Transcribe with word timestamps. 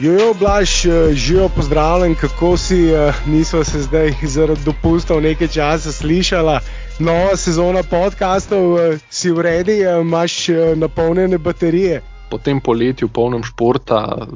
Jojo, 0.00 0.34
Blaž, 0.34 0.86
eh, 0.86 1.14
živijo 1.14 1.48
pozdravljen, 1.48 2.14
kako 2.14 2.56
si, 2.56 2.90
eh, 2.90 3.12
nismo 3.26 3.64
se 3.64 3.82
zdaj 3.82 4.14
zaradi 4.22 4.60
dopustov 4.64 5.22
nekaj 5.22 5.48
časa 5.48 5.92
slišala. 5.92 6.60
Nova 6.98 7.36
sezona 7.36 7.82
podkastov 7.82 8.78
eh, 8.80 8.98
si 9.10 9.30
uredi, 9.30 9.80
imaš 10.00 10.48
napolnjene 10.76 11.38
baterije. 11.38 12.02
Po 12.28 12.38
tem 12.38 12.60
poletju, 12.60 13.08
polnem 13.08 13.42
športa, 13.44 14.28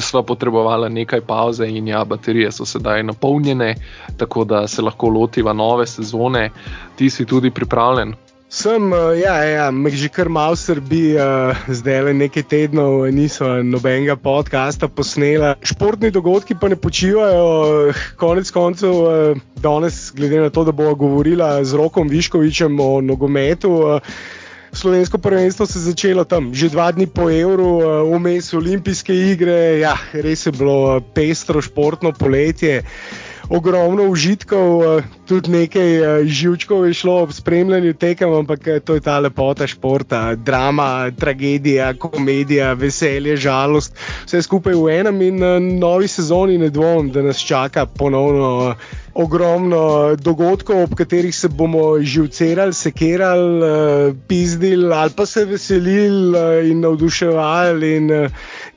sva 0.00 0.22
potrebovala 0.22 0.88
nekaj 0.88 1.24
pauze 1.26 1.66
in 1.66 1.88
ja, 1.88 2.04
baterije 2.04 2.52
so 2.52 2.66
sedaj 2.66 3.02
napolnjene, 3.02 3.74
tako 4.16 4.44
da 4.44 4.66
se 4.68 4.82
lahko 4.82 5.08
lotiva 5.08 5.52
nove 5.52 5.86
sezone. 5.86 6.50
Ti 6.96 7.10
si 7.10 7.26
tudi 7.26 7.50
pripravljen 7.50 8.14
Sem, 8.54 8.92
uh, 8.92 9.10
ja, 9.18 9.34
ja, 9.42 9.70
me 9.74 9.90
že 9.90 10.06
kar 10.14 10.28
malo 10.30 10.54
srbi, 10.54 11.16
uh, 11.18 11.58
zdaj 11.66 12.04
le 12.06 12.12
nekaj 12.14 12.44
tednov 12.46 13.08
niso 13.10 13.48
nobenega 13.66 14.14
podcasta 14.14 14.86
posnela. 14.86 15.56
Športni 15.58 16.12
dogodki 16.14 16.54
pa 16.54 16.70
ne 16.70 16.78
počivajo, 16.78 17.90
konec 18.20 18.54
koncev, 18.54 18.94
uh, 18.94 19.42
danes, 19.58 20.12
glede 20.14 20.38
na 20.44 20.54
to, 20.54 20.62
da 20.70 20.76
bomo 20.76 20.94
govorila 20.94 21.64
z 21.66 21.74
Rokom 21.74 22.06
Viškovičem 22.06 22.78
o 22.78 23.00
nogometu. 23.02 23.74
Uh, 23.74 24.14
Slovensko 24.74 25.18
prvenstvo 25.18 25.66
se 25.66 25.78
je 25.78 25.82
začelo 25.82 26.24
tam, 26.24 26.54
že 26.54 26.68
dva 26.68 26.90
dni 26.92 27.06
po 27.06 27.30
evru, 27.30 27.78
vmes 28.10 28.54
olimpijske 28.54 29.14
igre, 29.14 29.78
ja, 29.78 29.94
res 30.12 30.46
je 30.46 30.52
bilo 30.52 31.00
pestro 31.14 31.62
športno 31.62 32.12
poletje 32.12 32.82
ogromno 33.48 34.08
užitkov, 34.08 34.82
eh, 34.98 35.02
tudi 35.26 35.50
nekaj 35.50 35.96
eh, 35.96 36.24
živčkov 36.24 36.86
je 36.86 36.94
šlo 36.94 37.22
ob 37.22 37.32
spremljanju 37.32 37.94
tekem, 37.94 38.32
ampak 38.32 38.66
eh, 38.66 38.80
to 38.80 38.94
je 38.94 39.00
ta 39.00 39.18
lepota 39.18 39.66
športa, 39.66 40.34
drama, 40.34 41.10
tragedija, 41.18 41.94
komedija, 41.94 42.72
veselje, 42.72 43.36
žalost, 43.36 43.96
vse 44.26 44.42
skupaj 44.42 44.74
v 44.74 44.98
enem 45.00 45.22
in 45.22 45.40
novi 45.78 46.08
sezoni 46.08 46.58
ne 46.58 46.70
dvomim, 46.70 47.12
da 47.12 47.22
nas 47.22 47.38
čaka 47.38 47.86
ponovno. 47.86 48.74
Ogromno 49.14 50.16
dogodkov, 50.18 50.82
ob 50.82 50.94
katerih 50.98 51.34
se 51.36 51.48
bomo 51.48 52.00
živcerali, 52.02 52.74
sekirali, 52.74 54.14
pizdili 54.28 54.90
ali 54.94 55.10
pa 55.16 55.26
se 55.26 55.44
veselili 55.44 56.70
in 56.70 56.80
navduševali. 56.80 57.96
In 57.96 58.10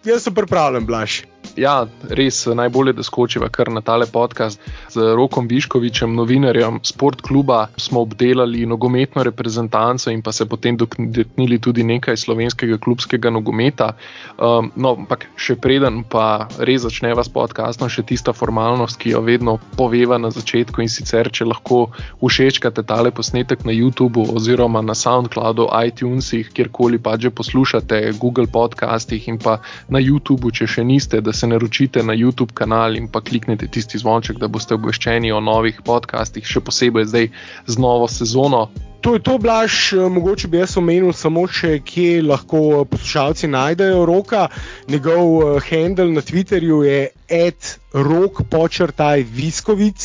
jaz 0.05 0.23
sem 0.23 0.33
pripravljen, 0.33 0.85
blaš 0.85 1.23
ja, 1.58 1.88
res 2.09 2.45
najbolje, 2.45 2.94
da 2.97 3.03
skočiva 3.03 3.50
kar 3.50 3.72
na 3.73 3.81
tale 3.81 4.05
podcast. 4.11 4.61
Z 4.94 5.16
Rokom 5.17 5.47
Viškovičem, 5.50 6.13
novinarjem 6.16 6.80
Sport 6.86 7.22
kluba, 7.25 7.67
smo 7.77 8.02
obdelali 8.05 8.66
nogometno 8.66 9.23
reprezentanco 9.23 10.11
in 10.11 10.22
pa 10.22 10.31
se 10.31 10.45
potem 10.45 10.78
dotaknili 10.78 11.59
tudi 11.59 11.83
nekaj 11.83 12.17
slovenskega 12.17 12.78
klubskega 12.78 13.30
nogometa. 13.33 13.94
Um, 14.38 14.72
no, 14.75 14.94
ampak 15.02 15.28
še 15.35 15.58
preden 15.61 16.03
pa 16.08 16.47
res 16.59 16.85
začneva 16.85 17.25
s 17.25 17.33
podcastom, 17.33 17.89
še 17.89 18.05
tista 18.08 18.33
formalnost, 18.33 19.00
ki 19.02 19.16
jo 19.16 19.23
vedno 19.25 19.58
poveva 19.78 20.22
na 20.22 20.31
začetku 20.31 20.85
in 20.85 20.91
sicer, 20.91 21.31
če 21.33 21.50
lahko 21.50 21.88
všečkate 22.22 22.85
tale 22.88 23.11
posnetek 23.11 23.66
na 23.66 23.73
YouTubu 23.73 24.28
oziroma 24.38 24.83
na 24.85 24.94
SoundCloudu, 24.94 25.69
iTunesih, 25.89 26.53
kjerkoli 26.53 27.02
pa 27.02 27.17
že 27.17 27.31
poslušate, 27.33 28.13
Google 28.22 28.45
podcastih 28.45 29.25
in 29.28 29.39
pa 29.41 29.58
na 29.89 29.97
YouTubu, 30.03 30.53
če 30.53 30.67
še 30.69 30.83
niste, 30.85 31.22
da 31.22 31.33
se 31.33 31.47
naročite 31.48 32.03
na 32.03 32.14
YouTube 32.14 32.53
kanal 32.53 32.95
in 32.95 33.08
pa 33.12 33.22
kliknite 33.22 33.67
tisti 33.67 33.98
zvonček, 33.98 34.38
da 34.38 34.48
boste 34.48 34.76
obveščeni 34.76 35.31
o 35.31 35.40
novih 35.44 35.81
podcastih, 35.86 36.45
še 36.45 36.62
posebej 36.62 37.08
zdaj 37.08 37.31
z 37.67 37.80
novo 37.80 38.08
sezono. 38.12 38.67
To 39.02 39.14
je 39.14 39.22
to, 39.23 39.38
Blaž, 39.38 39.94
mogoče 40.09 40.48
bi 40.48 40.58
jaz 40.58 40.73
omenil 40.78 41.14
samo 41.14 41.45
še, 41.48 41.78
kje 41.86 42.23
lahko 42.25 42.84
poslušalci 42.90 43.47
najdejo 43.47 44.02
roka. 44.09 44.47
Njegov 44.90 45.22
uh, 45.38 45.62
handle 45.63 46.09
na 46.12 46.22
Twitterju 46.25 46.81
je 46.84 46.97
ed.rok 47.30 48.41
počrtaj 48.50 49.24
Viskovic. 49.24 50.02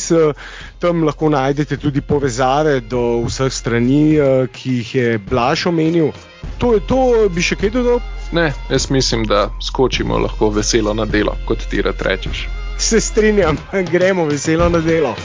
Tam 0.79 1.03
lahko 1.03 1.29
najdete 1.33 1.77
tudi 1.81 2.01
povezave 2.05 2.79
do 2.79 3.23
vseh 3.25 3.51
strani, 3.51 4.03
ki 4.53 4.77
jih 4.79 4.95
je 4.95 5.17
Blaž 5.17 5.65
omenil. 5.73 6.13
To 6.61 6.75
je 6.77 6.85
to, 6.87 7.01
bi 7.33 7.41
še 7.41 7.57
kaj 7.59 7.73
dodal? 7.73 8.22
Ne, 8.33 8.53
jaz 8.69 8.89
mislim, 8.89 9.25
da 9.25 9.49
skočimo 9.61 10.17
lahko 10.17 10.49
veselo 10.49 10.93
na 10.93 11.05
delo, 11.05 11.35
kot 11.45 11.57
ti 11.69 11.81
rečeš. 11.81 12.47
Se 12.77 13.01
strinjam, 13.01 13.57
gremo 13.91 14.25
veselo 14.25 14.69
na 14.69 14.79
delo. 14.79 15.15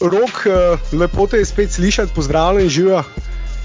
Rok, 0.00 0.46
eh, 0.46 0.96
lepo 0.96 1.26
te 1.26 1.36
je 1.36 1.44
spet 1.44 1.72
slišati, 1.72 2.12
pozdravljen, 2.14 2.68
živijo. 2.68 3.02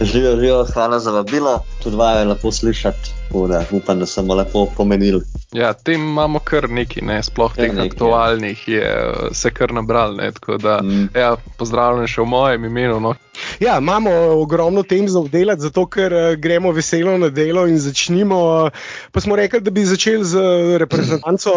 Živijo, 0.02 0.36
živijo, 0.36 0.66
hvala 0.74 1.00
za 1.00 1.12
vabilo, 1.12 1.64
tudi 1.84 1.96
vaju 1.96 2.20
je 2.20 2.26
lepo 2.26 2.52
slišati, 2.52 3.12
da 3.48 3.64
upam, 3.72 4.00
da 4.00 4.06
sem 4.06 4.32
lepo 4.32 4.66
pomenil. 4.78 5.22
Ja, 5.54 5.74
tem 5.74 6.02
imamo 6.02 6.40
kar 6.40 6.70
nekaj, 6.70 7.04
ne, 7.06 7.20
sploh 7.24 7.54
teh 7.56 7.70
nekaj, 7.70 7.92
aktualnih 7.92 8.68
je 8.68 8.88
se 9.34 9.52
kar 9.54 9.74
nabral. 9.74 10.16
Ne, 10.18 10.32
da, 10.62 10.80
mm. 10.84 11.10
ja, 11.18 11.36
pozdravljen 11.58 12.10
še 12.10 12.22
v 12.22 12.30
mojem 12.30 12.66
imenu. 12.70 13.00
No. 13.04 13.14
Ja, 13.60 13.78
imamo 13.82 14.12
ogromno 14.42 14.84
tem 14.84 15.08
za 15.10 15.20
obdelati, 15.20 15.66
zato 15.66 15.86
ker 15.90 16.14
uh, 16.14 16.28
gremo 16.38 16.72
veselo 16.72 17.18
na 17.18 17.30
delo 17.30 17.66
in 17.68 17.80
začnimo. 17.82 18.40
Uh, 18.66 18.84
pa 19.12 19.22
smo 19.22 19.36
rekli, 19.36 19.62
da 19.62 19.72
bi 19.74 19.86
začeli 19.86 20.26
z 20.26 20.44
reprezentanco, 20.82 21.54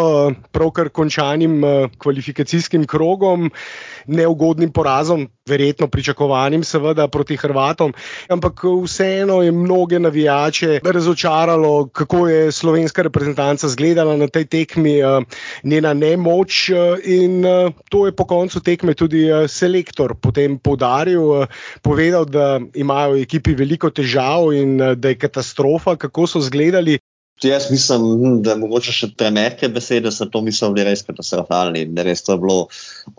pravkar 0.52 0.88
končanim 0.88 1.60
uh, 1.64 1.90
kvalifikacijskim 2.00 2.86
krogom 2.86 3.50
neugodnim 4.06 4.70
porazom, 4.72 5.26
verjetno 5.48 5.88
pričakovanim, 5.88 6.64
seveda 6.64 7.08
proti 7.08 7.36
Hrvatom. 7.36 7.94
Ampak 8.28 8.62
vseeno 8.84 9.42
je 9.42 9.52
mnoge 9.52 9.98
navijače 9.98 10.80
razočaralo, 10.84 11.65
kako 11.92 12.28
je 12.28 12.52
slovenska 12.52 13.02
reprezentanca 13.02 13.66
izgledala 13.66 14.16
na 14.16 14.28
tej 14.28 14.44
tekmi, 14.44 14.98
eh, 14.98 15.20
njena 15.64 15.94
nemoč. 15.94 16.70
Eh, 16.70 16.74
in 17.04 17.44
eh, 17.44 17.70
to 17.88 18.06
je 18.06 18.16
po 18.16 18.24
koncu 18.24 18.60
tekme 18.60 18.94
tudi 18.94 19.28
selektor 19.48 20.14
potem 20.20 20.58
poudaril, 20.58 21.46
povedal, 21.82 22.24
da 22.24 22.60
imajo 22.74 23.16
v 23.16 23.22
ekipi 23.22 23.54
veliko 23.54 23.90
težav 23.90 24.52
in 24.52 24.76
da 24.78 25.08
je 25.08 25.18
katastrofa, 25.18 25.96
kako 25.96 26.26
so 26.26 26.38
izgledali. 26.38 26.98
Jaz 27.42 27.70
mislim, 27.70 28.00
hm, 28.00 28.36
da 28.42 28.54
je 28.54 28.58
mogoče 28.62 28.92
še 28.96 29.06
premehke 29.18 29.68
besede, 29.68 30.06
da 30.06 30.10
so 30.14 30.24
to 30.32 30.40
mislili 30.40 30.86
res 30.88 31.02
katastrofalni. 31.04 31.82
Res 32.06 32.24
to 32.24 32.32
je 32.32 32.40
bilo 32.40 32.56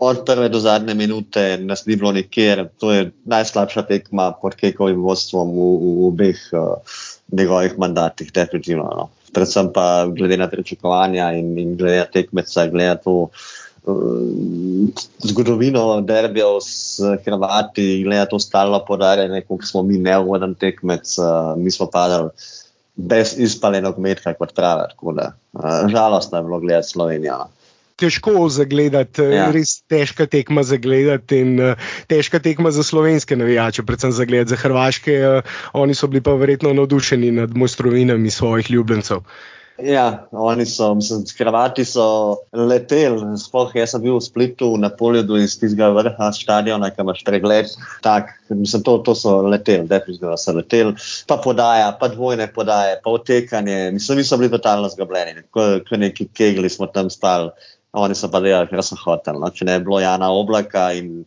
od 0.02 0.24
prve 0.26 0.48
do 0.50 0.58
zadnje 0.58 0.96
minute, 0.98 1.44
nas 1.62 1.84
ni 1.86 1.94
bilo 1.96 2.10
nikjer. 2.16 2.64
To 2.82 2.90
je 2.90 3.12
najslabša 3.30 3.84
tekma 3.86 4.32
pod 4.42 4.56
Kekovim 4.58 5.04
vodstvom 5.06 5.54
v, 5.54 5.68
v 5.84 6.08
obeh 6.08 6.40
uh, 6.50 6.98
njegovih 7.32 7.78
mandatih, 7.78 8.32
definitivno. 8.32 8.90
No. 8.96 9.08
Predvsem 9.32 9.72
pa 9.72 10.06
glede 10.06 10.36
na 10.36 10.48
pričakovanja 10.48 11.32
in, 11.32 11.58
in 11.58 11.76
glede 11.76 11.98
na 11.98 12.04
tekmeca, 12.04 12.66
glede 12.66 12.88
na 12.88 12.96
to 12.96 13.16
uh, 13.22 13.32
zgodovino 15.24 16.00
derbijev 16.00 16.60
s 16.62 17.00
Hrvati, 17.24 18.02
glede 18.04 18.18
na 18.18 18.26
to 18.26 18.38
stalno 18.38 18.84
podarjanje, 18.84 19.40
kako 19.40 19.66
smo 19.66 19.82
mi 19.82 19.98
neugoden 19.98 20.54
tekmec, 20.54 21.18
uh, 21.18 21.56
mi 21.56 21.70
smo 21.70 21.86
padali 21.86 22.30
brez 22.96 23.34
izpaljenega 23.38 24.00
metka, 24.00 24.34
kot 24.34 24.54
pravi. 24.54 24.82
Žalostno 25.88 26.38
je 26.38 26.42
bilo 26.42 26.60
gledati 26.60 26.88
Slovenijo. 26.88 27.38
No. 27.38 27.57
Težko 27.98 28.46
zagledati, 28.54 29.24
ja. 29.34 29.48
res 29.54 29.80
težka 29.90 30.28
tekma 30.30 30.62
za 30.62 30.78
gledati 30.78 31.42
in 31.42 31.58
uh, 31.58 31.90
težka 32.06 32.38
tekma 32.38 32.70
za 32.70 32.86
slovenske 32.86 33.36
navijače, 33.36 33.82
predvsem 33.82 34.12
za 34.14 34.24
gledati 34.24 34.54
za 34.54 34.62
hrvaške. 34.62 35.20
Uh, 35.28 35.60
oni 35.72 35.94
so 35.98 36.06
bili 36.06 36.22
pa 36.22 36.36
verjetno 36.38 36.72
navdušeni 36.72 37.30
nad 37.42 37.56
mojstrovinami 37.56 38.30
svojih 38.30 38.70
ljubljencev. 38.70 39.26
Ja, 39.82 40.26
oni 40.32 40.66
so, 40.66 40.94
mislim, 40.94 41.22
Hrvati 41.38 41.84
so 41.84 42.36
leteli, 42.52 43.38
sploh 43.38 43.70
jaz 43.78 43.92
sem 43.94 44.02
bil 44.02 44.16
v 44.16 44.24
Splitu 44.24 44.72
na 44.76 44.90
polju 44.90 45.38
iz 45.38 45.54
tistega 45.60 45.92
vrha 45.94 46.32
stadiona, 46.34 46.90
ki 46.90 47.04
imaš 47.04 47.22
pregled. 47.24 47.70
Tak, 48.02 48.32
mislim, 48.50 48.82
to, 48.82 48.96
to 49.06 49.14
so 49.14 49.36
leteli, 49.46 49.86
definitivno 49.86 50.34
so 50.36 50.56
leteli. 50.56 50.96
Pa 51.30 51.38
podaja, 51.44 51.92
pa 52.00 52.10
dvojne 52.10 52.48
podaje, 52.52 52.98
pa 53.04 53.14
otekanje. 53.14 53.92
Mislim, 53.94 54.18
mi 54.18 54.24
smo 54.24 54.40
bili 54.42 54.50
totalno 54.50 54.88
zgobljeni, 54.88 55.46
kot 55.54 55.94
neki 55.94 56.26
kegli 56.34 56.70
smo 56.70 56.90
tam 56.90 57.10
spali. 57.10 57.50
Oni 57.92 58.14
so 58.14 58.28
pa 58.28 58.40
delali, 58.44 58.68
kar 58.68 58.82
so 58.84 58.98
hoteli. 59.00 59.40
No? 59.40 59.50
Če 59.54 59.64
ne 59.68 59.78
bi 59.78 59.88
bilo 59.88 60.00
Jana 60.02 60.28
Oblaka 60.34 60.90
in 60.96 61.24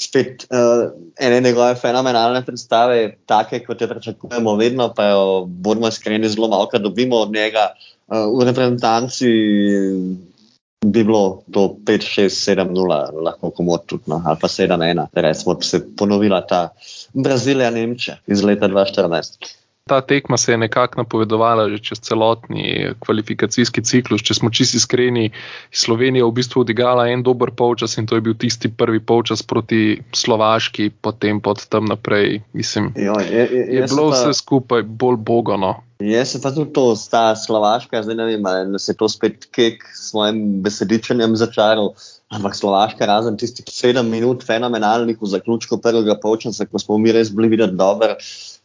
spet 0.00 0.46
uh, 0.54 0.88
ene 1.20 1.40
njegove 1.44 1.74
fenomenalne 1.74 2.44
predstave, 2.46 3.16
take 3.26 3.62
kot 3.66 3.80
je 3.80 3.88
pričakujemo, 3.88 4.54
vedno 4.56 4.88
pa 4.96 5.10
jo 5.10 5.44
bomo 5.46 5.88
iskreni, 5.88 6.28
zelo 6.28 6.48
malo, 6.48 6.68
kar 6.70 6.80
dobimo 6.80 7.20
od 7.26 7.32
njega 7.34 7.68
uh, 7.74 8.24
v 8.38 8.48
reprezentanci. 8.48 9.30
Bi 10.80 11.02
bilo 11.04 11.42
to 11.52 11.66
5, 11.84 12.06
6, 12.22 12.36
7, 12.56 12.70
0, 12.72 13.00
lahko 13.26 13.50
komod 13.52 13.82
tudi, 13.86 14.08
no, 14.08 14.22
ali 14.24 14.38
pa 14.40 14.48
7, 14.48 14.80
1, 14.80 15.02
res 15.12 15.42
smo 15.42 15.58
se 15.60 15.82
ponovila 15.96 16.40
ta 16.40 16.70
Brazilija, 17.12 17.68
Nemčija 17.70 18.16
iz 18.26 18.40
leta 18.42 18.68
2014. 18.68 19.59
ta 19.90 19.98
tekma 20.00 20.36
se 20.38 20.52
je 20.52 20.58
nekako 20.62 21.02
napovedovala 21.02 21.66
že 21.72 21.78
čez 21.82 21.98
celotni 22.06 22.94
kvalifikacijski 23.02 23.82
ciklus. 23.82 24.22
Če 24.22 24.38
smo 24.38 24.50
čisti 24.54 24.78
iskreni, 24.78 25.32
Slovenija 25.74 26.28
v 26.28 26.36
bistvu 26.38 26.62
odigrala 26.62 27.08
en 27.10 27.24
dober 27.26 27.50
polčas 27.50 27.98
in 27.98 28.06
to 28.06 28.14
je 28.14 28.22
bil 28.22 28.38
tisti 28.38 28.70
prvi 28.70 29.02
polčas 29.02 29.42
proti 29.42 29.98
Slovaški, 30.14 30.90
potem 31.02 31.42
pod 31.42 31.66
tam 31.66 31.90
naprej. 31.90 32.38
Mislim, 32.54 32.92
Jo, 32.94 33.18
je, 33.18 33.48
je, 33.50 33.66
je 33.80 33.86
bilo 33.90 34.10
pa- 34.10 34.14
vse 34.16 34.38
skupaj 34.38 34.86
bolj 34.86 35.18
bogono. 35.26 35.74
Jaz 36.00 36.30
se 36.32 36.38
pa 36.40 36.48
tudi 36.54 36.72
to, 36.72 36.94
ta 37.10 37.34
Slovaška, 37.36 38.00
zdaj 38.02 38.16
ne 38.16 38.24
vem, 38.30 38.46
ali 38.46 38.78
se 38.80 38.92
je 38.94 38.96
to 38.96 39.08
spet 39.08 39.44
kek 39.52 39.82
s 39.92 40.10
svojim 40.14 40.62
besedičenjem 40.64 41.36
začaral. 41.36 41.92
Ampak 42.30 42.54
Slovaška, 42.54 43.06
razen 43.10 43.34
tistih 43.36 43.66
sedem 43.66 44.06
minut 44.06 44.44
fenomenalnih 44.46 45.18
v 45.18 45.26
zaključku 45.26 45.80
prvega 45.82 46.14
polčasa, 46.22 46.62
ko 46.70 46.78
smo 46.78 46.98
mi 47.02 47.10
res 47.12 47.32
bili 47.34 47.50
videti 47.50 47.74
dober, 47.74 48.14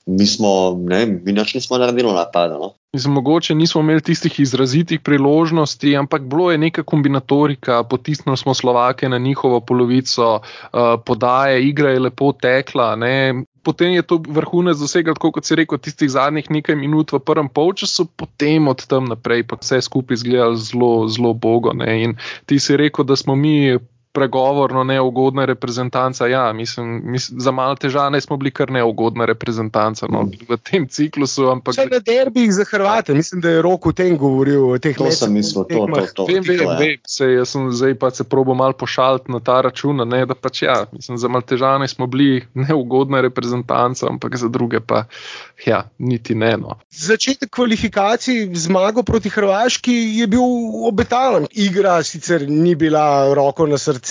mi 0.06 0.26
smo, 0.26 0.78
ne 0.80 0.98
vem, 0.98 1.22
mi 1.26 1.34
nič 1.34 1.56
nismo 1.58 1.78
naredili 1.78 2.14
napada. 2.14 2.58
No? 2.62 2.74
Mislim, 2.94 3.14
mogoče 3.14 3.56
nismo 3.56 3.82
imeli 3.82 4.02
tistih 4.02 4.40
izrazitih 4.40 5.00
priložnosti, 5.00 5.96
ampak 5.98 6.22
bilo 6.22 6.52
je 6.52 6.58
neka 6.58 6.84
kombinatorika, 6.84 7.84
potisnili 7.84 8.38
smo 8.38 8.54
Slovake 8.54 9.10
na 9.10 9.18
njihovo 9.18 9.60
polovico, 9.60 10.40
uh, 10.40 10.80
podaje, 11.06 11.68
igra 11.68 11.90
je 11.90 12.00
lepo 12.00 12.32
tekla. 12.32 12.96
Ne. 12.96 13.44
Potem 13.64 13.92
je 13.92 14.02
to 14.02 14.22
vrhunec 14.28 14.78
dosegel, 14.78 15.14
tako 15.14 15.32
kot 15.32 15.46
si 15.46 15.56
rekel, 15.56 15.78
tistih 15.78 16.10
zadnjih 16.10 16.52
nekaj 16.52 16.76
minut 16.76 17.12
v 17.12 17.20
prvem 17.20 17.50
polčasu, 17.50 18.06
potem 18.06 18.68
od 18.68 18.86
tam 18.86 19.10
naprej 19.10 19.44
pa 19.50 19.58
vse 19.58 19.82
skupaj 19.82 20.14
izgledalo 20.14 20.56
zelo, 20.56 21.08
zelo 21.10 21.34
bogo. 21.34 21.74
Ne. 21.74 22.04
In 22.04 22.16
ti 22.46 22.60
si 22.60 22.78
rekel, 22.78 23.06
da 23.06 23.16
smo 23.16 23.36
mi 23.36 23.80
pregovorno 24.16 24.84
neugodna 24.84 25.46
reprezentanca. 25.46 26.28
Ja, 26.28 26.54
mislim, 26.54 27.02
mislim 27.04 27.40
za 27.40 27.52
malo 27.52 27.76
težave 27.76 28.22
smo 28.22 28.38
bili 28.38 28.52
kar 28.52 28.72
neugodna 28.72 29.26
reprezentanca 29.26 30.08
no, 30.10 30.24
v 30.50 30.58
tem 30.58 30.88
ciklusu. 30.88 31.50
Ampak, 31.52 31.76
Vsaj 31.76 31.92
na 31.92 32.00
derbih 32.00 32.54
za 32.54 32.64
Hrvate, 32.72 33.14
mislim, 33.14 33.42
da 33.42 33.50
je 33.50 33.62
rok 33.62 33.86
o 33.86 33.92
tem 33.92 34.18
govoril. 34.18 34.70
O 34.72 34.78
teh 34.80 34.96
To 34.98 35.12
sem 35.12 35.34
mislil, 35.34 35.66
to, 35.70 35.88
to, 35.92 36.06
to. 36.16 36.26
Vem, 36.30 36.44
vem, 36.44 36.60
je. 36.64 36.78
vem, 36.80 36.98
se, 37.08 37.28
jaz 37.34 37.52
sem 37.52 37.68
zdaj 37.72 37.98
pa 38.00 38.12
se 38.12 38.24
probo 38.24 38.56
malo 38.56 38.74
pošaliti 38.74 39.32
na 39.32 39.40
ta 39.40 39.60
račun, 39.62 40.08
ne, 40.08 40.26
da 40.26 40.36
pač 40.36 40.62
ja, 40.64 40.78
mislim, 40.92 41.18
za 41.18 41.28
Maltežane 41.28 41.88
smo 41.88 42.08
bili 42.08 42.46
neugodna 42.54 43.22
reprezentanca, 43.22 44.08
ampak 44.10 44.38
za 44.38 44.48
druge 44.48 44.80
pa 44.80 45.06
ja, 45.66 45.84
niti 45.98 46.36
ne. 46.36 46.56
No. 46.58 46.80
Začetek 46.90 47.50
kvalifikacij, 47.50 48.50
zmago 48.56 49.04
proti 49.04 49.30
Hrvaški 49.30 49.94
je 50.20 50.28
bil 50.28 50.46
obetalen. 50.88 51.48
Igra 51.52 52.00
sicer 52.04 52.46
ni 52.50 52.76
bila 52.76 53.34
roko 53.34 53.68
na 53.68 53.78
srce, 53.78 54.05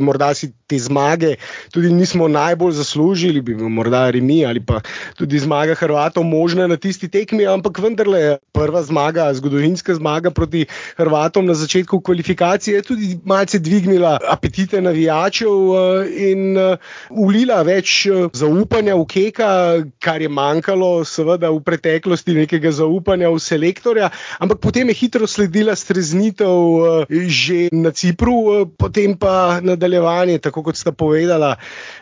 morda 0.00 0.34
si 0.34 0.52
te 0.68 0.78
zmage 0.78 1.36
tudi 1.72 1.90
nismo 1.92 2.28
najbolj 2.28 2.72
zaslužili, 2.72 3.40
bi 3.40 3.54
morda 3.54 4.10
remi 4.10 4.44
ali 4.46 4.60
pa 4.60 4.80
tudi 5.16 5.38
zmaga 5.38 5.74
Hrvatov 5.74 6.24
možna 6.24 6.66
na 6.66 6.76
tisti 6.76 7.08
tekmi, 7.08 7.46
ampak 7.46 7.78
vendarle 7.78 8.38
prva 8.52 8.82
zmaga, 8.82 9.34
zgodovinska 9.34 9.94
zmaga 9.94 10.30
proti 10.30 10.66
Hrvatom 10.96 11.46
na 11.46 11.54
začetku 11.54 12.00
kvalifikacije 12.00 12.76
je 12.76 12.82
tudi 12.82 13.18
malce 13.24 13.58
dvignila 13.58 14.18
apetite 14.28 14.80
navijačev 14.80 15.48
eh, 15.48 16.30
in 16.30 16.58
eh, 16.58 16.76
ulila 17.10 17.62
več 17.62 18.06
eh, 18.06 18.28
zaupanja 18.32 18.96
v 18.98 19.06
Keka, 19.08 19.50
kar 19.98 20.22
je 20.22 20.28
manjkalo 20.28 21.04
seveda 21.04 21.50
v 21.50 21.62
preteklosti 21.64 22.34
nekega 22.42 22.72
zaupanja 22.72 23.30
v 23.30 23.40
selektorja, 23.40 24.10
ampak 24.38 24.60
potem 24.60 24.88
je 24.92 24.98
hitro 25.00 25.26
sledila 25.26 25.76
streznitev 25.76 27.06
že 27.08 27.68
na 27.72 27.90
Cipru, 27.90 28.66
potem 28.78 29.16
pa 29.16 29.37
nadaljevanje, 29.64 30.38
tako 30.44 30.62
kot 30.68 30.78
sta 30.78 30.92
povedala, 30.92 31.54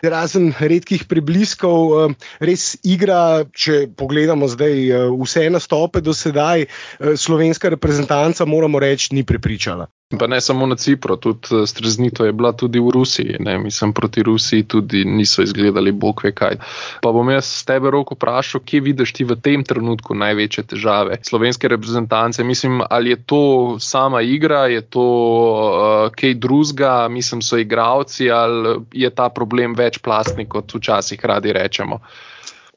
razen 0.03 0.51
redkih 0.59 1.05
prebliskov, 1.09 2.13
res 2.39 2.69
igra, 2.83 3.45
če 3.51 3.87
pogledamo 3.97 4.49
zdaj 4.51 5.11
vse 5.17 5.47
nastope 5.53 6.01
do 6.01 6.15
sedaj, 6.15 6.67
slovenska 7.15 7.71
reprezentanca, 7.73 8.45
moramo 8.45 8.79
reči, 8.79 9.13
ni 9.15 9.25
prepričala. 9.27 9.87
Pa 10.07 10.27
ne 10.27 10.41
samo 10.41 10.65
na 10.65 10.75
Cipru, 10.75 11.17
tudi 11.17 11.51
eh, 11.51 11.67
streznito 11.67 12.25
je 12.25 12.31
bila 12.31 12.53
tudi 12.55 12.79
v 12.79 12.89
Rusiji. 12.95 13.35
Ne? 13.39 13.57
Mislim, 13.59 13.93
proti 13.93 14.23
Rusiji 14.23 14.63
tudi 14.63 15.05
niso 15.05 15.41
izgledali 15.41 15.91
bog 15.91 16.21
ve 16.23 16.31
kaj. 16.31 16.55
Pa 17.01 17.11
bom 17.11 17.29
jaz 17.29 17.45
s 17.45 17.65
tebe 17.67 17.91
roko 17.91 18.15
vprašal, 18.15 18.61
kje 18.63 18.79
vidiš 18.81 19.11
ti 19.13 19.27
v 19.27 19.35
tem 19.35 19.65
trenutku 19.67 20.15
največje 20.15 20.63
težave 20.63 21.19
slovenske 21.23 21.67
reprezentance? 21.67 22.43
Mislim, 22.43 22.79
ali 22.89 23.09
je 23.09 23.19
to 23.25 23.41
sama 23.79 24.21
igra, 24.21 24.65
je 24.71 24.81
to 24.81 25.03
uh, 25.03 26.07
kaj 26.15 26.39
drugega, 26.39 27.07
mislim, 27.11 27.43
so 27.43 27.59
igravci 27.59 28.31
ali 28.31 28.79
je 28.93 29.09
ta 29.09 29.27
problem 29.29 29.75
večplastni, 29.75 30.47
kot 30.47 30.71
včasih 30.73 31.19
radi 31.25 31.51
rečemo. 31.51 31.99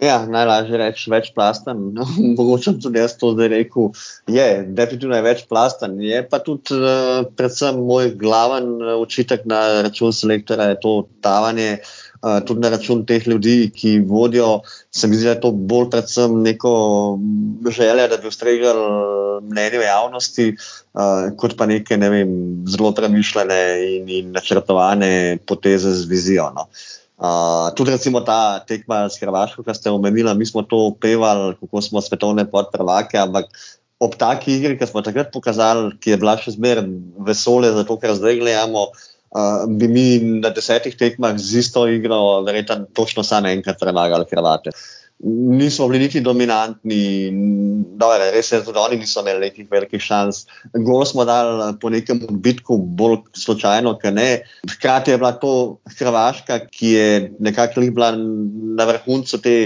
Ja, 0.01 0.23
najlažje 0.27 0.79
reči 0.81 1.11
večplasten. 1.13 1.81
No, 1.97 2.07
mogoče 2.37 2.73
tudi 2.81 2.99
jaz 2.99 3.19
to 3.21 3.35
zdaj 3.35 3.49
rekel. 3.53 3.91
Je, 4.27 4.65
definitivno 4.67 5.17
je 5.17 5.23
večplasten. 5.23 6.01
Je 6.01 6.23
pa 6.29 6.39
tudi 6.39 6.75
uh, 6.75 7.27
predvsem 7.37 7.83
moj 7.85 8.15
glaven 8.17 8.71
eh, 8.81 8.95
očitek 8.95 9.45
na 9.45 9.83
račun 9.83 10.13
selektora, 10.13 10.71
je 10.73 10.81
to 10.81 10.95
tavanje. 11.21 11.79
Uh, 12.23 12.41
tudi 12.45 12.61
na 12.61 12.69
račun 12.69 13.05
teh 13.09 13.29
ljudi, 13.29 13.71
ki 13.77 13.99
vodijo, 14.09 14.61
se 14.91 15.09
mi 15.09 15.17
zdi, 15.17 15.25
da 15.25 15.31
je 15.31 15.41
to 15.41 15.51
bolj 15.53 15.89
predvsem 15.91 16.43
neko 16.43 16.73
želja, 17.71 18.09
da 18.09 18.17
bi 18.21 18.29
ustregali 18.29 18.85
mnenju 19.43 19.81
javnosti, 19.81 20.51
uh, 20.53 21.29
kot 21.37 21.57
pa 21.57 21.67
neke 21.67 21.97
ne 21.97 22.11
vem, 22.13 22.33
zelo 22.69 22.93
premišljene 22.93 23.61
in, 23.97 24.09
in 24.09 24.33
načrtovane 24.37 25.39
poteze 25.49 25.95
z 25.97 26.09
vizijo. 26.13 26.51
No. 26.57 26.69
Uh, 26.69 27.00
tudi 27.77 27.91
recimo 27.91 28.21
ta 28.25 28.65
tekma 28.65 29.05
s 29.09 29.21
Hrvaško, 29.21 29.63
ki 29.63 29.75
ste 29.77 29.93
omenili, 29.93 30.33
mi 30.35 30.47
smo 30.47 30.63
to 30.63 30.97
pevali, 31.01 31.55
kako 31.61 31.83
smo 31.85 32.01
svetovne 32.01 32.47
podprvake, 32.51 33.19
ampak 33.21 33.53
ob 34.01 34.17
taki 34.17 34.57
igri, 34.57 34.79
ki 34.81 34.89
smo 34.89 35.03
takrat 35.05 35.33
pokazali, 35.33 35.93
ki 36.01 36.15
je 36.15 36.21
bila 36.21 36.39
še 36.41 36.57
zmeraj 36.57 36.89
vesolje, 37.27 37.75
zato 37.77 37.99
ker 38.01 38.15
zdaj 38.17 38.41
gledamo, 38.41 38.87
uh, 39.37 39.67
bi 39.69 39.91
mi 39.93 40.07
na 40.41 40.49
desetih 40.57 40.97
tekmah 40.97 41.37
z 41.37 41.61
isto 41.61 41.85
igro 41.89 42.41
verjetno 42.47 42.89
točno 42.97 43.23
samo 43.27 43.53
enkrat 43.53 43.77
premagali 43.81 44.25
Hrvate. 44.31 44.73
Nismo 45.23 45.89
bili 45.89 45.99
niti 46.07 46.21
dominantni, 46.25 47.29
dobre, 48.01 48.31
res 48.33 48.49
je, 48.53 48.63
tudi 48.65 48.81
oni 48.81 48.97
niso 49.03 49.21
imeli 49.21 49.51
nekih 49.51 49.67
velikih 49.69 50.01
šans. 50.01 50.47
Gol 50.87 51.05
smo 51.05 51.27
dali 51.29 51.75
po 51.81 51.91
nekem 51.93 52.23
bitku, 52.41 52.79
bolj 52.97 53.19
slučajno, 53.37 53.99
ker 54.01 54.15
ne. 54.17 54.29
Hkrati 54.65 55.13
je 55.13 55.19
bila 55.21 55.35
to 55.37 55.53
Hrvaška, 55.99 56.63
ki 56.73 56.93
je 56.95 57.09
nekako 57.39 57.85
bila 57.93 58.15
na 58.17 58.89
vrhuncu 58.89 59.43
te 59.45 59.57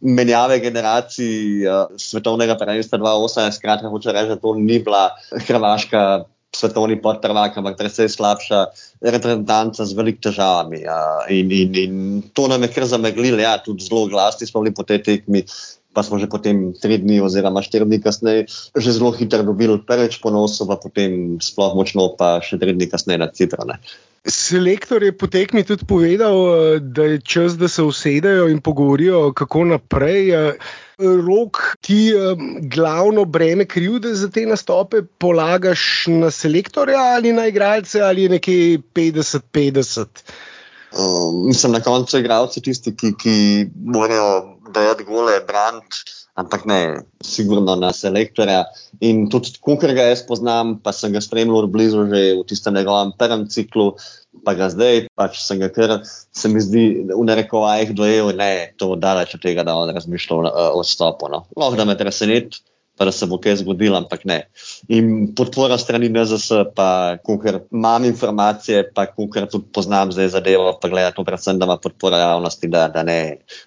menjave 0.00 0.60
generacij 0.62 1.66
uh, 1.66 1.90
svetovnega 1.98 2.54
prvenstva 2.60 2.98
2008. 3.02 3.56
Skratka, 3.58 3.90
hoče 3.90 4.14
reči, 4.14 4.36
da 4.36 4.38
to 4.38 4.54
ni 4.54 4.78
bila 4.78 5.08
Hrvaška 5.48 6.22
svetovni 6.50 6.98
podprvak, 6.98 7.56
ampak 7.56 7.78
precej 7.78 8.10
slabša 8.10 8.74
reprezentanca 9.00 9.86
z 9.86 9.92
velikimi 9.94 10.26
težavami. 10.26 10.78
Ja. 10.82 11.24
In, 11.30 11.50
in, 11.50 11.70
in 11.78 11.94
to 12.34 12.50
nam 12.50 12.66
je 12.66 12.72
kar 12.74 12.86
zameglilo, 12.90 13.38
ja, 13.38 13.58
tudi 13.62 13.86
zelo 13.86 14.10
glasni 14.10 14.50
smo 14.50 14.64
bili 14.64 14.74
po 14.74 14.82
tej 14.82 15.02
tekmi. 15.06 15.46
Pa 15.90 16.06
smo 16.06 16.22
že 16.22 16.30
potem 16.30 16.70
tri 16.78 17.02
dni, 17.02 17.18
oziroma 17.18 17.66
štiri 17.66 17.82
dni 17.82 17.98
kasneje, 17.98 18.46
že 18.78 18.94
zelo 18.94 19.10
hitro 19.10 19.42
dobili 19.42 19.74
prvič 19.82 20.22
ponos, 20.22 20.62
pa 20.62 20.78
potem 20.78 21.42
sploh 21.42 21.74
močno, 21.74 22.14
pa 22.14 22.38
še 22.38 22.62
tri 22.62 22.74
dni 22.74 22.86
kasneje 22.86 23.18
na 23.18 23.26
Cipru. 23.26 23.66
Ne. 23.66 23.82
Selektor 24.28 25.00
je 25.02 25.16
po 25.16 25.26
tekmi 25.32 25.64
tudi 25.64 25.86
povedal, 25.88 26.36
eh, 26.52 26.80
da 26.80 27.04
je 27.08 27.20
čas, 27.24 27.56
da 27.56 27.68
se 27.68 27.82
usedejo 27.82 28.48
in 28.48 28.60
pogovorijo, 28.60 29.32
kako 29.32 29.64
naprej. 29.64 30.30
Eh, 30.30 30.54
Rok, 31.00 31.56
ti 31.80 32.12
eh, 32.12 32.36
glavno 32.68 33.24
breme 33.24 33.64
krivde 33.64 34.12
za 34.14 34.28
te 34.28 34.44
nastope 34.46 35.02
polagaš 35.18 36.04
na 36.06 36.30
selektorja 36.30 36.98
ali 37.16 37.32
na 37.32 37.46
igralce, 37.46 38.00
ali 38.00 38.22
je 38.22 38.28
nekje 38.28 38.78
50-50? 38.94 40.04
Um, 40.92 41.46
mislim, 41.46 41.72
na 41.72 41.80
koncu 41.80 42.18
igralci 42.18 42.60
tisti, 42.60 42.92
ki, 42.96 43.14
ki 43.16 43.66
morajo 43.84 44.58
dajati 44.74 45.04
gole, 45.04 45.40
braniti, 45.46 46.19
ampak 46.38 46.64
ne, 46.66 46.80
sigurno 47.24 47.74
na 47.76 47.92
selektorja. 47.96 48.64
In 49.04 49.26
tudi, 49.32 49.54
kolikor 49.62 49.92
ga 49.96 50.08
jaz 50.10 50.22
poznam, 50.26 50.76
pa 50.82 50.92
sem 50.96 51.12
ga 51.14 51.22
spremljal 51.24 51.68
blizu 51.72 52.06
že 52.10 52.22
v 52.40 52.46
tistem 52.48 52.74
njegovem 52.78 53.12
prvem 53.18 53.46
ciklu, 53.50 53.94
pa 54.44 54.54
ga 54.54 54.70
zdaj, 54.72 55.06
pač 55.18 55.40
sem 55.42 55.60
ga 55.60 55.70
kar, 55.74 55.98
se 56.06 56.48
mi 56.48 56.62
zdi, 56.62 56.84
v 57.10 57.24
narekovajih 57.26 57.94
dojel, 57.96 58.32
ne, 58.36 58.72
to 58.78 58.94
daleč 58.96 59.34
od 59.36 59.44
tega, 59.44 59.66
da 59.66 59.76
on 59.76 59.92
razmišlja 59.94 60.36
o, 60.36 60.66
o 60.80 60.84
stopu. 60.86 61.30
No. 61.32 61.44
Lahko 61.56 61.80
da 61.80 61.88
me 61.88 61.98
preseneti. 61.98 62.62
Pa 63.00 63.06
da 63.08 63.12
se 63.16 63.26
bo 63.26 63.38
kaj 63.40 63.56
zgodilo, 63.62 63.96
ampak 63.96 64.26
ne. 64.28 64.36
In 64.92 65.30
podpora 65.36 65.78
strani 65.80 66.10
NZS, 66.12 66.74
pa 66.76 67.16
kukar 67.24 67.62
imam 67.72 68.04
informacije, 68.04 68.82
pa 68.94 69.06
kukar 69.08 69.48
tudi 69.48 69.70
poznam 69.72 70.12
zdaj 70.12 70.28
zadevo, 70.36 70.74
pa 70.82 70.92
gledam 70.92 71.16
to 71.16 71.24
predvsem, 71.24 71.58
da 71.58 71.68
ima 71.70 71.78
podpora 71.80 72.20
javnosti, 72.20 72.68
da, 72.68 72.84
da 72.92 73.06
ne 73.08 73.18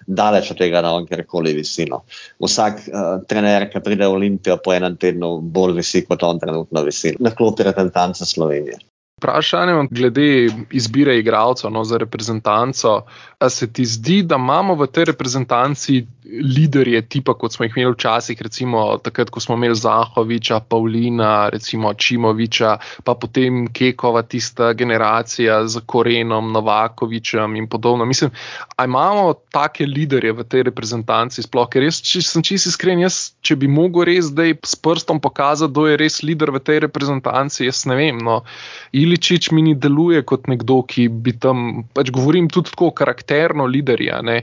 daleč 0.06 0.54
od 0.54 0.62
tega, 0.62 0.84
da 0.86 0.94
on 0.94 1.10
kjerkoli 1.10 1.56
visi. 1.58 1.88
No. 1.90 2.04
Vsak 2.38 2.86
uh, 2.86 3.04
trener, 3.26 3.66
ki 3.72 3.82
pride 3.82 4.06
v 4.06 4.20
Olimpijo 4.20 4.60
po 4.62 4.72
enem 4.76 4.94
tednu, 5.02 5.36
bolj 5.42 5.80
visi, 5.82 6.06
kot 6.06 6.22
on 6.22 6.38
trenutno 6.38 6.86
visi. 6.86 7.16
Na 7.18 7.34
klopi 7.34 7.66
reprezentanca 7.66 8.24
Slovenije. 8.24 8.78
Vprašanje 9.24 9.88
glede 9.90 10.48
izbire 10.70 11.18
igralcev 11.18 11.70
no, 11.70 11.84
za 11.84 11.96
reprezentanco. 11.96 13.02
A 13.38 13.48
se 13.48 13.72
ti 13.72 13.84
zdi, 13.84 14.22
da 14.22 14.36
imamo 14.36 14.74
v 14.74 14.86
tej 14.86 15.04
reprezentanci 15.04 16.04
liderje, 16.24 17.02
tipa 17.08 17.34
kot 17.34 17.52
smo 17.52 17.64
jih 17.64 17.74
imeli 17.76 17.92
včasih, 17.92 18.42
recimo 18.42 18.98
takrat, 19.04 19.30
ko 19.30 19.40
smo 19.40 19.54
imeli 19.54 19.74
Zahoviča, 19.76 20.60
Pavlina, 20.68 21.48
recimo 21.52 21.94
Čimoviča, 21.94 22.76
pa 23.04 23.14
potem 23.14 23.66
Kekova, 23.72 24.22
tista 24.22 24.72
generacija 24.72 25.66
z 25.68 25.82
Korenom, 25.86 26.52
Novakovičem 26.52 27.56
in 27.56 27.68
podobno. 27.68 28.04
Mislim, 28.04 28.30
ali 28.76 28.88
imamo 28.88 29.34
take 29.52 29.86
liderje 29.86 30.32
v 30.32 30.44
tej 30.44 30.62
reprezentanci 30.62 31.42
sploh? 31.42 31.68
Ker 31.68 31.84
jaz, 31.84 32.00
če 32.00 32.22
sem 32.22 32.42
čisto 32.42 32.72
iskren, 32.72 33.04
jaz, 33.04 33.34
če 33.44 33.56
bi 33.60 33.68
mogel 33.68 34.08
res 34.08 34.32
zdaj 34.32 34.56
s 34.64 34.80
prstom 34.80 35.20
pokazati, 35.20 35.72
kdo 35.72 35.86
je 35.90 36.00
res 36.00 36.22
lider 36.22 36.50
v 36.54 36.62
tej 36.64 36.80
reprezentanci, 36.88 37.68
jaz 37.68 37.84
ne 37.90 38.00
vem. 38.00 38.18
No. 38.24 38.40
Iličič 39.14 39.52
mi 39.54 39.62
ni 39.62 39.74
deluje 39.78 40.24
kot 40.26 40.48
nekdo, 40.50 40.80
ki 40.82 41.06
bi 41.06 41.36
tam, 41.38 41.84
pač 41.94 42.10
govorim 42.10 42.48
tudi 42.50 42.72
tako 42.74 42.90
karakterno, 42.90 43.62
liderja. 43.70 44.18
Ne. 44.26 44.40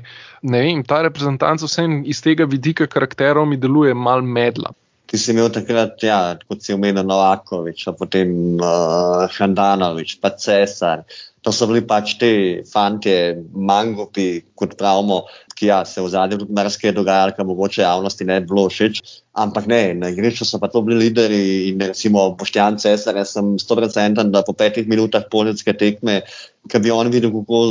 ne 0.47 0.61
vem, 0.63 0.83
ta 0.87 1.01
reprezentanca 1.03 1.67
vsem 1.67 2.05
iz 2.07 2.21
tega 2.23 2.47
vidika 2.47 2.87
karakterov 2.87 3.49
mi 3.51 3.59
deluje 3.59 3.91
mal 3.93 4.23
medla. 4.23 4.71
Ti 5.11 5.19
si 5.19 5.33
imel 5.33 5.49
takrat, 5.51 5.99
ja, 6.07 6.37
kot 6.47 6.63
si 6.63 6.71
omenil, 6.71 7.03
Novakovič, 7.03 7.83
potem 7.99 8.31
uh, 8.63 9.27
Handanovič, 9.35 10.15
pa 10.23 10.31
Cesar. 10.39 11.03
To 11.43 11.51
so 11.51 11.67
bili 11.67 11.83
pač 11.83 12.15
ti 12.21 12.31
fanti, 12.63 13.17
mangopi, 13.51 14.29
kot 14.55 14.77
pravimo, 14.79 15.25
ki 15.62 15.70
ja, 15.70 15.84
se 15.86 16.01
v 16.01 16.10
zadnjem 16.10 16.39
tudi 16.41 16.56
marsikaj 16.58 16.96
dogajalo, 16.98 17.36
kar 17.38 17.46
mogoče 17.46 17.84
javnosti 17.84 18.25
ne 18.25 18.39
bi 18.41 18.50
bilo 18.50 18.63
všeč. 18.65 19.01
Ampak 19.38 19.68
ne, 19.70 19.94
na 19.94 20.10
igrišču 20.10 20.48
so 20.50 20.58
pa 20.60 20.72
to 20.74 20.82
bili 20.82 21.06
lideri 21.06 21.70
in 21.70 21.84
recimo 21.86 22.24
Boštjan 22.39 22.80
Cesar, 22.82 23.20
jaz 23.22 23.36
sem 23.38 23.53
100% 23.62 24.25
da 24.34 24.41
po 24.48 24.56
petih 24.58 24.89
minutah 24.89 25.30
polnice 25.30 25.75
tekme, 25.77 26.24
ki 26.65 26.82
bi 26.82 26.91
on 26.91 27.13
videl, 27.13 27.30
kako 27.36 27.62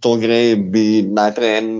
to 0.00 0.16
gre, 0.24 0.40
bi 0.56 1.04
najprej 1.04 1.56
en 1.60 1.70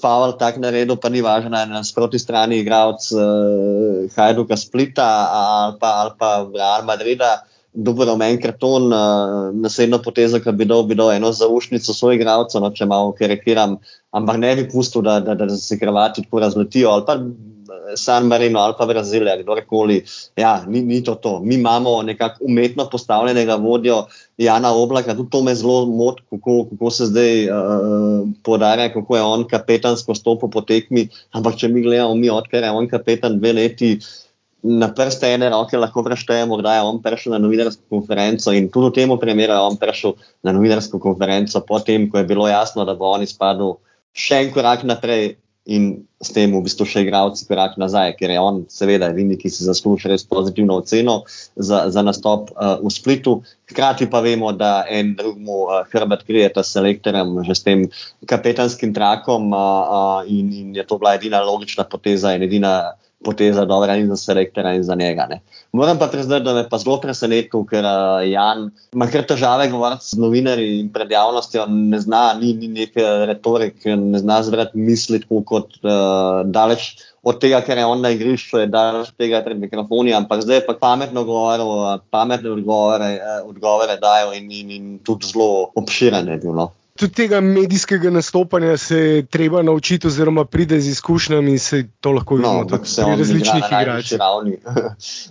faul 0.00 0.32
tak 0.40 0.56
naredil, 0.56 0.96
pa 0.96 1.12
ni 1.12 1.20
važno, 1.20 1.52
na 1.52 1.66
nasprotni 1.68 2.18
strani 2.18 2.62
igralec 2.64 3.12
uh, 3.12 4.08
Hajduka 4.16 4.56
Splita 4.56 5.08
ali 5.28 5.76
pa, 5.76 5.96
ali 6.00 6.16
pa 6.16 6.36
Real 6.48 6.88
Madrida 6.88 7.42
dobil 7.72 8.08
omen 8.12 8.40
karton, 8.40 8.92
uh, 8.92 9.48
naslednjo 9.56 10.00
potezo, 10.04 10.40
ki 10.40 10.52
bi 10.56 10.68
dal, 10.68 10.84
bi 10.88 10.96
dal 10.96 11.12
eno 11.12 11.32
zaušnico 11.32 11.94
svojih 11.96 12.20
igralcev, 12.20 12.64
no, 12.64 12.72
če 12.72 12.88
malo 12.88 13.14
karikiram, 13.16 13.78
ampak 14.12 14.36
ne 14.38 14.54
bi 14.56 14.68
pustil, 14.68 15.02
da, 15.02 15.20
da, 15.20 15.34
da, 15.34 15.48
se 15.48 15.78
Hrvati 15.80 16.22
tako 16.22 16.40
razletijo 16.40 16.90
ali 16.90 17.04
pa 17.06 17.14
eh, 17.16 17.96
San 17.96 18.26
Marino 18.26 18.60
ali 18.60 18.74
pa 18.78 18.86
Brazilija, 18.86 19.36
kdorkoli. 19.42 20.04
Ja, 20.36 20.64
ni, 20.68 20.82
ni 20.82 21.02
to 21.04 21.14
to. 21.14 21.40
Mi 21.40 21.54
imamo 21.54 22.02
nekako 22.02 22.44
umetno 22.48 22.88
postavljenega 22.92 23.54
vodjo 23.54 24.04
Jana 24.38 24.72
Oblaka, 24.74 25.14
tudi 25.14 25.30
to 25.30 25.42
me 25.42 25.54
zelo 25.54 25.86
moti, 25.86 26.22
kako, 26.30 26.66
kako 26.70 26.90
se 26.90 27.06
zdaj 27.06 27.48
uh, 27.50 28.28
podarja, 28.44 28.92
kako 28.92 29.16
je 29.16 29.22
on 29.22 29.46
kapetansko 29.48 30.14
stopil 30.14 30.50
po 30.50 30.60
tekmi, 30.60 31.08
ampak 31.32 31.56
če 31.56 31.68
mi 31.68 31.82
gledamo, 31.82 32.14
mi 32.14 32.30
odkar 32.30 32.62
je 32.62 32.70
on 32.70 32.88
kapetan 32.88 33.38
dve 33.38 33.52
leti, 33.52 33.98
uh, 34.00 34.22
na 34.62 34.88
prste 34.94 35.26
ene 35.34 35.50
roke 35.50 35.76
lahko 35.78 36.04
preštejemo, 36.06 36.56
da 36.62 36.76
je 36.76 36.82
on 36.86 37.00
prišel 37.02 37.34
na 37.34 37.38
novinarsko 37.42 37.82
konferenco 37.90 38.52
in 38.54 38.68
tudi 38.70 38.88
v 38.88 38.94
tem 38.94 39.14
primeru 39.18 39.52
je 39.52 39.58
on 39.58 39.76
prišel 39.76 40.14
na 40.42 40.52
novinarsko 40.54 41.00
konferenco, 41.02 41.60
potem, 41.66 42.06
ko 42.10 42.18
je 42.18 42.28
bilo 42.30 42.46
jasno, 42.48 42.84
da 42.84 42.94
bo 42.94 43.10
on 43.10 43.26
izpadel 43.26 43.74
še 44.12 44.44
en 44.44 44.52
korak 44.54 44.84
naprej 44.84 45.36
in 45.62 46.02
s 46.18 46.34
tem 46.34 46.50
v 46.50 46.62
bistvu 46.62 46.86
še 46.86 47.04
igralci 47.04 47.46
korak 47.46 47.76
nazaj, 47.78 48.16
ker 48.18 48.30
je 48.34 48.38
on 48.42 48.62
seveda 48.70 49.12
edini, 49.12 49.38
ki 49.38 49.50
si 49.50 49.62
zasluži 49.62 50.10
res 50.10 50.24
pozitivno 50.26 50.80
oceno 50.82 51.22
za, 51.54 51.86
za 51.90 52.02
nastop 52.02 52.50
uh, 52.54 52.82
v 52.82 52.90
Splitu. 52.90 53.36
Hkrati 53.70 54.10
pa 54.10 54.22
vemo, 54.22 54.50
da 54.54 54.82
en 54.90 55.14
drugmu 55.18 55.58
uh, 55.68 55.82
hrbet 55.94 56.26
krije 56.26 56.50
ta 56.54 56.66
selektorem, 56.66 57.38
že 57.46 57.54
s 57.54 57.62
tem 57.66 57.86
kapetanskim 58.26 58.94
trakom 58.94 59.54
uh, 59.54 59.62
uh, 59.62 60.20
in, 60.26 60.50
in 60.50 60.74
je 60.74 60.86
to 60.86 60.98
bila 60.98 61.14
edina 61.14 61.42
logična 61.46 61.86
poteza 61.86 62.34
in 62.34 62.42
edina 62.42 62.98
poteza 63.24 63.64
dobra 63.64 63.96
in 63.96 64.08
za 64.08 64.16
selektora 64.16 64.74
in 64.74 64.82
za 64.84 64.94
njega. 64.94 65.26
Ne. 65.30 65.40
Moram 65.72 65.98
pa 65.98 66.06
priznati, 66.06 66.44
da 66.44 66.54
me 66.54 66.64
pa 66.68 66.78
zelo 66.78 66.98
presenetil, 67.00 67.64
ker 67.68 67.84
uh, 67.84 68.24
Jan 68.28 68.70
ima 68.92 69.06
kar 69.06 69.24
težave 69.28 69.68
govoriti 69.70 70.06
z 70.06 70.18
novinarji 70.20 70.80
in 70.80 70.90
pred 70.92 71.10
javnostjo, 71.10 71.66
ne 71.68 72.00
zna, 72.00 72.24
ni, 72.40 72.52
ni 72.58 72.68
neke 72.68 73.06
retorike, 73.30 73.96
ne 73.96 74.18
zna 74.18 74.42
zbrati 74.42 74.78
misli 74.78 75.22
tako 75.22 75.42
kot 75.46 75.80
uh, 75.82 76.42
daleč. 76.44 76.92
Od 77.22 77.36
tega, 77.38 77.60
ker 77.62 77.78
je 77.78 77.86
on 77.86 78.00
na 78.02 78.10
igrišču, 78.10 78.58
je 78.58 78.66
daleč 78.66 79.12
od 79.12 79.18
tega 79.22 79.44
pred 79.46 79.60
mikrofoni, 79.62 80.10
ampak 80.16 80.42
zdaj 80.42 80.64
pa 80.66 80.74
pametno 80.74 81.22
govorijo, 81.24 81.98
pametne 82.10 82.50
odgovore, 82.50 83.12
odgovore 83.46 83.94
dajo 84.02 84.32
in, 84.34 84.50
in, 84.50 84.70
in 84.74 84.88
tudi 85.06 85.30
zelo 85.30 85.70
obširne 85.78 86.26
je 86.34 86.40
bilo. 86.42 86.56
No. 86.58 86.81
Tudi 87.02 87.14
tega 87.14 87.40
medijskega 87.40 88.10
nastopanja 88.10 88.76
se 88.76 88.96
je 88.96 89.22
treba 89.26 89.62
naučiti, 89.62 90.06
oziroma 90.06 90.44
pride 90.44 90.80
z 90.80 90.88
izkušnjami 90.88 91.50
in 91.50 91.58
se 91.58 91.84
to 92.00 92.12
lahko 92.12 92.36
no, 92.38 92.52
vidimo 92.52 92.64
tudi 92.64 92.82
pri 92.96 93.16
različnih 93.18 93.64
igračih. 93.82 94.18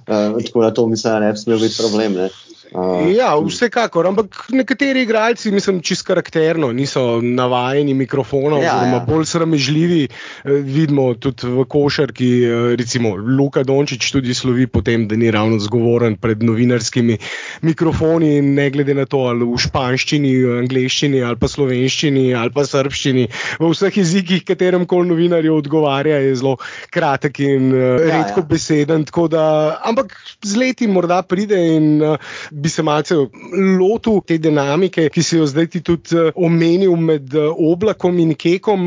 Tako 0.46 0.62
da 0.62 0.74
to 0.74 0.88
mislim, 0.88 1.14
da 1.14 1.20
ne 1.20 1.32
bi 1.32 1.38
smel 1.38 1.60
biti 1.60 1.76
problem. 1.78 2.14
Ne? 2.14 2.30
Uh, 2.72 3.10
ja, 3.12 3.34
vsekakor, 3.36 4.08
ampak 4.08 4.46
nekateri 4.56 5.02
igralci, 5.04 5.52
mislim, 5.52 5.82
čisto 5.84 6.08
karakterno, 6.08 6.70
niso 6.72 7.20
navajeni 7.20 7.92
mikrofonov, 8.00 8.62
ja, 8.64 8.78
oziroma 8.78 9.02
ja. 9.02 9.06
bolj 9.10 9.26
sramežljivi. 9.28 10.04
Eh, 10.08 10.62
vidimo 10.64 11.10
tudi 11.20 11.50
v 11.52 11.66
košarki, 11.68 12.30
eh, 12.44 12.76
recimo 12.80 13.12
Luka 13.16 13.66
Dončić 13.68 14.08
tudi 14.12 14.34
slovi 14.34 14.70
po 14.72 14.80
tem, 14.82 15.04
da 15.08 15.18
ni 15.20 15.32
ravno 15.32 15.60
zgovoren 15.60 16.16
pred 16.16 16.44
novinarskimi 16.48 17.18
mikrofoni, 17.62 18.40
ne 18.42 18.70
glede 18.72 18.96
na 18.96 19.06
to, 19.06 19.26
ali 19.34 19.44
v 19.44 19.60
španščini, 19.60 20.32
angliščini, 20.62 21.20
ali 21.28 21.36
pa 21.44 21.52
slovenščini, 21.52 22.24
ali 22.34 22.56
pa 22.56 22.64
srpščini. 22.64 23.28
V 23.60 23.74
vseh 23.74 24.00
jezikih, 24.00 24.46
katerem 24.48 24.88
koli 24.88 25.12
novinarju 25.12 25.58
odgovarja, 25.60 26.22
je 26.24 26.40
zelo 26.40 26.56
kratek 26.88 27.44
in 27.44 27.68
ja, 27.76 27.92
redko 28.00 28.46
ja. 28.46 28.48
beseden. 28.56 29.06
Da, 29.32 29.46
ampak 29.84 30.16
z 30.40 30.56
leti 30.56 30.88
morda 30.88 31.20
pride 31.28 31.60
in 31.76 32.00
bi 32.62 32.70
se 32.70 32.84
malce 32.84 33.16
lotil 33.80 34.22
te 34.26 34.38
dinamike, 34.38 35.10
ki 35.14 35.24
si 35.24 35.40
jo 35.40 35.48
zdaj 35.50 35.72
tudi 35.82 36.18
eh, 36.18 36.32
omenil 36.36 36.96
med 37.00 37.34
eh, 37.34 37.50
oblakom 37.50 38.20
in 38.22 38.36
kekom. 38.38 38.86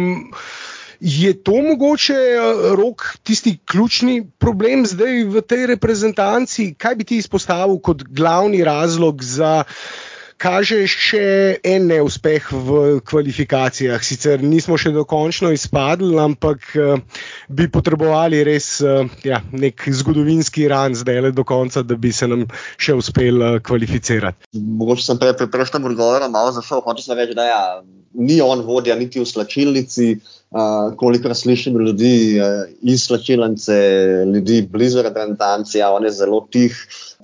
Je 1.00 1.35
to 1.45 1.59
mogoče 1.64 2.14
eh, 2.14 2.64
rok 2.78 3.07
tisti 3.26 3.57
ključni 3.66 4.23
problem 4.38 4.87
zdaj 4.87 5.25
v 5.35 5.43
tej 5.43 5.66
reprezentanci? 5.75 6.73
Kaj 6.78 6.99
bi 7.00 7.09
ti 7.11 7.21
izpostavil 7.23 7.81
kot 7.83 8.07
glavni 8.09 8.64
razlog 8.64 9.23
za? 9.23 9.64
Kaže 10.45 10.83
še 10.91 11.25
en 11.65 11.89
neuspeh 11.89 12.51
v 12.53 13.01
kvalifikacijah. 13.09 14.03
Sicer 14.05 14.45
nismo 14.45 14.77
še 14.81 14.93
dokončno 14.93 15.53
izpadli, 15.55 16.13
ampak 16.21 16.69
uh, 16.77 17.01
bi 17.49 17.69
potrebovali 17.73 18.43
res 18.47 18.77
uh, 18.85 19.09
ja, 19.25 19.41
nek 19.53 19.87
zgodovinski 19.89 20.69
ran 20.69 20.97
zdaj 20.99 21.23
le 21.25 21.33
do 21.37 21.47
konca, 21.49 21.85
da 21.87 21.97
bi 21.97 22.13
se 22.13 22.29
nam 22.29 22.45
še 22.77 22.97
uspel 23.01 23.41
uh, 23.41 23.59
kvalificirati. 23.65 24.53
Mogoče 24.53 25.07
sem 25.07 25.21
prejšnjem 25.21 25.91
odgovoru 25.93 26.29
malo 26.33 26.53
zašel, 26.57 26.85
hoče 26.85 27.07
se 27.07 27.17
reči, 27.17 27.37
da 27.39 27.49
ja, 27.49 27.63
ni 28.15 28.41
on 28.45 28.67
vodja 28.69 28.97
niti 29.01 29.23
v 29.23 29.29
slačilnici. 29.29 30.15
Uh, 30.54 30.92
kolikor 30.94 31.32
slišim 31.34 31.75
ljudi 31.82 32.38
uh, 32.38 32.68
iz 32.82 33.02
slačilnice, 33.08 33.75
ljudi 34.34 34.61
blizu 34.70 35.02
reprezentancije, 35.02 35.87
on 35.87 36.04
je 36.04 36.12
zelo 36.14 36.46
tih. 36.50 36.76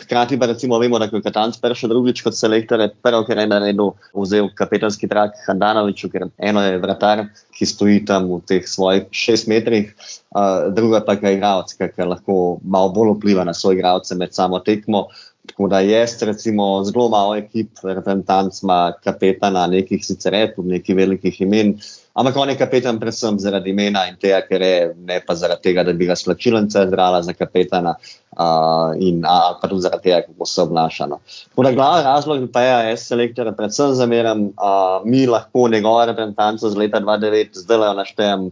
Hkrati 0.02 0.38
pa 0.38 0.46
recimo 0.50 0.78
vemo, 0.78 0.98
da 0.98 1.06
je 1.06 1.20
Katanc 1.22 1.60
prišel 1.62 1.92
drugič 1.92 2.24
kot 2.26 2.34
selektor, 2.34 2.82
prvo, 3.02 3.22
ker 3.28 3.38
je 3.38 3.46
naredil, 3.46 3.92
vzel 4.18 4.48
kapetanski 4.58 5.06
trak 5.08 5.38
Handanoviču, 5.46 6.10
ker 6.10 6.26
eno 6.38 6.64
je 6.64 6.82
vratar, 6.82 7.28
ki 7.54 7.70
stoji 7.70 8.02
tam 8.08 8.26
v 8.32 8.40
teh 8.50 8.66
svojih 8.66 9.06
šest 9.14 9.46
metrih, 9.46 9.94
uh, 10.34 10.66
druga 10.74 11.04
pa 11.06 11.14
je 11.14 11.36
igralec, 11.36 11.76
ki 11.78 12.10
lahko 12.10 12.58
malo 12.66 12.90
bolj 12.96 13.14
vpliva 13.20 13.46
na 13.46 13.54
svoje 13.54 13.78
igralce 13.78 14.18
med 14.18 14.34
samo 14.34 14.58
tekmo. 14.58 15.06
Tako 15.50 15.68
da 15.68 15.80
jaz, 15.80 16.14
recimo, 16.22 16.84
zelo 16.84 17.08
malo 17.08 17.34
ekip, 17.36 17.82
reprezentanc 17.82 18.62
ima 18.62 18.92
kapetana, 19.04 19.66
nekih 19.66 20.04
sicer 20.06 20.36
tudi 20.54 20.76
nekih 20.76 20.96
velikih 20.96 21.40
imen. 21.42 21.74
Ampak 22.14 22.36
on 22.36 22.50
je 22.50 22.56
kapetan 22.58 22.98
predvsem 23.00 23.38
zaradi 23.38 23.70
imena 23.70 24.04
in 24.10 24.16
tega, 24.20 24.40
ker 24.46 24.62
je 24.62 24.94
ne 25.06 25.20
pa 25.26 25.34
zaradi 25.34 25.68
tega, 25.68 25.84
da 25.86 25.92
bi 25.92 26.06
ga 26.06 26.16
splačilnica 26.18 26.86
zdrala 26.86 27.22
za 27.22 27.32
kapetana 27.34 27.94
uh, 27.98 28.94
in 28.98 29.22
a, 29.26 29.56
pa 29.60 29.68
tudi 29.68 29.86
zaradi 29.86 30.08
tega, 30.08 30.20
kako 30.26 30.46
se 30.46 30.62
obnaša. 30.62 31.06
No. 31.10 31.20
Glavni 31.56 32.04
razlog 32.04 32.48
pa 32.52 32.62
je, 32.62 32.72
da 32.74 32.82
jaz 32.90 33.06
selektor 33.06 33.52
predvsem 33.56 33.94
zameram, 33.94 34.50
uh, 34.54 35.00
mi 35.04 35.26
lahko 35.26 35.68
njegove 35.68 36.06
reprezentance 36.10 36.70
z 36.70 36.76
leta 36.76 37.00
2009 37.00 37.64
zdaj 37.64 37.94
naštejem 37.96 38.50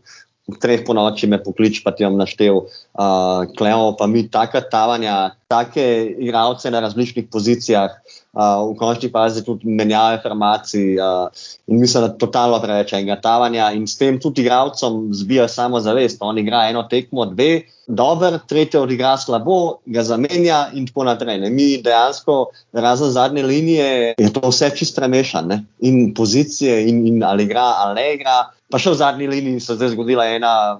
v 0.49 0.57
treh 0.57 0.81
po 0.81 0.97
noči 0.97 1.29
me 1.29 1.37
poklič, 1.37 1.85
pa 1.85 1.93
ti 1.93 2.09
bom 2.09 2.17
naštel, 2.17 2.65
uh, 2.97 3.45
klemo 3.53 3.93
pa 3.93 4.09
mi 4.09 4.25
taka 4.33 4.65
tavanja, 4.65 5.37
take 5.45 6.09
igralce 6.17 6.73
na 6.73 6.81
različnih 6.81 7.29
pozicijah, 7.29 7.93
uh, 8.33 8.65
v 8.73 8.77
končni 8.81 9.13
fazi 9.13 9.45
tudi 9.45 9.69
menjave 9.69 10.17
informacij 10.17 10.97
uh, 10.97 11.29
in 11.69 11.81
mislim, 11.81 12.09
da 12.09 12.17
totalno 12.17 12.57
preveč 12.65 12.97
enega 12.97 13.21
tavanja 13.21 13.69
in 13.77 13.85
s 13.85 14.01
tem 14.01 14.17
tudi 14.17 14.41
igralcem 14.41 15.13
zbija 15.13 15.49
samo 15.53 15.85
zavest. 15.85 16.17
On 16.25 16.39
igra 16.41 16.65
eno 16.73 16.89
tekmo, 16.89 17.29
dve, 17.29 17.69
dober, 17.85 18.41
tretje 18.49 18.81
odigra 18.81 19.17
slabo, 19.21 19.85
ga 19.85 20.01
zamenja 20.03 20.73
in 20.73 20.89
tako 20.89 21.05
naprej. 21.13 21.45
Ne. 21.45 21.53
Mi 21.53 21.77
dejansko, 21.85 22.49
razen 22.73 23.13
zadnje 23.13 23.45
linije, 23.45 24.15
je 24.17 24.33
to 24.33 24.49
vse 24.49 24.73
čisto 24.77 25.01
premešano 25.01 25.61
in 25.85 26.15
pozicije 26.17 26.89
in, 26.89 27.05
in 27.07 27.25
ali 27.25 27.45
igra 27.45 27.75
ali 27.85 28.01
ne 28.01 28.15
igra. 28.17 28.47
Pa 28.69 28.79
še 28.79 28.93
v 28.93 29.01
zadnji 29.01 29.27
liniji 29.31 29.65
se 29.65 29.79
je 29.81 29.93
zgodila 29.95 30.27
ena 30.29 30.79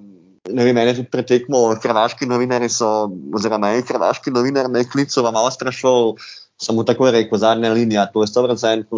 ne 0.53 0.65
vem, 0.65 0.75
meni 0.77 0.95
tudi 0.97 1.11
pretekmo, 1.13 1.63
hrvaški 1.83 2.29
novinari 2.29 2.69
so, 2.73 3.09
oziroma 3.37 3.73
en 3.77 3.87
hrvaški 3.89 4.33
novinar 4.35 4.69
me 4.73 4.85
je 4.85 4.93
klical, 4.93 5.27
vam 5.27 5.39
malo 5.39 5.53
strašil. 5.55 6.15
Sem 6.59 6.75
mu 6.75 6.83
tako 6.83 7.07
rekel, 7.15 7.39
zadnja 7.39 7.69
linija, 7.71 8.09
to 8.11 8.25
je 8.25 8.33
100%, 8.33 8.89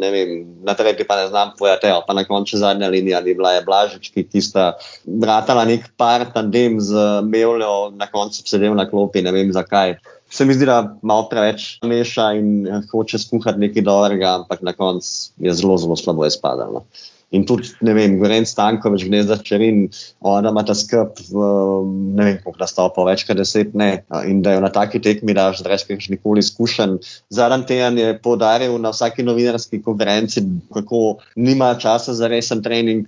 ne 0.00 0.08
vem, 0.14 0.30
na 0.64 0.72
tretji 0.72 1.04
pa 1.04 1.18
ne 1.18 1.26
znam 1.28 1.50
pojati, 1.58 1.90
pa 2.06 2.14
na 2.16 2.22
koncu 2.24 2.56
zadnja 2.56 2.88
linija 2.88 3.20
ni 3.20 3.34
bila, 3.36 3.52
je 3.58 3.64
Blažički, 3.66 4.24
ki 4.24 4.40
sta 4.40 4.70
bratala 5.04 5.66
nek 5.68 5.84
par 6.00 6.24
tandem 6.32 6.78
z 6.80 6.96
Mevljo, 7.28 7.90
na 8.00 8.08
koncu 8.08 8.40
sedel 8.48 8.72
na 8.78 8.88
klopi, 8.88 9.20
ne 9.20 9.36
vem 9.36 9.52
zakaj. 9.52 9.98
Se 10.32 10.48
mi 10.48 10.56
zdi, 10.56 10.64
da 10.64 10.96
malo 11.04 11.28
preveč 11.28 11.74
meša 11.84 12.30
in 12.40 12.64
hoče 12.88 13.20
skuhati 13.20 13.66
nekaj 13.66 13.84
dobrega, 13.84 14.38
ampak 14.40 14.64
na 14.64 14.72
koncu 14.72 15.34
je 15.44 15.52
zelo, 15.60 15.76
zelo 15.76 16.00
slabo 16.00 16.24
izpadalo. 16.24 16.86
In 17.30 17.44
tudi, 17.46 17.68
ne 17.86 17.92
vem, 17.94 18.16
Goren 18.18 18.46
Stankovič, 18.46 19.04
gnezda 19.06 19.36
Čerin, 19.46 19.84
ona 20.26 20.50
ima 20.50 20.64
ta 20.66 20.74
skrb, 20.74 21.20
ne 21.30 22.24
vem, 22.26 22.38
koliko 22.42 22.58
nastopa, 22.58 23.04
več 23.06 23.22
kot 23.28 23.38
deset, 23.38 23.70
ne. 23.78 24.02
In 24.26 24.40
da 24.42 24.56
jo 24.56 24.62
na 24.64 24.70
taki 24.74 24.98
tekmi 25.02 25.36
daš, 25.36 25.62
da 25.62 25.70
rečeš, 25.70 26.08
nikoli 26.10 26.42
izkušen. 26.42 26.96
Zadnji 27.30 27.68
teden 27.68 28.00
je 28.02 28.16
podaril 28.24 28.74
na 28.82 28.90
vsaki 28.90 29.22
novinarski 29.22 29.78
konferenci, 29.84 30.42
kako 30.74 31.20
nima 31.38 31.70
časa 31.78 32.16
za 32.18 32.26
resen 32.30 32.64
trening. 32.66 33.06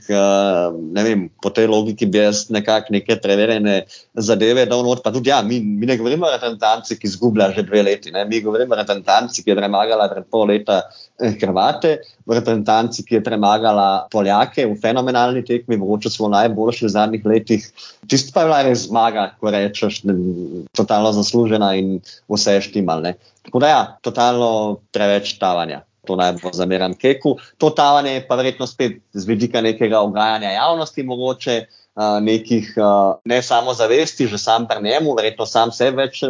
Ne 0.94 1.06
vem, 1.06 1.26
po 1.42 1.50
tej 1.50 1.66
logiki 1.72 2.06
bi 2.06 2.22
jaz 2.22 2.44
nekako 2.54 2.94
neke 2.94 3.18
preverjene 3.22 3.80
zadeve 4.14 4.68
dal 4.70 4.86
not. 4.86 5.02
Pa 5.02 5.10
tudi, 5.10 5.34
ja, 5.34 5.42
mi, 5.42 5.58
mi 5.58 5.90
ne 5.90 5.98
govorimo 5.98 6.30
o 6.30 6.34
reprezentanci, 6.36 6.94
ki 7.00 7.10
izgublja 7.10 7.50
že 7.56 7.66
dve 7.66 7.82
leti, 7.90 8.14
ne. 8.14 8.22
Mi 8.30 8.38
govorimo 8.40 8.78
o 8.78 8.78
reprezentanci, 8.78 9.42
ki 9.42 9.50
je 9.50 9.58
premagala 9.58 10.06
pred 10.14 10.30
pol 10.30 10.46
leta 10.54 10.84
eh, 10.86 11.11
Hrvate, 11.22 11.98
o 12.26 12.34
reprezentanci, 12.34 13.04
ki 13.06 13.18
je 13.18 13.24
premagala 13.24 14.06
Poljake 14.12 14.66
v 14.66 14.74
fenomenalni 14.82 15.44
tekmi, 15.46 15.78
mogoče 15.78 16.10
smo 16.10 16.30
najboljši 16.32 16.86
v 16.86 16.90
zadnjih 16.94 17.26
letih. 17.26 17.68
Tisto 18.10 18.34
pa 18.34 18.42
je 18.42 18.50
bila 18.50 18.62
res 18.66 18.86
zmaga, 18.88 19.28
ko 19.40 19.52
rečeš, 19.54 20.02
da 20.02 20.16
je 20.16 20.64
totalno 20.76 21.12
zaslužena 21.14 21.74
in 21.78 22.00
vse 22.30 22.58
je 22.58 22.66
štimal. 22.68 23.06
Tako 23.46 23.62
da 23.62 23.70
ja, 23.70 23.82
totalno 24.02 24.80
preveč 24.92 25.36
tavanja. 25.38 25.82
To 26.06 26.16
naj 26.18 26.32
bo 26.42 26.50
zameran 26.50 26.96
keku. 26.98 27.36
To 27.62 27.70
tavanje 27.70 28.16
je 28.16 28.24
pa 28.26 28.34
verjetno 28.34 28.66
spet 28.66 28.98
z 29.14 29.26
vidika 29.26 29.60
nekega 29.62 30.00
ogajanja 30.02 30.50
javnosti 30.50 31.02
mogoče 31.06 31.60
nekih 31.96 32.74
ne 33.24 33.42
samo 33.42 33.74
zavesti, 33.74 34.26
že 34.26 34.38
sam 34.38 34.66
pri 34.66 34.82
njemu, 34.82 35.14
verjetno 35.14 35.46
sam 35.46 35.72
se 35.72 35.90
več 35.90 36.22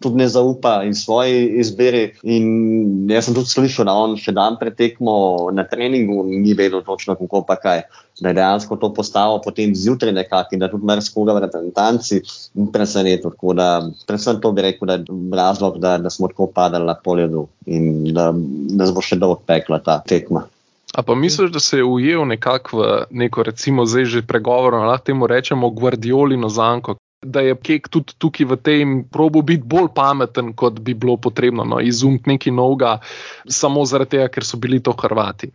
tudi 0.00 0.16
ne 0.16 0.28
zaupa 0.28 0.80
in 0.84 0.94
svoji 0.94 1.48
izbiri. 1.60 2.14
In 2.22 3.10
jaz 3.10 3.28
sem 3.28 3.36
tudi 3.36 3.52
slišal, 3.52 3.84
da 3.84 3.92
on 3.92 4.16
še 4.16 4.32
dan 4.32 4.56
pretekmo 4.60 5.50
na 5.52 5.66
treningu 5.68 6.24
ni 6.24 6.54
vedel 6.54 6.82
točno, 6.86 7.18
kako 7.20 7.44
pa 7.44 7.56
kaj. 7.60 7.84
Da 8.20 8.30
je 8.30 8.38
dejansko 8.38 8.76
to 8.78 8.92
postalo 8.94 9.40
potem 9.42 9.74
zjutraj 9.74 10.12
nekako 10.14 10.54
in 10.54 10.62
da 10.62 10.70
tudi 10.70 10.86
mrzkoga 10.86 11.34
v 11.34 11.44
reprezentanci 11.44 12.22
presenetil. 12.72 13.34
Tako 13.34 13.54
da, 13.58 13.68
predvsem 14.06 14.40
to 14.40 14.52
bi 14.52 14.62
rekel, 14.62 14.86
da 14.86 14.94
je 15.00 15.04
razlog, 15.34 15.78
da, 15.82 15.98
da 15.98 16.10
smo 16.10 16.30
tako 16.30 16.46
padali 16.54 16.86
na 16.86 16.94
polju 16.94 17.48
in 17.66 18.14
da, 18.14 18.30
da 18.32 18.92
bo 18.94 19.02
še 19.02 19.18
dolgo 19.18 19.42
pekla 19.46 19.82
ta 19.82 20.00
tekma. 20.06 20.46
A 20.94 21.02
pa 21.02 21.14
misliš, 21.14 21.50
da 21.50 21.60
se 21.60 21.76
je 21.76 21.84
ujel 21.84 22.26
nekako 22.26 22.78
v 22.78 22.90
neko, 23.10 23.42
recimo, 23.42 23.86
zdaj 23.86 24.04
že 24.04 24.22
pregovor, 24.22 24.74
lahko 24.74 25.04
temu 25.10 25.26
rečemo, 25.26 25.70
Guardiolino 25.70 26.48
zanko, 26.48 26.96
da 27.24 27.40
je 27.40 27.56
kek 27.56 27.88
tudi 27.88 28.14
tukaj 28.18 28.46
v 28.46 28.56
tem 28.56 28.92
probu 29.10 29.42
biti 29.42 29.64
bolj 29.66 29.88
pameten, 29.94 30.52
kot 30.54 30.78
bi 30.80 30.94
bilo 30.94 31.16
potrebno, 31.16 31.64
no, 31.64 31.80
izumiti 31.80 32.30
nekaj 32.30 32.52
novega, 32.52 32.98
samo 33.48 33.84
zaradi 33.84 34.16
tega, 34.16 34.28
ker 34.28 34.46
so 34.46 34.60
bili 34.60 34.82
to 34.82 34.92
Hrvati. 34.92 35.50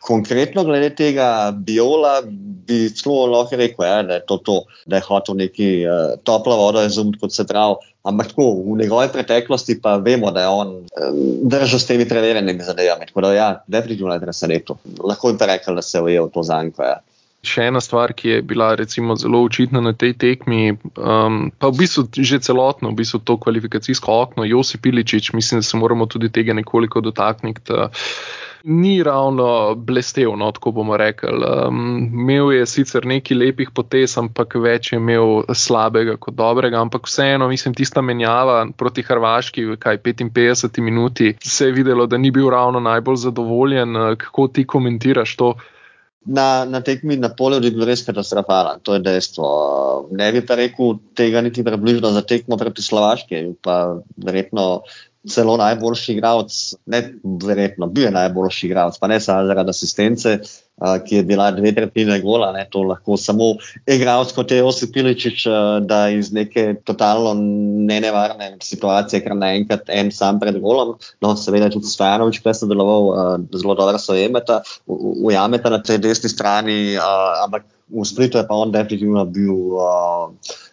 Konkretno 0.00 0.64
glede 0.64 0.90
tega 0.94 1.50
biola, 1.52 2.22
bi 2.68 2.88
celo 2.94 3.26
lahko 3.32 3.56
rekel, 3.56 3.84
ja, 3.86 4.02
da 4.02 4.18
je 4.18 4.24
to, 4.26 4.38
to 4.44 4.58
da 4.86 5.00
je 5.00 5.06
hotel 5.08 5.36
neki 5.40 5.68
uh, 5.86 6.14
topla 6.24 6.56
voda 6.56 6.84
izumiti, 6.86 7.20
kot 7.22 7.34
se 7.34 7.46
pravi. 7.46 7.80
Ampak 8.08 8.30
tako, 8.30 8.46
v 8.64 8.78
njegovi 8.78 9.08
preteklosti 9.12 9.80
pa 9.82 9.96
vemo, 9.96 10.30
da 10.32 10.46
je 10.46 10.48
on 10.48 10.68
um, 10.76 11.20
držal 11.50 11.80
s 11.80 11.86
temi 11.86 12.08
preverjenimi 12.08 12.64
zadevami. 12.64 13.10
Tako 13.10 13.26
da, 13.26 13.32
ja, 13.34 13.50
definitivno 13.66 14.14
je 14.14 14.20
presenetil. 14.20 14.78
Lahko 15.04 15.32
bi 15.32 15.50
rekel, 15.50 15.74
da 15.74 15.82
se 15.82 15.98
je 15.98 16.02
ujel 16.02 16.30
to 16.34 16.42
zanko. 16.46 16.82
Ja. 16.82 17.00
Še 17.46 17.68
ena 17.70 17.80
stvar, 17.80 18.12
ki 18.18 18.28
je 18.28 18.38
bila 18.42 18.72
recimo, 18.78 19.14
zelo 19.16 19.44
očitna 19.46 19.80
na 19.80 19.92
tej 19.94 20.16
tekmi, 20.18 20.74
um, 20.98 21.52
pa 21.54 21.70
v 21.70 21.84
bistvu 21.84 22.08
že 22.10 22.40
celotno, 22.42 22.90
v 22.90 22.98
bistvu 22.98 23.20
to 23.22 23.36
kvalifikacijsko 23.38 24.16
okno, 24.24 24.46
Josip 24.48 24.86
Iličič, 24.90 25.32
mislim, 25.38 25.62
da 25.62 25.66
se 25.68 25.78
moramo 25.78 26.06
tudi 26.10 26.32
tega 26.34 26.56
nekoliko 26.56 27.00
dotakniti. 27.00 27.86
Ni 28.64 29.02
ravno 29.02 29.74
blestev, 29.74 30.32
no, 30.36 30.50
tako 30.52 30.72
bomo 30.72 30.96
rekli. 30.96 31.30
Um, 31.68 32.10
imel 32.12 32.52
je 32.52 32.66
sicer 32.66 33.06
nekaj 33.06 33.36
lepih 33.36 33.70
potez, 33.74 34.16
ampak 34.18 34.56
več 34.58 34.92
je 34.92 34.98
imel 34.98 35.42
slabega 35.54 36.16
kot 36.16 36.34
dobrega. 36.34 36.80
Ampak 36.80 37.06
vseeno, 37.06 37.48
mislim, 37.48 37.74
tista 37.78 38.02
menjava 38.02 38.66
proti 38.76 39.02
Hrvaški, 39.06 39.66
kaj 39.78 40.02
55 40.04 40.80
minuti, 40.80 41.34
se 41.42 41.70
je 41.70 41.72
videlo, 41.72 42.06
da 42.06 42.18
ni 42.18 42.30
bil 42.30 42.50
ravno 42.50 42.80
najbolj 42.80 43.16
zadovoljen. 43.28 43.94
Kako 44.18 44.48
ti 44.48 44.66
komentiraš 44.66 45.36
to? 45.36 45.54
na, 46.28 46.64
na 46.64 46.80
tekmi 46.80 47.16
na 47.16 47.30
polju 47.32 47.62
je 47.64 47.72
bil 47.72 47.86
res 47.88 48.04
katastrofalen, 48.06 48.82
to 48.84 48.96
je 48.96 49.02
dejstvo. 49.04 49.48
Ne 50.12 50.30
bi 50.32 50.42
pa 50.46 50.58
rekel 50.60 50.98
tega 51.16 51.40
niti 51.44 51.64
približno 51.64 52.10
za 52.12 52.22
tekmo 52.22 52.58
proti 52.60 52.84
Slovaški, 52.84 53.42
pa 53.64 53.98
verjetno 54.16 54.82
celo 55.26 55.56
najboljši 55.56 56.12
igralec, 56.12 56.54
ne 56.86 57.02
verjetno, 57.44 57.86
bil 57.86 58.04
je 58.04 58.14
najboljši 58.14 58.66
igralec, 58.66 58.98
pa 59.00 59.08
ne 59.10 59.18
samo 59.20 59.46
zaradi 59.46 59.70
asistence, 59.70 60.38
ki 60.78 61.16
je 61.16 61.22
bila 61.26 61.48
dve 61.50 61.72
tretjine 61.74 62.20
gola, 62.22 62.52
ne, 62.54 62.62
to 62.70 62.84
lahko 62.86 63.16
samo 63.18 63.48
igralec 63.86 64.30
kot 64.36 64.50
je 64.54 64.62
Osip 64.64 64.92
Piličič, 64.94 65.46
da 65.90 66.04
iz 66.14 66.30
neke 66.32 66.76
totalno 66.86 67.34
nenevarne 67.88 68.52
situacije, 68.62 69.24
kar 69.24 69.34
naenkrat 69.36 69.90
en 69.90 70.12
sam 70.14 70.38
pred 70.40 70.60
golom, 70.62 70.94
no 71.20 71.34
seveda 71.36 71.70
tudi 71.74 71.90
Stojanovič, 71.90 72.38
ki 72.38 72.52
je 72.52 72.60
sodeloval, 72.60 73.42
zelo 73.58 73.74
dobro 73.74 73.98
so 73.98 74.14
jemeta, 74.14 74.62
ujameta 74.86 75.74
na 75.74 75.82
tej 75.82 75.98
desni 76.06 76.30
strani, 76.30 76.78
ampak 77.42 77.66
v 77.88 78.04
Splitu 78.04 78.38
je 78.38 78.46
pa 78.46 78.54
on 78.54 78.72
definitivno 78.72 79.24
bil 79.24 79.74
uh, 79.80 80.28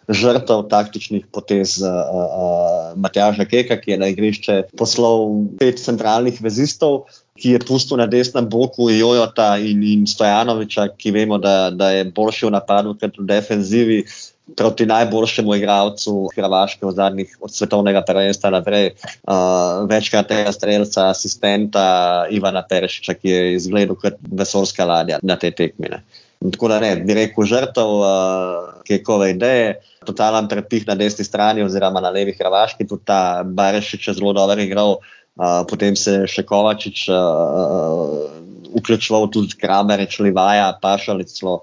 žrtev 0.08 0.66
taktičnih 0.70 1.26
potez 1.32 1.80
uh, 1.82 1.90
uh, 1.90 2.94
Matjaža 2.96 3.44
Keka, 3.44 3.78
ki 3.80 3.94
je 3.94 3.98
na 3.98 4.10
igrišče 4.12 4.62
poslal 4.78 5.46
pet 5.58 5.82
centralnih 5.82 6.38
vezistov, 6.42 7.06
ki 7.36 7.56
je 7.56 7.64
pustil 7.66 7.98
na 8.00 8.06
desnem 8.06 8.46
boku 8.48 8.88
Jojota 8.90 9.56
in, 9.58 9.82
in 9.82 10.06
Stojanoviča, 10.06 10.88
ki 10.96 11.12
vemo, 11.12 11.38
da, 11.42 11.70
da 11.70 11.90
je 11.90 12.08
boljši 12.14 12.46
v 12.46 12.54
napadu 12.54 12.96
kot 13.00 13.18
v 13.18 13.28
defenzivi. 13.28 14.00
Proti 14.46 14.84
najboljšemu 14.86 15.56
igralcu 15.58 16.28
Hrvaške 16.30 16.86
v 16.86 16.92
zadnjih 16.94 17.32
od 17.42 17.50
svetovnega 17.50 18.04
prvenstva 18.06 18.52
naprej, 18.54 18.92
uh, 19.26 19.82
večkrat 19.90 20.28
tega 20.30 20.52
streljca, 20.54 21.08
asistenta 21.10 21.86
Ivana 22.30 22.62
Perešiča, 22.62 23.16
ki 23.18 23.32
je 23.32 23.40
izgledal 23.56 23.98
kot 23.98 24.22
vesolska 24.22 24.86
ladja 24.86 25.18
na 25.26 25.34
te 25.34 25.50
tekmine. 25.50 26.04
Tako 26.36 26.68
da 26.68 26.78
ne, 26.80 26.90
bi 27.00 27.14
rekel 27.16 27.46
žrtev, 27.48 27.92
uh, 28.00 28.80
kekove 28.86 29.30
ideje, 29.32 29.76
totalen 30.06 30.48
prepih 30.48 30.84
na 30.86 30.94
desni 30.94 31.24
strani 31.24 31.64
oziroma 31.64 32.00
na 32.04 32.12
levi 32.12 32.34
Hrvaški, 32.36 32.86
tudi 32.86 33.08
ta 33.08 33.42
Barešič 33.44 34.08
je 34.08 34.14
zelo 34.18 34.34
dobro 34.36 34.62
igral, 34.62 34.98
uh, 35.00 35.62
potem 35.68 35.96
se 35.96 36.20
je 36.20 36.28
še 36.36 36.44
Kovačič 36.46 37.06
uh, 37.08 37.16
uh, 37.16 38.36
vključeval 38.76 39.30
tudi 39.32 39.56
Kramerič, 39.60 40.18
Livaja, 40.20 40.70
Pašalic, 40.82 41.32
celo 41.32 41.62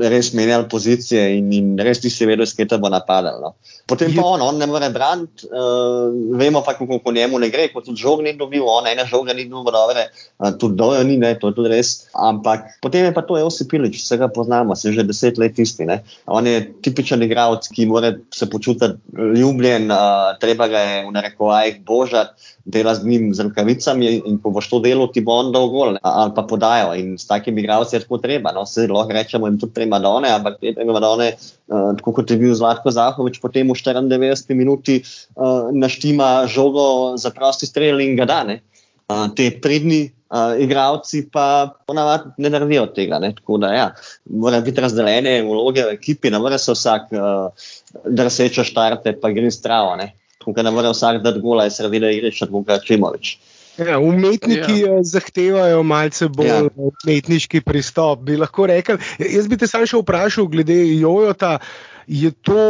res 0.00 0.32
menjali 0.32 0.68
pozicije 0.70 1.22
in, 1.36 1.50
in 1.52 1.72
res 1.80 2.00
nisi 2.04 2.26
vedel, 2.28 2.46
s 2.48 2.56
te 2.56 2.78
bo 2.80 2.88
napadal. 2.92 3.40
No. 3.42 3.54
Potem 3.86 4.14
pa 4.16 4.24
on, 4.24 4.42
on 4.42 4.58
ne 4.58 4.66
more 4.66 4.88
braniti, 4.90 5.46
uh, 5.50 6.08
vemo 6.38 6.62
pa, 6.64 6.74
kako 6.78 6.98
po 7.04 7.12
njemu 7.12 7.38
ne 7.38 7.50
gre, 7.52 7.68
kot 7.72 7.86
tudi 7.86 8.00
žog 8.00 8.22
ni 8.24 8.32
dobil, 8.38 8.64
on 8.66 8.88
ena 8.88 9.04
žoga 9.06 9.36
ni 9.36 9.46
dobil, 9.50 9.74
dobre, 9.76 10.08
uh, 10.40 10.50
tudi 10.58 10.78
dojo 10.80 11.04
ni, 11.06 11.18
ne, 11.20 11.34
to 11.38 11.52
je 11.52 11.58
tudi 11.58 11.72
res. 11.74 11.92
Ampak 12.16 12.80
potem 12.82 13.08
je 13.08 13.14
pa 13.16 13.24
to 13.26 13.38
Josip 13.38 13.70
Pilič, 13.70 14.00
vse 14.00 14.18
ga 14.20 14.30
poznamo, 14.32 14.76
se 14.76 14.92
že 14.96 15.06
deset 15.06 15.38
let 15.38 15.58
isti. 15.58 15.86
Ne. 15.86 16.00
On 16.26 16.46
je 16.46 16.64
tipičen 16.82 17.22
igralec, 17.22 17.68
ki 17.68 17.86
mora 17.90 18.14
se 18.34 18.48
počutiti 18.50 18.96
ljubljen, 19.36 19.90
uh, 19.92 20.34
treba 20.40 20.68
ga 20.72 20.82
je 20.82 20.98
v 21.06 21.16
narekovajih 21.16 21.82
božati 21.86 22.54
dela 22.66 22.94
z 22.94 23.06
njim 23.06 23.34
z 23.34 23.46
rokavicami 23.46 24.22
in 24.26 24.38
ko 24.42 24.50
boš 24.50 24.68
to 24.70 24.80
delo, 24.82 25.06
ti 25.06 25.22
bo 25.22 25.38
on 25.38 25.52
dal 25.54 25.68
gol 25.70 25.94
ali 26.02 26.32
pa 26.34 26.42
podajo. 26.42 26.94
In 26.98 27.14
s 27.18 27.26
takimi 27.26 27.62
igralci 27.62 27.96
je 27.96 28.02
tako 28.02 28.18
treba. 28.18 28.52
No, 28.52 28.66
se 28.66 28.88
lahko 28.90 29.14
rečemo, 29.14 29.46
jim 29.46 29.58
tudi 29.58 29.65
tudi 29.66 29.74
primadone, 29.74 30.30
ampak 30.30 30.60
te 30.62 30.72
primadone, 30.76 31.32
uh, 31.34 31.90
tako 31.98 32.14
kot 32.20 32.30
je 32.30 32.38
bil 32.40 32.54
Zlatko 32.54 32.94
Zahovič, 32.94 33.40
potem 33.42 33.66
v 33.66 33.74
94 33.74 34.54
minuti 34.54 35.02
uh, 35.02 35.68
naštima 35.74 36.46
žogo 36.46 37.16
za 37.18 37.34
prosti 37.34 37.66
strel 37.66 38.00
in 38.00 38.14
ga 38.16 38.24
dane. 38.24 38.62
Uh, 39.06 39.26
te 39.34 39.50
pridni 39.62 40.06
uh, 40.30 40.54
igravci 40.58 41.28
pa 41.30 41.74
ponavadi 41.86 42.30
ne 42.38 42.50
naredijo 42.50 42.86
tega. 42.94 43.18
Ne? 43.18 43.34
Tako 43.34 43.58
da, 43.58 43.72
ja, 43.74 43.88
mora 44.30 44.60
biti 44.60 44.80
razdeljene 44.80 45.42
vloge 45.46 45.84
v 45.86 45.98
ekipi, 45.98 46.30
ne 46.30 46.38
more 46.38 46.58
se 46.58 46.74
vsak 46.74 47.12
uh, 47.14 47.66
drseča 48.06 48.64
štarte, 48.66 49.18
pa 49.20 49.30
gre 49.34 49.50
stravo. 49.50 49.96
Tukaj 50.42 50.64
ne 50.64 50.70
more 50.70 50.90
vsak 50.94 51.22
dati 51.22 51.42
gola 51.42 51.66
iz 51.66 51.78
sredine 51.78 52.12
igrišča, 52.14 52.46
kot 52.50 52.70
je 52.70 52.80
Čimovič. 52.86 53.36
Ja, 53.78 53.98
umetniki 53.98 54.80
ja. 54.80 55.02
zahtevajo 55.04 55.82
malce 55.82 56.28
bolj 56.32 56.48
ja. 56.48 56.62
umetniški 56.76 57.60
pristop. 57.60 58.22
Bi 58.24 58.38
lahko 58.40 58.66
rekel, 58.70 59.00
jaz 59.20 59.48
bi 59.50 59.58
te 59.60 59.68
sam 59.68 59.84
še 59.88 60.00
vprašal, 60.00 60.48
glede 60.52 60.78
Jojota. 60.96 61.58
Je 62.06 62.30
to 62.30 62.62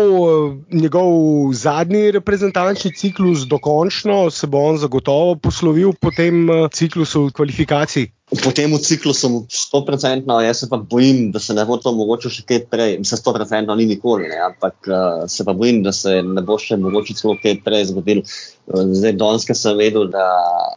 njegov 0.73 1.53
zadnji 1.53 2.09
reprezentančni 2.17 2.95
ciklus, 2.97 3.45
dokončno 3.45 4.31
se 4.33 4.49
bo 4.49 4.63
on 4.71 4.81
zagotovo 4.81 5.37
poslovil 5.37 5.93
po 6.01 6.11
tem 6.17 6.49
ciklusu 6.73 7.29
kvalifikacij? 7.37 8.09
Po 8.27 8.51
tem 8.51 8.73
ciklusu 8.83 9.47
100%, 9.47 10.27
jaz 10.43 10.59
se 10.59 10.67
pa 10.67 10.77
bojim, 10.77 11.31
da 11.31 11.39
se 11.39 11.55
ne 11.55 11.63
bo 11.65 11.77
to 11.79 11.93
mogoče 11.95 12.33
še 12.35 12.43
kaj 12.43 12.59
prej. 12.73 12.97
Mislim, 12.99 13.21
100% 13.23 13.77
ni 13.79 13.87
nikoli, 13.87 14.27
ne, 14.33 14.41
ampak 14.49 14.89
uh, 14.91 15.21
se 15.31 15.47
pa 15.47 15.55
bojim, 15.55 15.79
da 15.87 15.93
se 15.95 16.17
ne 16.27 16.43
bo 16.43 16.57
še 16.59 16.75
mogoče 16.83 17.15
celo 17.21 17.37
kaj 17.39 17.61
prej 17.63 17.87
zgodil. 17.93 18.25
Zdaj, 18.67 19.15
Donske 19.21 19.55
sem 19.55 19.79
vedel, 19.79 20.09
da 20.11 20.27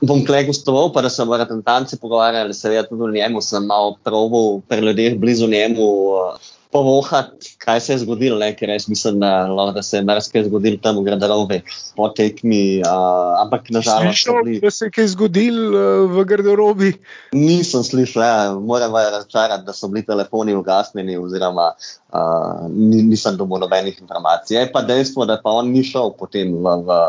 bom 0.06 0.22
klej 0.28 0.46
gostoval, 0.52 0.92
pa 0.94 1.02
da 1.02 1.10
se 1.10 1.26
bomo 1.26 1.42
reprezentanci 1.42 1.98
pogovarjali, 1.98 2.54
seveda 2.54 2.86
tudi 2.86 3.08
o 3.08 3.12
njemu, 3.18 3.42
sem 3.42 3.66
malo 3.66 3.98
proval 4.06 4.62
pri 4.70 4.86
ljudeh 4.86 5.18
blizu 5.18 5.50
njemu. 5.50 5.90
Uh, 6.22 6.54
povohati, 6.72 7.56
kaj 7.58 7.80
se 7.82 7.94
je 7.94 8.00
zgodilo, 8.04 8.38
ne? 8.38 8.52
ker 8.56 8.70
jaz 8.70 8.88
mislim, 8.90 9.20
da, 9.20 9.48
da 9.74 9.84
se 9.84 9.98
je 9.98 10.04
marsikaj 10.04 10.44
zgodilo 10.44 10.78
tam 10.82 11.00
v 11.00 11.04
garderobi 11.08 11.62
po 11.96 12.10
tekmi. 12.10 12.82
Uh, 12.86 13.42
ampak 13.42 13.72
nažalost, 13.74 14.06
slišal, 14.06 14.44
bili... 14.44 14.60
da 14.62 14.72
se 14.72 14.86
je 14.86 14.92
kaj 14.92 15.08
zgodilo 15.16 15.64
uh, 15.70 16.12
v 16.14 16.26
garderobi. 16.30 16.92
Nisem 17.34 17.84
slišal, 17.84 18.24
ja. 18.24 18.54
moram 18.54 18.94
vas 18.94 19.10
razočarati, 19.12 19.66
da 19.66 19.74
so 19.74 19.88
bili 19.88 20.06
telefoni 20.06 20.54
ugasnjeni, 20.56 21.18
oziroma 21.18 21.72
uh, 21.74 22.70
nisem 22.70 23.38
dobil 23.38 23.66
nobenih 23.66 23.98
informacij. 24.02 24.58
Je 24.58 24.72
pa 24.72 24.86
dejstvo, 24.86 25.26
da 25.26 25.40
pa 25.42 25.50
on 25.50 25.74
ni 25.74 25.84
šel 25.84 26.14
potem 26.20 26.54
v, 26.54 26.78
v 26.86 27.02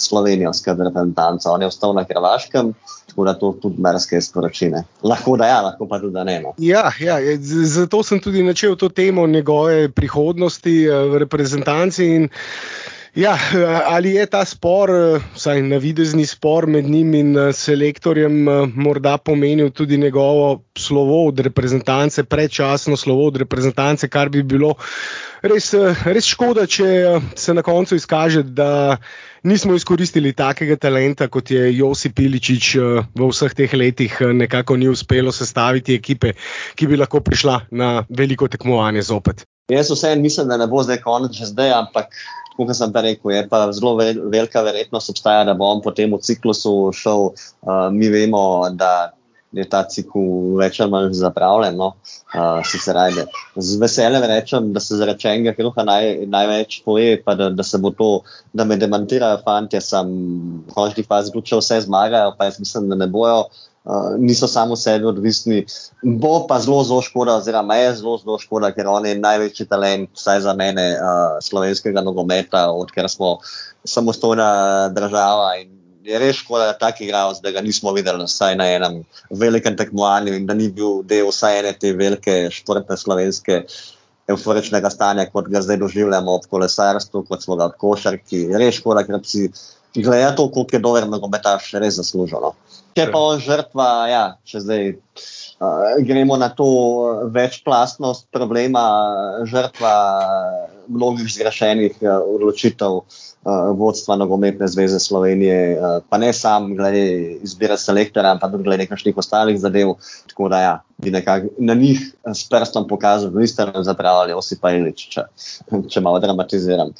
Slovenijo 0.00 0.52
s 0.52 0.64
reprezentanco, 0.66 1.52
on 1.52 1.60
je 1.60 1.68
ostal 1.68 1.92
na 1.94 2.08
Hrvaškem. 2.08 2.72
Tako 3.12 3.24
da 3.24 3.34
to 3.36 3.52
tudi 3.62 3.76
marsikaj 3.84 4.20
sporočine. 4.24 4.84
Lahko 5.04 5.36
da 5.36 5.46
ja, 5.46 5.60
lahko 5.60 5.84
pa 5.88 5.98
tudi 6.00 6.24
ne. 6.24 6.38
No. 6.40 6.54
Ja, 6.58 6.88
ja, 7.00 7.18
zato 7.68 8.00
sem 8.02 8.20
tudi 8.24 8.42
načel 8.42 8.76
to 8.80 8.88
temo 8.88 9.26
njegove 9.26 9.90
prihodnosti 9.92 10.72
eh, 10.86 11.04
v 11.12 11.20
reprezentanci. 11.20 12.06
In, 12.06 12.28
ja, 13.14 13.36
ali 13.86 14.14
je 14.14 14.26
ta 14.26 14.44
spor, 14.44 14.90
eh, 14.90 15.24
vsaj 15.34 15.62
navidezni 15.62 16.26
spor 16.26 16.66
med 16.66 16.90
njim 16.90 17.14
in 17.14 17.36
eh, 17.38 17.52
selektorjem, 17.52 18.44
morda 18.74 19.16
pomenil 19.18 19.70
tudi 19.70 19.98
njegovo 19.98 20.62
slovo 20.78 21.26
od 21.28 21.40
reprezentance, 21.40 22.24
predčasno 22.24 22.96
slovo 22.96 23.26
od 23.26 23.36
reprezentance, 23.36 24.08
kar 24.08 24.28
bi 24.28 24.42
bilo 24.42 24.74
res, 25.42 25.72
res 26.04 26.26
škoda, 26.30 26.66
če 26.66 27.20
se 27.36 27.54
na 27.54 27.62
koncu 27.62 27.98
izkaže, 27.98 28.42
da 28.42 28.96
nismo 29.42 29.74
izkoristili 29.74 30.32
takega 30.32 30.76
talenta, 30.76 31.28
kot 31.28 31.50
je 31.50 31.64
Josip 31.76 32.14
Piličič 32.18 32.74
eh, 32.76 33.00
v 33.14 33.30
vseh 33.30 33.54
teh 33.58 33.74
letih, 33.74 34.18
eh, 34.20 34.34
nekako 34.44 34.78
ni 34.78 34.90
uspelo 34.90 35.32
sestaviti 35.34 35.96
ekipe, 35.98 36.34
ki 36.78 36.90
bi 36.90 37.00
lahko 37.00 37.22
prišla 37.24 37.58
na 37.70 38.04
veliko 38.08 38.48
tekmovanje 38.48 39.02
zopet. 39.10 39.46
Jaz 39.70 39.90
vseeno 39.90 40.22
mislim, 40.22 40.48
da 40.50 40.58
ne 40.58 40.66
bo 40.66 40.82
zdaj 40.82 41.00
konec 41.02 41.36
že 41.38 41.52
zdaj, 41.52 41.72
ampak. 41.78 42.14
Kot 42.56 42.74
sem 42.76 42.92
pa 42.92 43.00
rekel, 43.04 43.32
je 43.32 43.46
pa 43.48 43.64
zelo 43.72 43.94
velika 43.96 44.62
verjetnost, 44.62 45.10
obstaja, 45.10 45.46
da 45.48 45.54
bo 45.56 45.70
on 45.72 45.80
po 45.84 45.94
tem 45.96 46.12
ciklusu 46.20 46.92
šel. 46.96 47.32
Uh, 47.62 47.88
mi 47.94 48.10
vemo, 48.12 48.42
da 48.76 49.12
je 49.52 49.64
ta 49.68 49.82
cikl 49.88 50.56
več 50.60 50.80
ali 50.80 50.92
manj 50.92 51.16
zapravljen. 51.16 51.76
No? 51.76 51.92
Uh, 52.32 52.60
z 53.56 53.80
veseljem 53.80 54.24
rečem, 54.28 54.70
da 54.72 54.80
se 54.80 54.96
zaradi 55.00 55.28
enega 55.28 55.54
kruha 55.56 55.84
naj, 55.84 56.12
največ 56.32 56.80
poje, 56.86 57.18
pa 57.24 57.36
da, 57.38 57.50
da 57.52 57.66
se 57.66 57.80
bo 57.80 57.92
to, 57.96 58.10
da 58.52 58.64
me 58.68 58.80
demantirajo 58.80 59.42
fanti, 59.44 59.80
sem 59.80 60.08
v 60.68 60.76
končni 60.76 61.04
fazi 61.08 61.34
tudi, 61.34 61.50
če 61.52 61.60
vse 61.60 61.82
zmagajo, 61.86 62.34
pa 62.38 62.48
jaz 62.48 62.60
mislim, 62.62 62.88
da 62.92 63.00
ne 63.04 63.10
bojo. 63.12 63.44
Uh, 63.82 64.14
niso 64.18 64.46
samo 64.46 64.76
sebi 64.78 65.08
odvisni, 65.10 65.64
bo 66.02 66.44
pa 66.46 66.60
zelo, 66.62 66.84
zelo 66.86 67.02
škoda, 67.02 67.34
oziroma 67.40 67.80
je 67.80 67.94
zelo, 67.98 68.14
zelo 68.22 68.38
škoda, 68.38 68.70
ker 68.76 68.86
on 68.86 69.06
je 69.06 69.16
največji 69.18 69.66
talent, 69.66 70.12
vsaj 70.14 70.44
za 70.46 70.54
mene, 70.54 70.84
uh, 70.94 71.40
slovenskega 71.42 72.04
nogometa, 72.06 72.68
odkar 72.70 73.10
smo 73.10 73.38
samostojna 73.82 74.52
država 74.94 75.50
je 76.04 76.18
res 76.18 76.36
škoda, 76.36 76.66
da 76.72 76.78
tak 76.78 77.00
igralec, 77.00 77.40
da 77.42 77.52
ga 77.54 77.62
nismo 77.62 77.92
videli 77.94 78.26
vsaj 78.26 78.56
na 78.58 78.66
enem 78.74 79.02
velikem 79.30 79.76
tekmovanju 79.78 80.34
in 80.34 80.46
da 80.46 80.54
ni 80.54 80.68
bil 80.68 81.02
del 81.06 81.30
vsaj 81.30 81.60
ene 81.60 81.72
te 81.78 81.92
velike 81.96 82.46
športne 82.50 82.96
slovenske. 82.98 83.62
Euforičnega 84.30 84.90
stanja, 84.90 85.26
kot 85.30 85.48
ga 85.50 85.60
zdaj 85.64 85.80
doživljamo 85.80 86.36
ob 86.38 86.44
kolesarstvu, 86.50 87.24
kot 87.28 87.42
smo 87.42 87.56
ga 87.58 87.66
ob 87.70 87.78
košarki. 87.78 88.44
Res 88.54 88.78
škoda, 88.78 89.02
ker 89.06 89.18
si 89.26 89.48
gledal 89.96 90.36
to, 90.38 90.46
koliko 90.54 90.78
je 90.78 90.82
dober 90.82 91.08
nogometaš, 91.10 91.72
res 91.82 91.98
zasluženo. 91.98 92.52
Če 92.96 93.08
pa 93.12 93.20
žrtva, 93.40 93.88
ja, 94.10 94.22
če 94.44 94.60
zdaj 94.60 94.88
uh, 94.92 96.00
gremo 96.04 96.36
na 96.36 96.50
to 96.52 96.68
večplastnost 97.32 98.28
problema, 98.34 98.84
žrtva 99.48 99.94
mnogih 100.92 101.30
zgrešenih 101.32 102.00
uh, 102.02 102.20
odločitev. 102.36 103.00
Uh, 103.00 103.20
uh, 103.44 103.76
vodstva 103.78 104.16
Nogometne 104.16 104.68
zveze 104.68 104.98
Slovenije, 105.00 105.78
uh, 105.78 106.02
pa 106.08 106.18
ne 106.18 106.32
sam 106.32 106.74
glede 106.76 107.38
izbire 107.42 107.78
selektora, 107.78 108.30
ampak 108.30 108.52
tudi 108.52 108.64
glede 108.64 108.86
nekih 108.86 109.16
ostalih 109.16 109.58
zadev. 109.60 109.94
Tako 110.30 110.48
da 110.48 110.60
ja, 110.60 110.74
bi 110.98 111.10
nekako 111.10 111.46
na 111.58 111.74
njih 111.74 112.00
s 112.34 112.48
prstom 112.48 112.88
pokazal, 112.88 113.30
da 113.30 113.40
niste 113.40 113.66
zapravili 113.80 114.32
Osipa 114.32 114.72
Ilič, 114.72 115.08
če, 115.08 115.26
če 115.92 116.00
malo 116.00 116.20
dramatiziram. 116.20 116.94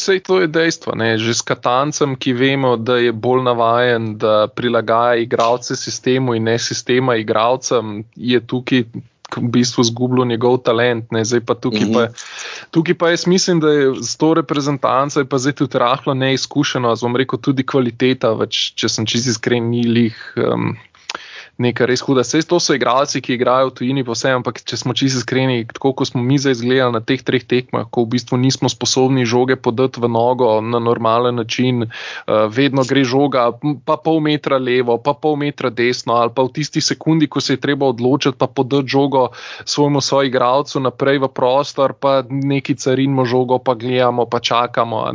Vse 0.00 0.16
to 0.24 0.40
je 0.40 0.48
dejstvo. 0.48 0.96
Ne? 0.96 1.18
Že 1.20 1.34
s 1.36 1.44
Katancem, 1.44 2.16
ki 2.16 2.32
vemo, 2.32 2.76
da 2.80 2.96
je 2.96 3.12
bolj 3.12 3.44
navaden, 3.44 4.16
da 4.16 4.48
prilagaja 4.48 5.20
igralce 5.20 5.76
sistemu 5.76 6.34
in 6.34 6.48
ne 6.48 6.56
sistema 6.58 7.18
igralcem, 7.20 8.00
je 8.16 8.40
tukaj 8.40 8.86
v 9.36 9.48
bistvu 9.52 9.84
izgubljal 9.84 10.26
njegov 10.26 10.58
talent. 10.66 11.12
Ne, 11.12 11.22
pa 11.46 11.54
tukaj, 11.54 11.80
-hmm. 11.80 11.94
pa, 11.94 12.08
tukaj 12.70 12.94
pa 12.94 13.10
jaz 13.10 13.26
mislim, 13.26 13.60
da 13.60 13.68
je 13.68 13.94
z 14.00 14.16
to 14.16 14.34
reprezentanco 14.34 15.24
pa 15.24 15.38
zdaj 15.38 15.52
tudi 15.52 15.78
rahlo 15.78 16.14
neizkušeno, 16.14 16.96
zelo 16.96 17.16
rekel 17.16 17.38
tudi 17.38 17.66
kvaliteta, 17.66 18.32
več, 18.32 18.72
če 18.74 18.88
sem 18.88 19.06
čisto 19.06 19.30
iskren, 19.30 19.70
ni 19.70 19.84
lih. 19.84 20.34
Um, 20.36 20.76
nekaj 21.60 21.90
res 21.90 22.04
huda. 22.06 22.24
Vse 22.26 22.42
to 22.48 22.60
so 22.62 22.76
igralci, 22.76 23.20
ki 23.20 23.36
igrajo 23.36 23.70
v 23.70 23.74
tujini, 23.80 24.04
pa 24.06 24.16
vse, 24.16 24.32
ampak 24.38 24.62
če 24.64 24.80
smo 24.80 24.96
čisto 24.96 25.20
iskreni, 25.20 25.66
tako 25.68 25.92
kot 26.00 26.12
smo 26.12 26.24
mi 26.24 26.40
zdaj 26.40 26.58
izgledali 26.58 26.96
na 26.96 27.02
teh 27.04 27.22
treh 27.22 27.44
tekmah, 27.44 27.88
ko 27.92 28.06
v 28.06 28.16
bistvu 28.16 28.40
nismo 28.40 28.70
sposobni 28.72 29.26
žoge 29.28 29.58
podati 29.60 30.00
v 30.00 30.08
nogo 30.08 30.58
na 30.64 30.80
normalen 30.80 31.36
način, 31.36 31.86
uh, 31.86 32.48
vedno 32.50 32.84
gre 32.88 33.04
žoga, 33.04 33.50
pa 33.84 33.98
pol 34.00 34.20
metra 34.24 34.58
levo, 34.58 34.98
pa 34.98 35.14
pol 35.14 35.36
metra 35.40 35.70
desno, 35.70 36.16
ali 36.16 36.32
pa 36.34 36.46
v 36.48 36.54
tisti 36.56 36.80
sekundi, 36.80 37.28
ko 37.28 37.40
se 37.40 37.58
je 37.58 37.62
treba 37.62 37.86
odločiti, 37.92 38.38
pa 38.40 38.48
podati 38.48 38.88
žogo 38.88 39.28
svojemu 39.64 40.00
svojemu 40.00 40.28
igralcu 40.30 40.80
naprej 40.80 41.18
v 41.18 41.28
prostor, 41.28 41.92
pa 41.92 42.22
neki 42.28 42.74
carinimo 42.74 43.24
žogo, 43.24 43.58
pa 43.58 43.74
gledamo, 43.74 44.26
pa 44.26 44.40
čakamo. 44.40 45.10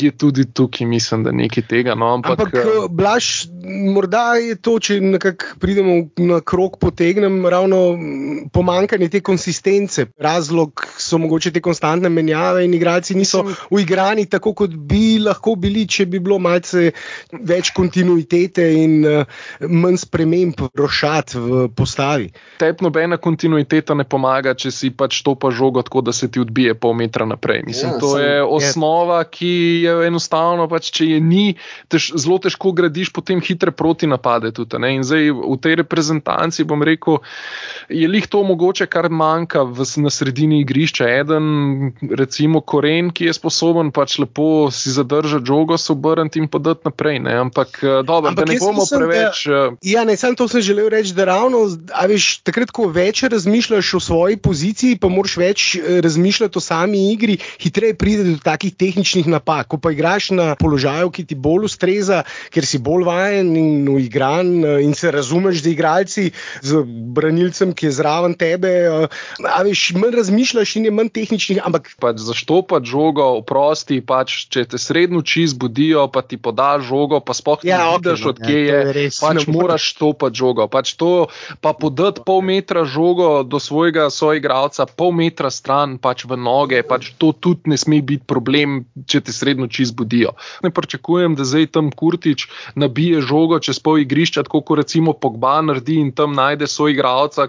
Je 0.00 0.10
tudi 0.10 0.44
tukaj, 0.52 0.86
mislim, 0.86 1.24
da 1.24 1.32
nekaj 1.32 1.62
tega. 1.62 1.94
No, 1.94 2.14
ampak, 2.14 2.40
ampak 2.40 2.54
uh, 2.54 2.88
Blaž, 2.90 3.46
morda 3.94 4.34
je 4.34 4.56
to, 4.56 4.78
če 4.78 5.00
nekako 5.00 5.39
pridemo 5.60 6.08
na 6.16 6.40
krok, 6.40 6.78
potegnem 6.80 7.46
ravno 7.46 7.98
pomankanje 8.52 9.08
te 9.08 9.20
konsistence. 9.20 10.06
Razlog 10.18 10.86
so 10.98 11.18
mogoče 11.18 11.52
te 11.52 11.60
konstantne 11.60 12.08
menjave 12.08 12.64
in 12.64 12.74
igralci 12.74 13.14
niso 13.14 13.44
uigrani 13.70 14.26
tako, 14.26 14.54
kot 14.54 14.74
bi 14.74 15.18
lahko 15.22 15.54
bili, 15.60 15.86
če 15.88 16.06
bi 16.06 16.20
bilo 16.22 16.38
malce 16.38 16.90
več 17.32 17.72
kontinuitete 17.76 18.66
in 18.76 18.96
uh, 19.06 19.40
manj 19.68 20.00
sprememb 20.04 20.60
rošat 20.78 21.34
v 21.34 21.66
postavi. 21.76 22.30
Tebi 22.60 22.86
nobena 22.86 23.16
kontinuiteta 23.20 23.94
ne 23.94 24.04
pomaga, 24.08 24.54
če 24.54 24.72
si 24.74 24.90
pač 24.94 25.22
to 25.26 25.34
pa 25.40 25.52
žogo 25.54 25.82
tako, 25.86 26.04
da 26.06 26.14
se 26.16 26.30
ti 26.30 26.40
odbije 26.42 26.74
pol 26.74 26.94
metra 26.98 27.26
naprej. 27.28 27.62
Mislim, 27.66 27.94
ja, 27.94 28.00
to 28.02 28.14
sem, 28.16 28.24
je 28.24 28.42
osnova, 28.44 29.22
ki 29.24 29.52
je 29.86 29.96
enostavno, 30.06 30.68
pač, 30.70 30.90
če 30.96 31.08
je 31.14 31.20
ni, 31.24 31.46
tež, 31.92 32.12
zelo 32.20 32.40
težko 32.42 32.72
gradiš 32.76 33.12
potem 33.14 33.42
hitre 33.44 33.74
proti 33.76 34.08
napade. 34.10 34.52
Tudi, 34.56 34.80
in 34.90 35.04
zdaj 35.06 35.29
v 35.30 35.56
tej 35.62 35.80
reprezentanci, 35.82 36.64
bom 36.64 36.82
rekel, 36.82 37.20
je 37.88 38.08
lih 38.08 38.26
to 38.26 38.42
mogoče, 38.46 38.86
kar 38.86 39.08
manjka 39.10 39.62
v, 39.66 39.86
na 40.02 40.10
sredini 40.10 40.60
igrišča. 40.64 41.08
Eden, 41.20 41.92
recimo, 42.16 42.60
koren, 42.60 43.10
ki 43.10 43.30
je 43.30 43.34
sposoben 43.36 43.90
pač 43.94 44.18
lepo 44.22 44.70
si 44.70 44.92
zadržati 44.94 45.46
žogo, 45.46 45.78
se 45.78 45.92
obrniti 45.92 46.38
in 46.38 46.48
podati 46.48 46.80
naprej. 46.84 47.18
Ne? 47.20 47.34
Ampak, 47.46 47.80
eh, 47.82 48.02
dobro, 48.06 48.30
Ampak 48.30 48.46
da 48.46 48.52
ne 48.52 48.58
bomo 48.58 48.82
mislim, 48.82 49.00
preveč. 49.00 49.46
Da, 49.46 49.52
eh, 49.52 49.76
ja, 49.92 50.04
ne, 50.04 50.16
sem 50.16 50.36
to 50.36 50.48
sem 50.48 50.60
želel 50.60 50.88
reči, 50.88 51.14
da 51.14 51.24
ravno, 51.24 51.64
a 51.94 52.06
veš, 52.06 52.40
takrat, 52.46 52.70
ko 52.70 52.88
več 52.88 53.22
razmišljaš 53.22 53.94
o 53.94 54.00
svoji 54.00 54.36
poziciji, 54.36 54.98
pa 55.00 55.08
moraš 55.08 55.36
več 55.40 55.66
eh, 55.76 56.00
razmišljati 56.04 56.58
o 56.58 56.64
sami 56.64 57.12
igri, 57.12 57.38
hitreje 57.60 57.94
pride 57.94 58.24
do 58.24 58.38
takih 58.44 58.74
tehničnih 58.74 59.26
napak. 59.26 59.70
Ko 59.70 59.78
pa 59.78 59.92
igraš 59.94 60.30
na 60.34 60.54
položaju, 60.58 61.10
ki 61.10 61.26
ti 61.30 61.34
bolj 61.34 61.68
ustreza, 61.70 62.22
ker 62.50 62.66
si 62.66 62.78
bolj 62.78 63.06
vajen 63.06 63.54
in 63.56 63.88
uigran 63.88 64.50
in 64.80 64.94
se 64.94 65.10
razumeš 65.10 65.19
z 65.22 65.72
igralci, 65.72 66.30
z 66.62 66.82
branilcem, 66.86 67.74
ki 67.74 67.86
je 67.86 67.92
zraven 67.92 68.34
tebe. 68.34 68.72
A 69.40 69.60
veš, 69.66 69.92
manj 69.98 70.16
razmišljaš 70.16 70.76
in 70.76 70.88
je 70.88 70.94
manj 70.94 71.12
tehničnih. 71.14 71.62
Ampak... 71.64 71.92
Pač 72.00 72.20
Zašto 72.20 72.62
pa 72.66 72.80
žogo, 72.84 73.40
oprosti, 73.40 74.00
pač, 74.04 74.46
če 74.52 74.64
te 74.70 74.78
srednjo 74.80 75.22
oči 75.24 75.46
zbudijo, 75.50 76.06
pa 76.12 76.22
ti 76.22 76.36
poda 76.40 76.76
žogo, 76.82 77.20
pa 77.24 77.34
spoh 77.36 77.64
ja, 77.66 77.80
ne 77.80 77.98
vidiš, 77.98 78.24
okay, 78.24 78.30
odkje 78.32 78.58
ja, 78.60 78.66
je. 78.68 78.92
Res, 78.96 79.20
pač 79.22 79.46
moraš 79.50 79.92
stopiti 79.96 80.40
žogo. 80.40 80.66
Pač 80.70 80.94
to, 81.00 81.30
pa 81.64 81.72
podati 81.76 82.24
pol 82.26 82.44
metra 82.44 82.84
žogo 82.84 83.42
do 83.42 83.60
svojega 83.62 84.08
soigralca, 84.12 84.86
pol 84.86 85.14
metra 85.16 85.50
stran, 85.52 85.96
pač 86.02 86.26
v 86.28 86.36
noge, 86.36 86.82
pač 86.86 87.12
to 87.16 87.32
tudi 87.32 87.72
ne 87.72 87.78
sme 87.80 88.02
biti 88.04 88.26
problem, 88.28 88.84
če 89.08 89.24
te 89.24 89.34
srednjo 89.34 89.70
oči 89.70 89.88
zbudijo. 89.90 90.36
Ne 90.64 90.72
pričakujem, 90.74 91.36
da 91.38 91.46
zdaj 91.48 91.72
tam 91.76 91.88
Kurtič 91.90 92.46
nabije 92.76 93.24
žogo 93.24 93.58
čez 93.62 93.80
pol 93.80 94.02
igrišča, 94.04 94.44
tako 94.44 94.60
kot 94.60 94.84
recimo 94.84 94.99
Pogba 95.20 95.60
naredi 95.64 95.98
in 96.00 96.12
tam 96.12 96.34
najde 96.36 96.66
soigralca 96.70 97.48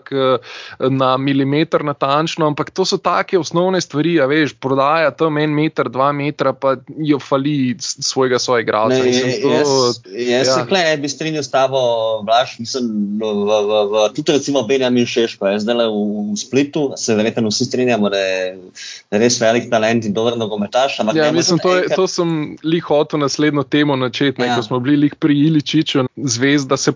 na 0.89 1.17
milimeter 1.17 1.83
natančno, 1.83 2.47
ampak 2.47 2.71
to 2.71 2.85
so 2.85 2.97
take 2.97 3.39
osnovne 3.39 3.81
stvari, 3.81 4.15
a 4.21 4.27
veš, 4.29 4.55
prodaja 4.59 5.11
tam 5.11 5.37
en 5.37 5.53
meter, 5.55 5.89
dva 5.89 6.11
metra, 6.15 6.53
pa 6.53 6.75
jo 6.97 7.19
fali 7.19 7.75
svojega 7.79 8.39
soigralca. 8.39 9.01
Jaz, 9.05 10.01
jaz 10.07 10.47
ja. 10.47 10.53
se 10.53 10.65
klej 10.69 10.83
ne 10.89 10.97
bi 11.01 11.09
strinjal 11.09 11.43
s 11.43 11.51
tabo, 11.51 11.81
Blaž, 12.25 12.57
mislim, 12.59 12.87
v, 13.21 13.31
v, 13.31 13.59
v, 13.69 13.83
v, 13.91 14.05
tudi 14.15 14.35
recimo 14.35 14.63
Benjamin 14.67 15.05
Šeško, 15.05 15.47
jaz 15.51 15.65
zdaj 15.65 15.87
v, 15.87 16.01
v 16.31 16.39
Splitu, 16.39 16.85
se 16.97 17.15
verjetno 17.15 17.49
vsi 17.49 17.65
strinjamo, 17.65 18.09
da 18.11 18.19
je 18.19 19.19
res 19.21 19.39
velik 19.41 19.69
talent 19.71 20.05
in 20.05 20.13
dober 20.13 20.37
nogometaš. 20.37 20.99
Ja, 21.15 21.31
mislim, 21.31 21.59
to, 21.59 21.75
je, 21.77 21.89
to 21.95 22.07
sem 22.07 22.55
lih 22.63 22.83
hotel 22.83 23.21
naslednjo 23.23 23.63
temo 23.63 23.95
načeti, 23.95 24.41
ja. 24.41 24.55
ko 24.55 24.63
smo 24.63 24.79
bili 24.79 25.05
lih 25.05 25.15
pri 25.15 25.37
Iličiču, 25.47 26.05
zvezda 26.15 26.77
se 26.77 26.91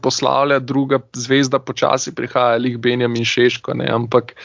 poslavlja, 0.45 0.59
druga 0.59 0.99
zvezda 1.13 1.59
počasi 1.59 2.13
prihaja, 2.15 2.57
lih 2.57 2.77
Benjamin 2.77 3.25
Šeško, 3.25 3.73
ne, 3.73 3.87
ampak 3.89 4.35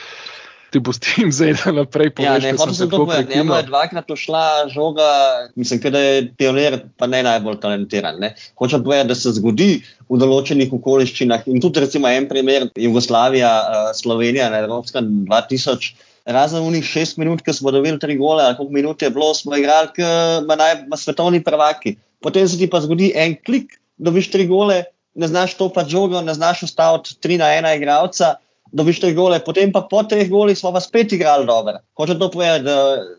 ti 0.70 0.78
bo 0.78 0.92
s 0.92 1.00
tem 1.02 1.32
zdaj 1.34 1.72
naprej 1.74 2.14
povedal. 2.14 2.40
Ja, 2.40 2.52
ne, 2.52 2.56
hočem 2.56 2.74
se 2.74 2.88
to 2.88 3.04
povedati. 3.04 3.36
Njemu 3.36 3.54
je 3.54 3.62
dvakrat 3.62 4.12
šla 4.16 4.68
žoga, 4.72 5.08
mislim, 5.56 5.80
da 5.92 5.98
je 5.98 6.32
pionir, 6.38 6.78
pa 6.96 7.06
ne 7.06 7.22
najbolj 7.22 7.60
talentiran. 7.60 8.20
Ne. 8.20 8.34
Hočem 8.56 8.84
povedati, 8.84 9.08
da 9.08 9.14
se 9.14 9.34
zgodi 9.36 9.82
v 10.08 10.18
določenih 10.18 10.72
okoliščinah 10.72 11.48
in 11.50 11.60
tudi 11.60 11.82
recimo 11.82 12.08
en 12.08 12.28
primer 12.28 12.70
Jugoslavija, 12.76 13.50
uh, 13.50 13.90
Slovenija, 13.94 14.48
na 14.50 14.62
Evropskem 14.64 15.26
2000. 15.28 16.08
Razen 16.30 16.62
unih 16.62 16.84
šest 16.84 17.18
minut, 17.18 17.42
ki 17.42 17.52
smo 17.56 17.72
dobili 17.74 17.98
tri 17.98 18.14
gole, 18.20 18.44
ali 18.44 18.54
koliko 18.54 18.76
minut 18.76 19.02
je 19.02 19.10
bilo, 19.10 19.32
smo 19.34 19.56
igrali, 19.56 19.90
kot 19.96 20.46
na 20.86 20.96
svetovni 20.96 21.42
prvaki. 21.42 21.96
Potem 22.22 22.46
se 22.46 22.58
ti 22.60 22.68
pa 22.70 22.78
zgodi 22.84 23.10
en 23.16 23.34
klik, 23.42 23.72
dobiš 23.98 24.28
tri 24.30 24.46
gole, 24.46 24.84
ne 25.14 25.26
znaš 25.28 25.54
to 25.54 25.68
pa 25.72 25.84
žogo, 25.88 26.20
ne 26.20 26.34
znaš 26.34 26.62
ustaviti 26.62 27.16
tri 27.20 27.38
na 27.38 27.54
ena 27.54 27.74
igralca 27.74 28.34
dobiš 28.72 29.00
te 29.00 29.12
gole, 29.14 29.40
potem 29.44 29.72
pa 29.72 29.82
po 29.90 30.02
treh 30.06 30.28
golih 30.30 30.58
smo 30.58 30.72
pa 30.72 30.80
spet 30.80 31.12
igrali 31.12 31.46
dobro. 31.46 31.80
Hoče 31.96 32.18
to 32.18 32.30
povedati, 32.30 32.64
da 32.64 32.76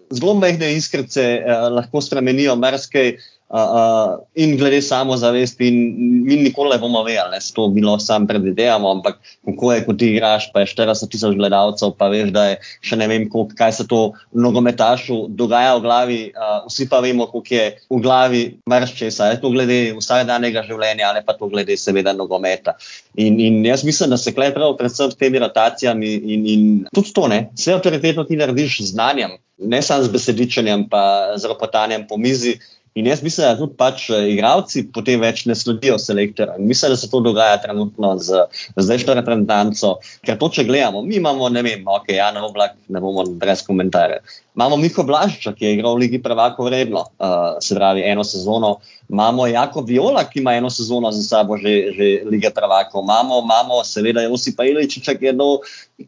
zelo 0.10 0.34
mehne 0.39 0.73
iskrce 0.73 1.23
eh, 1.23 1.67
lahko 1.75 2.01
spremenijo 2.01 2.56
marsikaj, 2.56 3.17
uh, 3.52 4.20
in 4.36 4.58
glede 4.58 4.82
samozavesti, 4.82 5.68
in 5.68 5.78
mi 6.26 6.36
nikoli 6.36 6.70
ne 6.70 6.80
bomo 6.80 7.04
vedeli, 7.04 7.42
se 7.42 7.54
to 7.54 7.68
bilo 7.68 8.00
sam 8.00 8.28
predvidevamo, 8.28 8.92
ampak 8.92 9.20
kako 9.46 9.74
je, 9.74 9.86
ko 9.86 9.94
ti 9.94 10.12
igraš, 10.12 10.52
pa 10.54 10.60
je 10.60 10.72
40 10.72 11.12
tisoč 11.12 11.36
gledalcev, 11.36 11.94
pa 11.98 12.08
veš, 12.08 12.32
da 12.32 12.46
je 12.46 12.58
še 12.82 12.96
ne 12.96 13.08
vem, 13.12 13.28
koliko, 13.30 13.56
kaj 13.58 13.74
se 13.82 13.88
to 13.88 14.02
nogometašu 14.32 15.26
dogaja 15.28 15.76
v 15.78 15.84
glavi, 15.84 16.22
uh, 16.32 16.64
vsi 16.70 16.88
pa 16.90 17.02
vemo, 17.04 17.28
koliko 17.32 17.56
je 17.56 17.68
v 17.90 18.02
glavi 18.02 18.44
marščesa, 18.70 19.34
je 19.34 19.42
to 19.44 19.52
glede 19.54 19.80
vsakdanjega 20.00 20.66
življenja, 20.68 21.12
ali 21.12 21.26
pa 21.26 21.36
to 21.36 21.52
glede 21.52 21.78
seveda 21.78 22.16
nogometa. 22.16 22.78
In, 23.20 23.40
in 23.40 23.66
jaz 23.66 23.84
mislim, 23.84 24.14
da 24.14 24.18
se 24.18 24.34
klej 24.34 24.54
prav 24.56 24.78
predvsem 24.80 25.12
s 25.12 25.20
temi 25.20 25.40
rotacijami 25.44 26.16
in, 26.16 26.46
in 26.48 26.68
tudi 26.96 27.12
to 27.14 27.28
ne, 27.28 27.50
vse 27.58 27.76
avtoritetno 27.76 28.24
ti 28.30 28.40
narediš 28.40 28.82
z 28.86 28.94
znanjem. 28.96 29.40
Ne 29.62 29.78
samo 29.86 30.08
z 30.08 30.10
besedičenjem, 30.10 30.88
pa 30.90 31.36
z 31.38 31.46
ropotanjem 31.46 32.08
po 32.10 32.18
mizi, 32.18 32.56
In 32.93 33.08
jaz 33.08 33.21
mislim, 33.23 33.47
da 33.47 33.58
tudi 33.58 33.77
pač 33.80 34.10
eh, 34.12 34.25
igravci 34.34 34.84
potem 34.93 35.21
več 35.23 35.45
ne 35.47 35.56
sledijo 35.56 35.95
selektorju. 36.01 36.60
Mislim, 36.60 36.91
da 36.91 36.97
se 36.99 37.08
to 37.12 37.21
dogaja 37.23 37.62
trenutno 37.63 38.17
z 38.19 38.43
zdajšnjo 38.75 39.15
reprezentanco. 39.21 39.93
Ker 40.27 40.39
to, 40.41 40.49
če 40.51 40.65
gledamo, 40.67 41.04
mi 41.06 41.15
imamo, 41.21 41.47
ne 41.56 41.63
vem, 41.63 41.88
ok, 41.88 42.12
ja, 42.17 42.27
na 42.36 42.43
oblak, 42.43 42.75
ne 42.91 42.99
bomo 43.04 43.23
brez 43.39 43.63
komentarja. 43.67 44.19
Imamo 44.62 44.78
Miho 44.78 45.04
Blažiča, 45.04 45.56
ki 45.58 45.65
je 45.65 45.74
igral 45.74 45.95
v 45.95 46.06
Ligi 46.06 46.19
Prvako 46.21 46.67
vredno, 46.69 47.00
uh, 47.17 47.58
se 47.58 47.76
pravi 47.76 48.04
eno 48.06 48.24
sezono. 48.24 48.78
Imamo 49.10 49.47
Jako 49.47 49.82
Viola, 49.82 50.24
ki 50.24 50.39
ima 50.39 50.54
eno 50.54 50.69
sezono 50.69 51.12
za 51.12 51.24
sabo 51.24 51.58
že, 51.58 51.93
že 51.97 52.21
Lige 52.30 52.52
Prvako. 52.54 53.02
Imamo, 53.02 53.39
imamo 53.41 53.84
seveda 53.84 54.21
Josipa 54.21 54.63
Iličiča, 54.63 55.15
ki 55.17 55.26
je 55.26 55.34
dal 55.34 55.58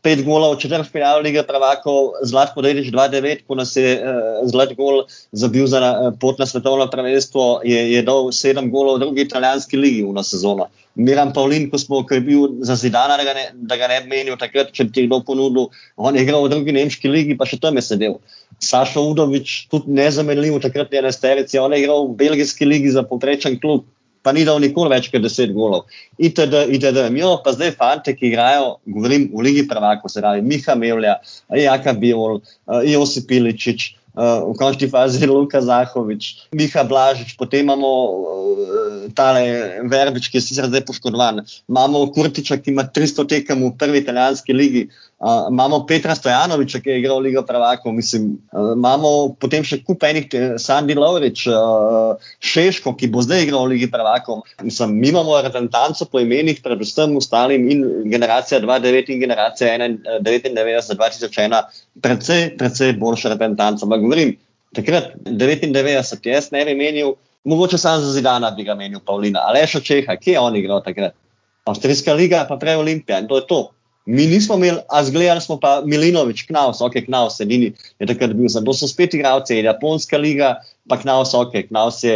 pet 0.02 0.22
golov 0.26 0.60
četrti 0.62 0.90
finale 0.92 1.22
Lige 1.22 1.44
Prvako, 1.44 2.14
Zlatko 2.22 2.62
Dedič 2.62 2.94
2-9, 2.94 3.42
ko 3.48 3.56
nas 3.56 3.76
je 3.76 3.98
uh, 3.98 4.46
Zlat 4.46 4.78
gol 4.78 5.02
zabil 5.32 5.66
za 5.68 5.82
uh, 5.82 6.14
pot 6.22 6.38
na 6.38 6.46
svetovno 6.46 6.86
prvenstvo, 6.94 7.62
je, 7.66 7.92
je 7.94 8.06
dal 8.06 8.30
sedem 8.32 8.70
golov 8.70 9.02
v 9.02 9.06
drugi 9.08 9.26
italijanski 9.26 9.78
ligi 9.78 10.06
v 10.06 10.14
na 10.14 10.24
sezono. 10.24 10.70
Miran 10.96 11.34
Pavlin, 11.34 11.70
ko, 11.72 11.78
smo, 11.82 12.04
ko 12.06 12.14
je 12.14 12.22
bil 12.22 12.60
za 12.62 12.76
zidana, 12.78 13.18
da 13.18 13.26
ga 13.26 13.34
ne, 13.34 13.46
da 13.54 13.78
ga 13.82 13.88
ne 13.90 13.98
menil 14.06 14.38
takrat, 14.38 14.70
če 14.76 14.86
ti 14.94 15.04
je 15.04 15.08
kdo 15.08 15.24
ponudil. 15.26 15.72
On 15.98 16.14
je 16.14 16.22
igral 16.22 16.46
v 16.46 16.52
drugi 16.54 16.76
nemški 16.76 17.10
ligi, 17.10 17.38
pa 17.38 17.48
še 17.50 17.58
tam 17.64 17.80
je 17.82 17.86
sedel. 17.88 18.20
Sašo 18.62 19.02
Udovič, 19.10 19.56
tudi 19.74 19.96
nezamenljiv, 19.98 20.60
takrat 20.62 20.94
je 20.94 21.02
na 21.02 21.12
Sterici, 21.12 21.58
on 21.58 21.74
je 21.74 21.82
igral 21.82 22.06
v 22.12 22.18
belgijski 22.22 22.70
ligi 22.70 22.94
za 22.94 23.02
poprečen 23.10 23.58
klub, 23.64 23.88
pa 24.24 24.32
ni 24.38 24.46
dal 24.46 24.62
nikoli 24.62 24.94
več 24.94 25.10
kot 25.12 25.26
deset 25.26 25.52
golov. 25.56 25.90
ITD, 26.22 26.54
ITD, 26.78 27.02
imamo 27.10 27.42
pa 27.44 27.56
zdaj 27.58 27.74
fante, 27.80 28.14
ki 28.14 28.30
igrajo, 28.30 28.78
govorim 28.86 29.28
v 29.34 29.50
Ligi 29.50 29.66
prvako, 29.68 30.14
se 30.14 30.22
pravi 30.22 30.46
Miha 30.46 30.78
Mevlja, 30.80 31.18
Jaka 31.58 31.98
Biol, 31.98 32.40
Josip 32.88 33.34
Iličič. 33.34 33.90
Uh, 34.14 34.54
v 34.54 34.58
končni 34.62 34.86
fazi 34.94 35.26
Luka 35.30 35.58
Zahovič, 35.58 36.54
Miha 36.54 36.84
Blažič, 36.86 37.34
potem 37.34 37.66
imamo 37.66 37.90
uh, 37.90 39.10
tale 39.18 39.82
Verbič, 39.90 40.30
ki 40.30 40.38
je 40.38 40.46
sicer 40.46 40.68
zdaj 40.70 40.86
poškodovan. 40.86 41.42
Imamo 41.66 42.06
Kurtiča, 42.14 42.60
ki 42.62 42.76
ima 42.76 42.86
300 42.86 43.26
tekem 43.26 43.66
v 43.66 43.74
prvi 43.74 44.04
italijanski 44.06 44.54
ligi. 44.54 44.84
Uh, 45.24 45.48
imamo 45.52 45.86
Petra 45.88 46.16
Stojanoviča, 46.16 46.82
ki 46.84 46.90
je 46.90 47.00
igral 47.00 47.22
Ligo 47.24 47.42
Pravako, 47.48 47.92
mislim, 47.96 48.26
uh, 48.52 48.74
imamo 48.76 49.36
potem 49.40 49.64
še 49.64 49.78
kup 49.88 50.02
enih, 50.04 50.26
Sandy 50.60 50.98
Lovrič, 51.00 51.46
uh, 51.48 52.20
Šeško, 52.44 52.92
ki 53.00 53.08
bo 53.08 53.22
zdaj 53.24 53.46
igral 53.46 53.70
Ligi 53.72 53.88
Pravako. 53.92 54.42
Mislim, 54.68 54.98
mi 55.00 55.14
imamo 55.14 55.38
reprezentanco 55.40 56.10
po 56.12 56.20
imenih, 56.20 56.60
predvsem 56.66 57.16
ostalim 57.16 57.70
in 57.72 57.86
generacija 58.12 58.60
2009 58.60 59.14
in 59.16 59.22
generacija 59.22 59.78
1999-2001, 59.80 61.62
predvsej, 62.04 62.44
predvsej 62.60 62.92
boljša 63.00 63.32
reprezentanca. 63.32 63.86
Ampak 63.88 64.04
govorim, 64.04 64.34
takrat 64.76 65.14
99, 65.24 66.28
jaz 66.34 66.50
ne 66.52 66.66
bi 66.68 66.74
menil, 66.76 67.14
mogoče 67.48 67.80
samo 67.80 68.04
za 68.04 68.12
zidana 68.18 68.52
bi 68.52 68.68
ga 68.68 68.76
menil, 68.76 69.00
Pavlina, 69.00 69.46
ali 69.48 69.64
še 69.72 69.80
Čeha, 69.88 70.18
kje 70.20 70.36
je 70.36 70.44
on 70.44 70.60
igral 70.60 70.84
takrat? 70.84 71.16
Avstrijska 71.64 72.12
liga, 72.20 72.44
pa 72.50 72.60
prej 72.60 72.76
Olimpija 72.82 73.22
in 73.24 73.32
to 73.32 73.40
je 73.40 73.48
to. 73.48 73.62
Mi 74.06 74.26
nismo 74.28 74.58
imeli, 74.60 74.82
a 74.92 75.00
zgledali 75.04 75.42
smo 75.42 75.56
pa 75.60 75.82
Milinovič, 75.86 76.44
Knaus, 76.50 76.82
ok, 76.84 76.98
Knaus, 77.06 77.40
edini 77.40 77.70
je 78.00 78.08
takrat 78.08 78.34
bil. 78.36 78.50
Zato 78.52 78.74
so 78.76 78.88
spet 78.92 79.14
igralci, 79.16 79.62
Japonska 79.64 80.20
liga, 80.20 80.58
pa 80.92 80.98
Knaus, 81.00 81.32
ok, 81.34 81.56
Knaus 81.70 82.02
je 82.04 82.16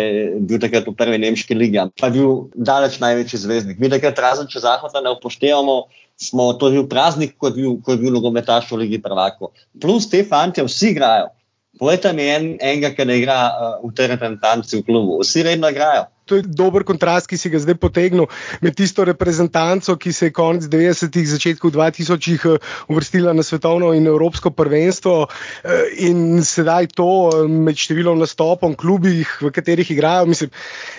bil 0.50 0.60
takrat 0.60 0.89
v 0.89 0.95
prvi 1.00 1.21
nemški 1.23 1.56
ligi, 1.56 1.80
pa 1.95 2.12
je 2.12 2.17
bil 2.19 2.34
daleč 2.56 3.00
največji 3.00 3.39
zvezdnik. 3.45 3.80
Mi 3.80 3.91
takrat 3.93 4.19
razen 4.19 4.52
če 4.52 4.65
Zahoda 4.65 5.00
ne 5.06 5.15
upoštevamo, 5.15 5.78
smo 6.19 6.50
to 6.60 6.73
bil 6.76 6.89
praznik, 6.91 7.38
ko 7.39 7.54
je 7.54 7.56
bil, 7.56 7.80
ko 7.80 7.95
je 7.95 8.04
bil 8.04 8.12
nogometaš 8.17 8.67
v 8.71 8.84
Ligi 8.84 9.00
prvako. 9.02 9.54
Plus 9.80 10.10
te 10.12 10.26
fante 10.28 10.65
vsi 10.65 10.91
igrajo. 10.91 11.32
Povejte 11.80 12.12
mi 12.17 12.26
en, 12.26 12.56
enega, 12.58 12.91
ki 12.97 13.06
ne 13.06 13.19
igra 13.21 13.38
uh, 13.47 13.73
v 13.86 13.93
tej 13.95 14.12
reprezentanci 14.15 14.80
v 14.80 14.86
klubu. 14.88 15.19
Vsi 15.21 15.45
redno 15.45 15.69
igrajo. 15.69 16.08
To 16.28 16.36
je 16.36 16.44
dober 16.44 16.84
kontrast, 16.84 17.30
ki 17.32 17.40
si 17.40 17.50
ga 17.50 17.60
zdaj 17.63 17.78
potegnil 17.80 18.28
med 18.62 18.76
tisto 18.76 19.06
reprezentanco, 19.08 19.96
ki 19.96 20.13
se 20.13 20.30
je 20.30 20.36
konec 20.36 20.68
90-ih, 20.68 21.28
začetku 21.32 21.72
2000-ih 21.72 22.46
eh, 22.52 22.58
uvrstila 22.92 23.34
na 23.34 23.44
svetovno 23.44 23.94
in 23.96 24.08
evropsko 24.08 24.52
prvenstvo, 24.52 25.16
eh, 25.63 25.96
in 26.10 26.44
sedaj 26.44 26.92
to 26.98 27.10
eh, 27.32 27.48
med 27.48 27.80
številom 27.80 28.20
nastopov, 28.20 28.76
klubih, 28.80 29.32
v 29.42 29.54
katerih 29.56 29.88
igrajo. 29.96 30.28
Mislim, 30.28 30.52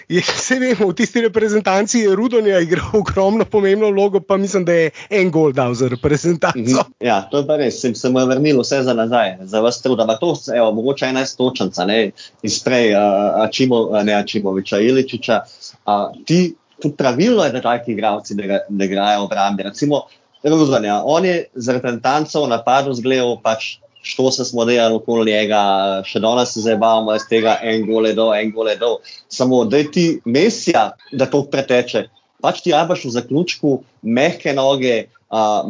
je, 0.08 0.24
vse 0.40 0.58
vemo, 0.62 0.88
v 0.88 0.96
tisti 0.96 1.22
reprezentanci 1.28 2.06
je 2.06 2.16
Rudonja 2.16 2.62
igral 2.64 2.96
ogromno 2.96 3.44
pomembno 3.44 3.92
vlogo, 3.92 4.24
pa 4.24 4.40
mislim, 4.40 4.64
da 4.64 4.72
je 4.72 4.90
en 5.20 5.30
gol 5.34 5.52
dal 5.52 5.76
za 5.76 5.90
reprezentanco. 5.92 6.58
Mhm. 6.58 6.96
Ja, 7.04 7.20
to 7.30 7.42
je 7.42 7.48
pa 7.48 7.60
res, 7.60 7.82
sem 7.82 7.94
se 7.94 8.08
mu 8.08 8.24
vrnil 8.26 8.62
vse 8.64 8.80
za 8.86 8.96
nazaj, 8.96 9.36
za 9.44 9.60
vas 9.60 9.82
trud. 9.84 10.00
Ampak 10.00 10.22
to, 10.22 10.32
evo, 10.54 10.72
mogoče 10.72 11.12
11 11.12 11.36
točnica, 11.36 11.84
ne, 11.88 11.98
iz 12.42 12.58
prej, 12.64 12.94
uh, 12.96 13.42
Ačimo, 13.44 13.84
ne 14.02 14.16
Ačimoviča, 14.16 14.80
Iličiča. 14.80 15.17
Uh, 15.26 16.14
ti, 16.26 16.54
tudi 16.82 16.96
pravilno 16.96 17.44
je, 17.44 17.52
da 17.52 17.62
taki 17.64 17.92
igravci 17.92 18.34
ne, 18.34 18.60
ne 18.68 18.84
igrajo 18.84 19.20
v 19.20 19.24
obrambi. 19.24 19.66
Recimo, 19.66 20.06
Ruzanja, 20.44 21.02
on 21.04 21.24
je 21.24 21.44
z 21.54 21.74
reprezentanco 21.74 22.44
v 22.44 22.54
napadu 22.54 22.94
zgledal 22.94 23.38
pač. 23.42 23.76
Što 24.02 24.30
se 24.30 24.44
smo 24.44 24.64
delali 24.64 24.94
okoli 24.94 25.32
njega, 25.32 25.58
še 26.06 26.20
danes 26.22 26.52
se 26.54 26.62
zabavamo 26.62 27.16
iz 27.18 27.24
tega, 27.28 27.56
en 27.66 27.82
gole 27.84 28.12
do, 28.14 28.28
en 28.32 28.52
gole 28.54 28.76
do. 28.78 29.00
Samo 29.28 29.64
da 29.66 29.82
ti 29.82 30.20
mesija, 30.24 30.92
da 31.12 31.26
to 31.26 31.42
preteče. 31.50 32.04
Pač 32.40 32.62
ti 32.62 32.72
rabaš 32.72 33.04
v 33.04 33.10
zaključku 33.16 33.72
mehke 34.02 34.54
noge, 34.54 35.10
uh, 35.34 35.66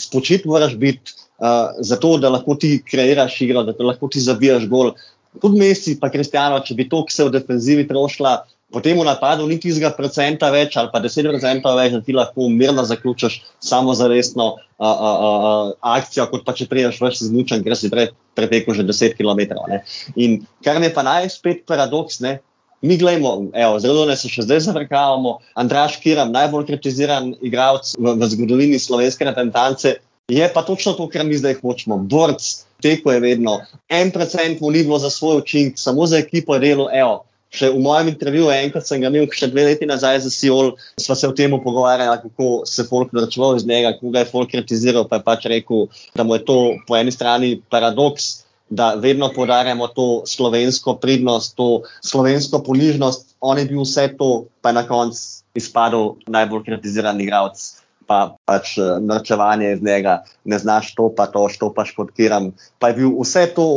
spočit 0.00 0.48
moraš 0.48 0.74
biti, 0.80 1.14
uh, 1.38 1.76
zato 1.78 2.16
da 2.18 2.32
lahko 2.32 2.56
ti 2.56 2.78
kreiraš 2.80 3.40
igro, 3.44 3.62
da 3.68 3.76
lahko 3.84 4.08
ti 4.08 4.24
zabijaš 4.24 4.66
gol. 4.72 4.94
Tudi 5.36 5.60
mesi, 5.60 5.98
pa 6.00 6.10
kristijano, 6.10 6.60
če 6.64 6.76
bi 6.78 6.88
to, 6.88 7.02
ki 7.06 7.14
se 7.14 7.26
v 7.26 7.34
defenzivi 7.34 7.84
trošila, 7.88 8.32
potem 8.72 8.98
v 8.98 9.04
napadu 9.06 9.46
ni 9.48 9.58
tistega 9.60 9.90
procenta 9.96 10.50
več 10.52 10.76
ali 10.80 10.90
pa 10.92 11.00
deset 11.04 11.28
procentov 11.28 11.78
več, 11.78 11.94
da 11.94 12.00
ti 12.04 12.16
lahko 12.16 12.48
mirno 12.52 12.84
zaključiš 12.84 13.38
samo 13.64 13.94
za 13.96 14.08
resno 14.12 14.48
uh, 14.56 14.88
uh, 14.88 15.14
uh, 15.28 15.70
akcijo, 15.96 16.28
kot 16.32 16.44
pa 16.48 16.56
če 16.56 16.68
priješ 16.70 17.00
več 17.04 17.22
zmučen, 17.22 17.64
ker 17.64 17.76
si 17.78 17.92
pre, 17.92 18.10
pretekel 18.38 18.76
že 18.76 18.88
10 18.88 19.16
km. 19.20 19.56
Ne. 19.70 19.84
In 20.16 20.42
kar 20.64 20.80
je 20.82 20.92
pa 20.92 21.06
najspet 21.06 21.64
paradoks, 21.68 22.20
ne, 22.24 22.38
mi 22.80 22.96
gledamo, 22.96 23.50
zelo 23.82 24.04
ne 24.06 24.14
se 24.16 24.30
še 24.30 24.44
zdaj 24.46 24.60
zavrkavamo, 24.68 25.38
Andraš 25.58 25.96
Kiram, 26.02 26.30
najbolj 26.34 26.68
kritiziran 26.68 27.32
igralec 27.42 27.94
v, 27.98 28.14
v 28.20 28.28
zgodovini 28.34 28.78
slovenske 28.78 29.26
reprezentance, 29.26 29.96
je 30.28 30.50
pa 30.54 30.62
točno 30.62 30.92
to, 30.92 31.08
kar 31.08 31.24
mi 31.24 31.38
zdaj 31.38 31.54
hočemo. 31.62 31.96
Borc, 31.96 32.64
teko 32.82 33.12
je 33.12 33.20
vedno, 33.20 33.60
en 33.88 34.10
procent 34.12 34.60
mu 34.60 34.70
ni 34.70 34.82
bilo 34.82 34.98
za 34.98 35.10
svoj 35.10 35.38
učink, 35.38 35.78
samo 35.78 36.06
za 36.06 36.18
ekipo 36.18 36.54
je 36.54 36.60
delo, 36.60 36.88
evo. 36.92 37.24
Še 37.48 37.70
v 37.72 37.80
mojem 37.80 38.10
intervjuju, 38.10 38.50
enkrat 38.52 38.84
sem 38.84 39.00
ga 39.00 39.08
imel, 39.08 39.24
še 39.32 39.46
dve 39.48 39.64
leti 39.70 39.86
nazaj 39.88 40.18
za 40.26 40.30
Siol, 40.30 40.74
smo 41.00 41.14
se 41.16 41.30
o 41.30 41.32
tem 41.32 41.54
pogovarjali, 41.56 42.20
kako 42.26 42.66
se 42.68 42.84
folk 42.84 43.14
naročval 43.16 43.56
iz 43.56 43.64
njega, 43.64 43.94
kako 43.96 44.12
ga 44.12 44.20
je 44.20 44.28
folk 44.28 44.52
kritiziral. 44.52 45.08
Pa 45.08 45.16
je 45.16 45.24
pač 45.24 45.48
rekel, 45.48 45.86
da 46.12 46.28
mu 46.28 46.36
je 46.36 46.44
to 46.44 46.58
po 46.84 46.98
eni 47.00 47.14
strani 47.14 47.54
paradoks, 47.72 48.44
da 48.68 48.90
vedno 49.00 49.30
podarjamo 49.32 49.88
to 49.96 50.26
slovensko 50.28 50.98
pridnost, 51.00 51.56
to 51.56 51.88
slovensko 52.04 52.60
ponižnost. 52.68 53.32
On 53.40 53.56
je 53.56 53.64
bil 53.64 53.80
vse 53.80 54.10
to, 54.20 54.44
pa 54.60 54.68
je 54.68 54.80
na 54.82 54.84
koncu 54.84 55.40
izpadel 55.56 56.18
najbolj 56.28 56.66
kritiziran 56.68 57.16
igralec. 57.16 57.77
Pa 58.08 58.38
pač 58.48 58.78
naročevanje 58.80 59.74
iz 59.76 59.82
njega, 59.84 60.22
ne 60.48 60.58
znaš 60.58 60.94
to, 60.96 61.10
pa 61.12 61.26
to, 61.28 61.44
što 61.52 61.68
pa 61.76 61.84
športiram. 61.84 62.50
Pa 62.80 62.88
je 62.88 63.00
bil 63.02 63.12
vse 63.20 63.44
to 63.52 63.68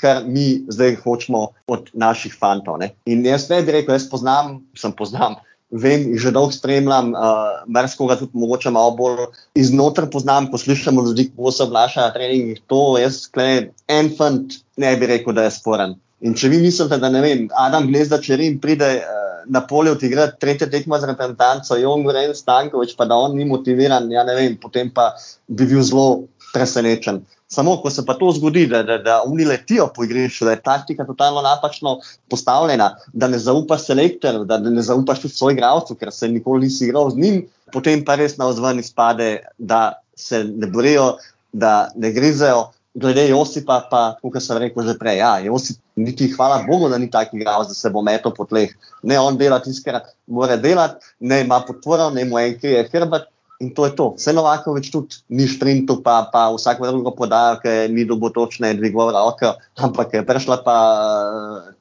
kar 0.00 0.24
mi 0.26 0.64
zdaj 0.68 0.96
hočemo 1.04 1.46
od 1.66 1.92
naših 1.92 2.34
fantov. 2.40 2.80
Ne? 2.80 2.94
In 3.04 3.24
jaz 3.26 3.48
ne 3.50 3.62
bi 3.62 3.76
rekel, 3.76 3.94
jaz 3.94 4.08
poznam, 4.10 4.60
sem 4.76 4.92
poznam. 4.96 5.36
Vem, 5.70 6.08
že 6.18 6.32
dolgo 6.34 6.50
spremljam, 6.50 7.12
uh, 7.14 7.60
marsikega 7.70 8.16
tudi 8.18 8.34
mogoče 8.34 8.72
malo 8.74 8.96
bolj 8.98 9.28
iznotraj 9.54 10.08
poznam, 10.10 10.48
ko 10.50 10.58
slišimo 10.58 11.04
ljudi, 11.06 11.28
kako 11.30 11.52
se 11.54 11.62
obnašajo 11.62 12.06
na 12.08 12.14
treningih. 12.14 12.62
To 12.66 12.98
jaz, 12.98 13.22
klej, 13.30 13.68
en 13.86 14.10
fant, 14.18 14.56
ne 14.76 14.96
bi 14.98 15.06
rekel, 15.12 15.36
da 15.36 15.46
je 15.46 15.54
sporen. 15.54 15.94
In 16.20 16.34
če 16.36 16.50
vi 16.52 16.60
mislite, 16.60 16.98
da 17.00 17.08
ne 17.08 17.22
vem, 17.24 17.46
Adam 17.56 17.86
Gnezda, 17.88 18.18
če 18.20 18.36
rim 18.36 18.58
pride 18.60 18.88
uh, 19.00 19.20
na 19.48 19.62
polje 19.66 19.94
odigrati 19.96 20.38
tretje 20.40 20.68
tekmo 20.70 20.98
z 21.00 21.08
reprezentanco, 21.08 21.78
Jon 21.80 22.04
Goren 22.04 22.34
Stankovič, 22.36 22.94
pa 22.96 23.06
da 23.08 23.16
on 23.16 23.36
ni 23.38 23.46
motiviran, 23.48 24.10
ja 24.12 24.24
ne 24.28 24.36
vem, 24.36 24.56
potem 24.60 24.92
pa 24.92 25.14
bi 25.48 25.66
bil 25.66 25.82
zelo 25.86 26.24
presenečen. 26.52 27.22
Samo, 27.50 27.76
ko 27.82 27.90
se 27.90 28.04
pa 28.06 28.14
to 28.14 28.30
zgodi, 28.36 28.66
da, 28.70 28.82
da, 28.86 28.98
da 29.02 29.16
oni 29.26 29.44
letijo 29.44 29.88
po 29.94 30.04
igrišču, 30.06 30.44
da 30.46 30.52
je 30.54 30.62
taktika 30.62 31.06
totalno 31.06 31.42
napačno 31.42 31.96
postavljena, 32.30 32.92
da 33.12 33.28
ne 33.28 33.40
zaupaš 33.42 33.88
selektorju, 33.88 34.44
da 34.46 34.58
ne 34.58 34.82
zaupaš 34.86 35.24
tudi 35.24 35.34
svojim 35.34 35.58
igralcem, 35.58 35.98
ker 35.98 36.12
se 36.14 36.28
nikoli 36.28 36.68
nisi 36.68 36.86
igral 36.86 37.10
z 37.10 37.18
njim, 37.18 37.40
potem 37.72 38.04
pa 38.06 38.14
res 38.20 38.36
na 38.38 38.46
ozven 38.50 38.78
izpade, 38.78 39.40
da 39.58 39.98
se 40.14 40.44
ne 40.44 40.70
borijo, 40.70 41.16
da 41.52 41.90
ne 41.96 42.12
grizejo. 42.14 42.68
Glede 42.94 43.28
Josipa, 43.28 43.86
pa, 43.86 44.00
kot 44.18 44.42
sem 44.42 44.58
rekel 44.58 44.82
že 44.82 44.96
prej, 44.98 45.20
ja, 45.22 45.38
Josip, 45.46 45.78
niti 45.94 46.26
hvala 46.34 46.64
Bogu, 46.66 46.88
da 46.90 46.98
ni 46.98 47.06
taki 47.10 47.38
igralec, 47.38 47.70
da 47.70 47.74
se 47.74 47.90
bo 47.90 48.02
metal 48.02 48.34
po 48.34 48.44
tleh. 48.50 48.72
Ne 49.06 49.18
on 49.20 49.38
dela 49.38 49.60
tiskar, 49.62 50.00
mora 50.26 50.56
delati, 50.58 50.98
ne 51.20 51.44
ima 51.44 51.60
podporo, 51.62 52.10
ne 52.10 52.24
mu 52.26 52.38
en 52.38 52.58
krije 52.58 52.88
hrbet. 52.90 53.30
In 53.60 53.74
to 53.76 53.84
je 53.84 53.92
to. 53.92 54.06
Vse 54.16 54.32
novako 54.32 54.72
več 54.72 54.88
tudi 54.88 55.18
ni 55.36 55.44
šprintu, 55.44 55.98
pa, 56.00 56.30
pa 56.32 56.46
vsako 56.48 56.88
drugo 56.88 57.12
podajo, 57.12 57.58
ker 57.60 57.92
ni 57.92 58.06
dobo 58.08 58.30
točne 58.32 58.72
dvigovne 58.78 59.20
roke, 59.20 59.52
ampak 59.76 60.14
je 60.16 60.22
prišla 60.24 60.62
pa 60.64 60.76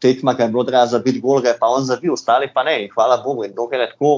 tekma, 0.03 0.35
ki 0.35 0.43
je 0.43 0.51
bilo 0.51 0.65
treba 0.67 0.83
zabiti 0.91 1.23
gol, 1.23 1.39
je 1.39 1.55
pa 1.55 1.71
on 1.71 1.87
zabil, 1.87 2.11
ostali 2.13 2.51
pa 2.53 2.67
ne. 2.67 2.83
Hvala 2.91 3.21
Bogu. 3.23 3.47
In 3.47 3.55
dokler 3.55 3.87
je 3.87 3.93
tako, 3.93 4.17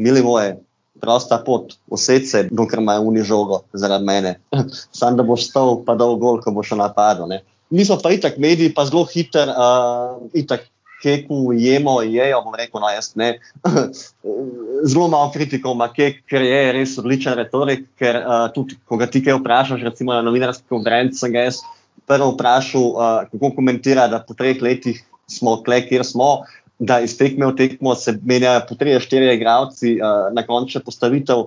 mili 0.00 0.24
moje, 0.24 0.56
prosta 1.00 1.38
pot, 1.44 1.74
vse 1.92 2.20
se, 2.26 2.46
dokler 2.50 2.82
ima 2.82 2.98
uni 3.00 3.24
žogo 3.24 3.62
zaradi 3.72 4.04
mene. 4.04 4.36
Sam 4.98 5.16
da 5.16 5.26
boš 5.26 5.48
stal, 5.50 5.82
pa 5.86 5.94
dol 5.98 6.16
gol, 6.22 6.40
ko 6.44 6.54
boš 6.56 6.76
napadel. 6.78 7.38
Mi 7.70 7.84
smo 7.84 7.98
pa 8.02 8.12
itak 8.14 8.38
mediji, 8.38 8.74
pa 8.74 8.86
zelo 8.86 9.04
hiter, 9.10 9.50
uh, 9.50 10.18
itak 10.34 10.68
keku 11.02 11.52
jemo, 11.52 12.00
jejo, 12.02 12.40
bom 12.44 12.54
rekel, 12.56 12.80
no, 12.80 12.90
jaz 12.90 13.12
ne. 13.18 13.36
Zelo 14.90 15.08
malo 15.08 15.30
kritikov 15.34 15.76
ima 15.76 15.88
kek, 15.92 16.22
ker 16.28 16.44
je 16.44 16.60
res 16.76 16.96
odličen 17.00 17.36
retorik, 17.38 17.86
ker 18.00 18.20
uh, 18.20 18.46
tudi, 18.54 18.78
ko 18.88 18.98
ga 19.00 19.08
ti 19.10 19.22
kaj 19.24 19.38
vprašaš, 19.40 19.84
recimo 19.86 20.14
na 20.16 20.24
novinarski 20.24 20.66
konferenci, 20.72 21.20
sem 21.20 21.34
ga 21.34 21.46
jaz 21.48 21.62
prvo 22.06 22.32
vprašal, 22.34 22.86
uh, 22.92 23.18
kako 23.32 23.54
komentira, 23.58 24.06
da 24.12 24.22
po 24.22 24.36
treh 24.38 24.60
letih 24.62 25.02
smo 25.30 25.56
tle, 25.66 25.80
kjer 25.88 26.04
smo, 26.06 26.46
da 26.78 27.00
iz 27.00 27.16
tekme 27.18 27.46
v 27.46 27.56
tekmo 27.56 27.94
se 27.94 28.18
menjajo 28.22 28.66
po 28.68 28.74
trije, 28.74 29.00
štirje 29.00 29.36
igravci, 29.36 29.96
uh, 30.00 30.28
na 30.34 30.44
koncu 30.46 30.82
postavitev 30.84 31.46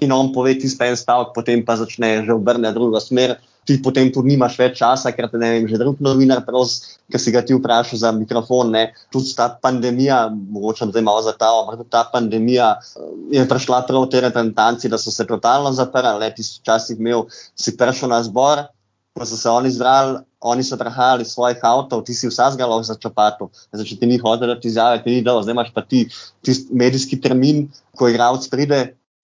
in 0.00 0.12
on 0.12 0.32
pove 0.32 0.54
tisti 0.58 0.86
en 0.86 0.96
stavek, 0.96 1.34
potem 1.34 1.64
pa 1.66 1.76
začne 1.76 2.22
že 2.24 2.32
obrniti 2.32 2.74
drugo 2.74 3.00
smer 3.00 3.36
ti 3.70 3.76
potem 3.78 4.08
tudi 4.10 4.32
nimaš 4.32 4.56
več 4.58 4.78
časa, 4.80 5.12
ker 5.14 5.28
te 5.30 5.38
ne 5.38 5.50
vem, 5.54 5.68
že 5.70 5.78
drug 5.80 6.00
novinar, 6.02 6.42
ki 6.42 7.18
si 7.20 7.32
ga 7.34 7.42
ti 7.46 7.54
vprašal 7.54 8.00
za 8.02 8.10
mikrofon. 8.16 8.72
Ne. 8.74 8.82
Tudi 9.14 9.34
ta 9.36 9.50
pandemija, 9.62 10.24
mogoče 10.30 10.90
zdaj 10.90 11.04
malo 11.06 11.22
za 11.22 11.36
ta, 11.38 11.52
ampak 11.60 11.86
ta 11.92 12.02
pandemija 12.12 12.72
eh, 12.80 13.12
je 13.36 13.46
prišla 13.46 13.84
prav 13.86 14.06
v 14.06 14.10
te 14.10 14.24
reprezentanci, 14.26 14.90
da 14.90 14.98
so 14.98 15.14
se 15.14 15.26
totalno 15.28 15.72
zaprli. 15.76 16.32
Ti 16.34 16.46
si 16.46 16.58
včasih 16.60 16.98
imel, 16.98 17.28
si 17.54 17.76
prišel 17.76 18.10
na 18.10 18.22
zbor, 18.26 18.66
ko 19.14 19.26
so 19.26 19.36
se 19.36 19.48
oni 19.50 19.70
zdrali. 19.70 20.18
Oni 20.40 20.64
so 20.64 20.76
prehajali 20.80 21.22
iz 21.22 21.34
svojih 21.34 21.58
avtomobilov, 21.60 22.06
ti 22.06 22.14
si 22.16 22.28
vsak 22.28 22.56
galov 22.56 22.80
za 22.88 22.94
čopato. 22.96 23.50
Zdaj, 23.74 23.84
če 23.84 23.96
ti 24.00 24.06
ni 24.08 24.16
hodilo, 24.18 24.54
ti 24.56 24.70
izjave, 24.72 25.02
ti 25.04 25.12
ni 25.12 25.20
dal, 25.20 25.42
zdaj 25.44 25.52
imaš 25.52 25.72
pa 25.74 25.82
ti 25.84 26.06
tisti 26.40 26.72
medijski 26.72 27.18
termin, 27.20 27.66
ko 27.92 28.08
igralec 28.08 28.46
pride, 28.48 28.78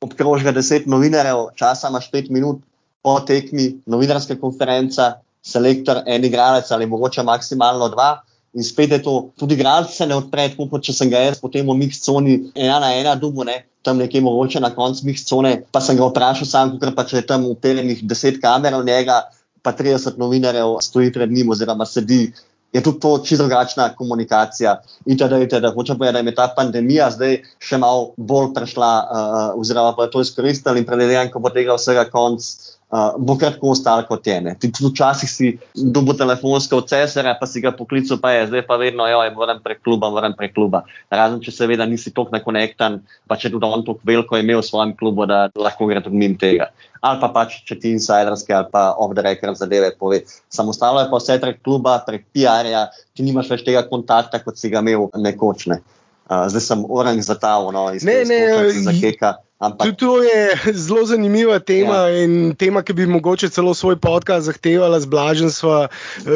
obkrožiš 0.05 0.53
deset 0.53 0.85
novinarjev, 0.93 1.55
časa 1.57 1.89
imaš 1.89 2.11
pet 2.13 2.29
minut, 2.29 2.61
po 3.01 3.15
tekmi, 3.25 3.79
novinarska 3.89 4.37
konferenca, 4.37 5.23
selektor, 5.41 6.03
en 6.05 6.25
igralec 6.29 6.69
ali 6.71 6.89
mogoče 6.91 7.25
maksimalno 7.25 7.89
dva. 7.95 8.19
In 8.57 8.65
spet 8.65 8.93
je 8.93 9.01
to, 9.05 9.31
tudi 9.41 9.57
igralec 9.57 9.97
se 9.97 10.05
ne 10.07 10.17
odpre, 10.17 10.51
tako 10.53 10.69
kot 10.75 10.85
če 10.85 10.93
sem 10.97 11.09
ga 11.13 11.23
jaz 11.25 11.41
potem 11.41 11.65
v 11.65 11.79
mix 11.81 12.03
coni, 12.05 12.37
ena 12.53 12.77
na 12.83 12.93
ena 12.97 13.15
dubu, 13.17 13.45
ne, 13.45 13.63
tam 13.85 13.97
nekje 14.03 14.21
mogoče 14.21 14.61
na 14.61 14.75
koncu 14.77 15.09
mix 15.09 15.25
cone, 15.29 15.63
pa 15.73 15.81
sem 15.81 15.97
ga 15.97 16.09
vprašal 16.09 16.49
sam, 16.49 16.77
ker 16.81 16.93
pa 16.97 17.05
če 17.09 17.23
je 17.23 17.27
tam 17.33 17.49
upeljenih 17.49 18.05
deset 18.05 18.41
kamer 18.43 18.77
v 18.77 18.85
njega, 18.89 19.23
pa 19.67 19.75
30 19.75 20.21
novinarjev 20.23 20.79
stoji 20.83 21.13
pred 21.13 21.33
njim 21.33 21.51
oziroma 21.51 21.87
sedi. 21.87 22.31
Je 22.73 22.83
tudi 22.83 23.01
to 23.01 23.19
čisto 23.25 23.45
drugačna 23.45 23.89
komunikacija. 23.97 24.77
In 25.07 25.17
da, 25.17 25.29
da, 25.29 25.61
da 25.61 25.73
hočem 25.75 25.99
povedati, 25.99 26.23
da 26.23 26.31
je 26.31 26.35
ta 26.35 26.47
pandemija 26.57 27.11
zdaj 27.11 27.39
še 27.59 27.79
malo 27.83 28.11
bolj 28.17 28.53
prešla, 28.55 28.91
uh, 29.01 29.61
oziroma 29.61 29.95
pa 29.97 30.07
je 30.07 30.13
to 30.15 30.23
izkoristila 30.23 30.77
in 30.79 30.87
predvidevam, 30.87 31.31
ko 31.33 31.43
bo 31.43 31.51
tega 31.55 31.79
vsega 31.79 32.05
konc, 32.13 32.47
uh, 32.91 33.15
bo 33.19 33.37
kratko 33.39 33.71
ostalo 33.75 34.05
kot 34.09 34.27
je. 34.27 34.55
Tudi 34.61 34.87
včasih 34.87 35.31
si 35.31 35.53
dobil 35.75 36.17
telefonsko 36.19 36.81
od 36.83 36.89
cesarja, 36.91 37.37
pa 37.41 37.47
si 37.47 37.61
ga 37.65 37.73
poklical, 37.75 38.21
pa 38.23 38.33
je 38.35 38.47
zdaj 38.51 38.67
pa 38.69 38.79
vedno, 38.81 39.07
jo, 39.11 39.23
je 39.27 39.33
moram 39.35 39.61
prek 39.63 39.83
kluba, 39.83 40.11
moram 40.11 40.37
prek 40.37 40.55
kluba. 40.55 40.85
Razen 41.11 41.41
če 41.43 41.55
seveda 41.55 41.87
nisi 41.89 42.13
tako 42.15 42.35
nakonektan, 42.37 43.01
pa 43.27 43.39
če 43.41 43.51
tudi 43.55 43.69
on 43.69 43.85
tako 43.87 44.07
veliko 44.07 44.39
imel 44.39 44.63
v 44.63 44.69
svojem 44.69 44.95
klubu, 44.99 45.27
da 45.27 45.47
lahko 45.57 45.89
gre 45.91 46.05
tudi 46.05 46.21
mimo 46.21 46.39
tega. 46.41 46.71
Ali 47.05 47.21
pa 47.23 47.31
pač, 47.31 47.61
če 47.67 47.79
ti 47.79 47.93
insiderske 47.95 48.55
ali 48.57 48.71
pa 48.73 48.89
off-the-record 48.99 49.59
zadeve 49.59 49.93
pove. 49.99 50.23
Samostalno 50.53 51.05
je 51.05 51.11
pa 51.11 51.21
vse 51.21 51.39
prek 51.43 51.61
kluba, 51.63 51.99
prek 52.07 52.25
PR-ja, 52.35 52.89
ti 53.15 53.27
nimaš 53.27 53.53
več 53.53 53.67
tega 53.67 53.85
kontakta, 53.87 54.41
kot 54.43 54.59
si 54.59 54.73
ga 54.73 54.83
imel 54.85 55.11
nekoč. 55.15 55.69
Ne. 55.71 55.83
Uh, 56.27 56.49
zdaj 56.51 56.65
sem 56.65 56.81
orang 56.91 57.21
za 57.23 57.37
ta, 57.39 57.55
no, 57.71 57.87
iz 57.95 58.03
Ne, 58.03 58.25
ne, 58.27 58.41
za 58.83 58.91
keka. 58.91 59.37
Ampak, 59.57 59.89
Tudi 59.89 59.97
to 59.97 60.21
je 60.21 60.41
zelo 60.85 61.07
zanimiva 61.09 61.59
tema 61.59 62.13
ja. 62.13 62.25
in 62.25 62.53
tema, 62.61 62.83
ki 62.85 62.93
bi 62.93 63.07
mogoče 63.09 63.49
celo 63.49 63.73
svoj 63.75 63.97
podcast 63.97 64.45
zahtevala 64.47 65.01
z 65.01 65.09
blaženstva. 65.09 65.89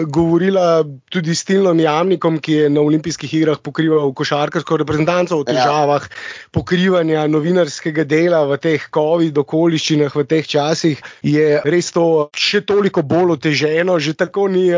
Govorila 0.08 0.84
tudi 1.12 1.34
s 1.36 1.44
Tilnom 1.44 1.76
Jamnikom, 1.80 2.38
ki 2.40 2.52
je 2.52 2.70
na 2.72 2.80
olimpijskih 2.80 3.34
igrah 3.34 3.60
pokrival 3.60 4.14
košarkarsko 4.16 4.76
reprezentanco 4.80 5.36
o 5.36 5.44
težavah 5.44 6.06
ja. 6.08 6.16
pokrivanja 6.50 7.26
novinarskega 7.28 8.06
dela 8.08 8.40
v 8.48 8.56
teh 8.56 8.88
COVID 8.88 9.36
okoliščinah, 9.44 10.16
v 10.16 10.24
teh 10.24 10.48
časih. 10.48 10.96
Je 11.20 11.60
res 11.60 11.92
to 11.92 12.30
še 12.32 12.64
toliko 12.64 13.04
bolj 13.04 13.36
oteženo, 13.36 13.98
že 14.00 14.16
tako 14.16 14.48
ni 14.48 14.72